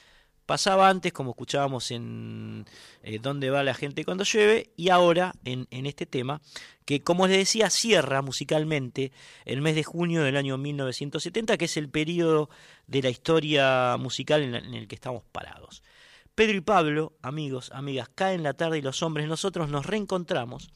[0.49, 2.65] Pasaba antes, como escuchábamos en
[3.03, 6.41] eh, Dónde va la gente cuando llueve, y ahora en, este tema,
[6.87, 9.13] que como les decía, cierra musicalmente
[9.45, 12.49] el mes de junio del año 1970, que es el periodo
[12.87, 15.83] de la historia musical en, en el que estamos parados.
[16.35, 20.71] Pedro y Pablo, amigos, amigas, caen la tarde y los hombres, nosotros nos reencontramos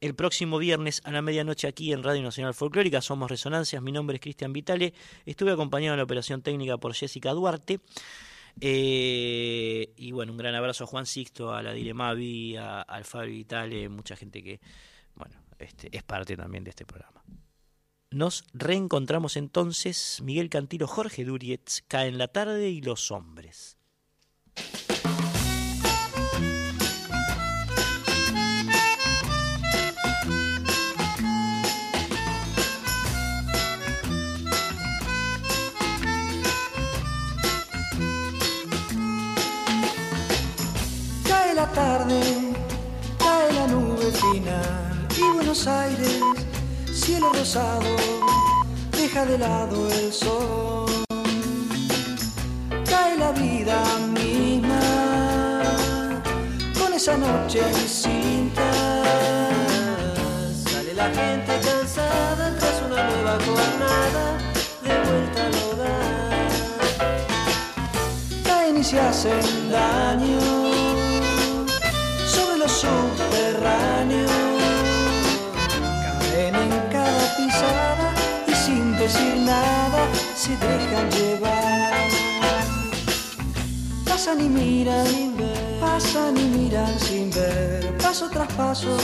[0.00, 3.00] el próximo viernes a la medianoche aquí en Radio Nacional Folclórica.
[3.00, 4.94] Somos Resonancias, mi nombre es Cristian Vitale,
[5.24, 7.80] estuve acompañado en la operación técnica por Jessica Duarte.
[8.60, 13.04] Eh, y bueno, un gran abrazo a Juan Sixto, a la Dire Mavi, a, al
[13.04, 14.60] Fabio Vitale, mucha gente que,
[15.14, 17.22] bueno, este, es parte también de este programa.
[18.10, 23.76] Nos reencontramos entonces, Miguel Cantilo, Jorge Durietz, Caen la tarde y los hombres.
[45.56, 46.20] Buenos Aires,
[46.92, 47.96] cielo rosado,
[48.92, 50.84] deja de lado el sol.
[52.84, 54.80] Cae la vida misma
[56.78, 58.70] con esa noche en cinta.
[60.70, 64.36] Sale la gente cansada tras una nueva jornada
[64.82, 66.48] de vuelta al hogar
[68.44, 70.65] caen y se hacen daño
[79.06, 80.02] decir nada
[80.34, 81.94] se dejan llevar.
[84.04, 85.06] Pasan y miran,
[85.80, 88.96] pasan y miran sin ver, paso tras paso,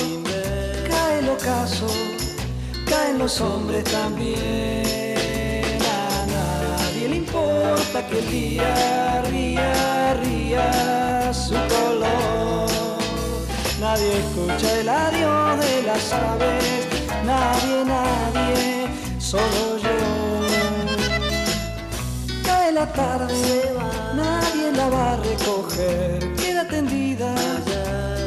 [0.90, 1.86] cae el ocaso,
[2.90, 5.78] caen los hombres también.
[5.86, 12.68] A nadie le importa que el día ría, ría su color.
[13.78, 16.88] Nadie escucha el adiós de las aves,
[17.24, 18.81] nadie, nadie,
[19.32, 19.96] solo yo.
[22.44, 23.72] Cae la tarde,
[24.14, 27.34] nadie la va a recoger, queda tendida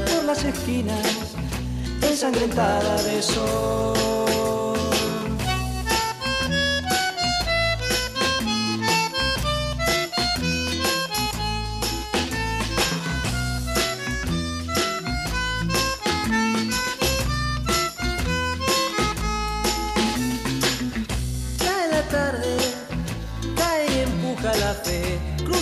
[0.09, 1.35] por las esquinas,
[2.01, 4.54] ensangrentada de sol.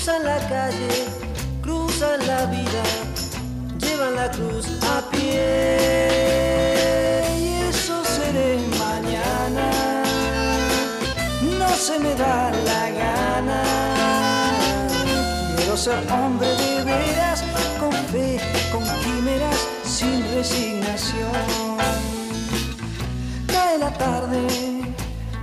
[0.03, 1.05] cruzan la calle,
[1.61, 2.83] cruzan la vida,
[3.79, 5.39] llevan la cruz a pie.
[7.39, 10.03] Y eso seré mañana,
[11.57, 13.63] no se me da la gana.
[15.55, 17.41] Quiero ser hombre de veras,
[17.79, 18.41] con fe,
[18.73, 21.31] con quimeras, sin resignación.
[23.47, 24.47] Cae la tarde,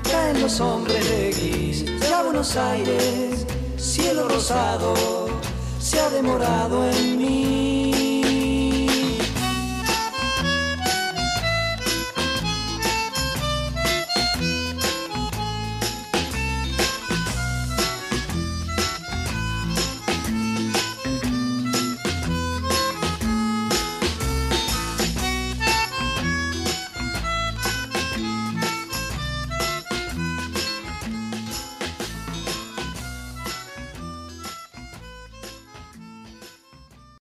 [0.02, 3.46] caen los hombres de gris, ya Buenos Aires
[3.80, 4.94] cielo rosado,
[5.80, 7.79] se ha demorado en mí.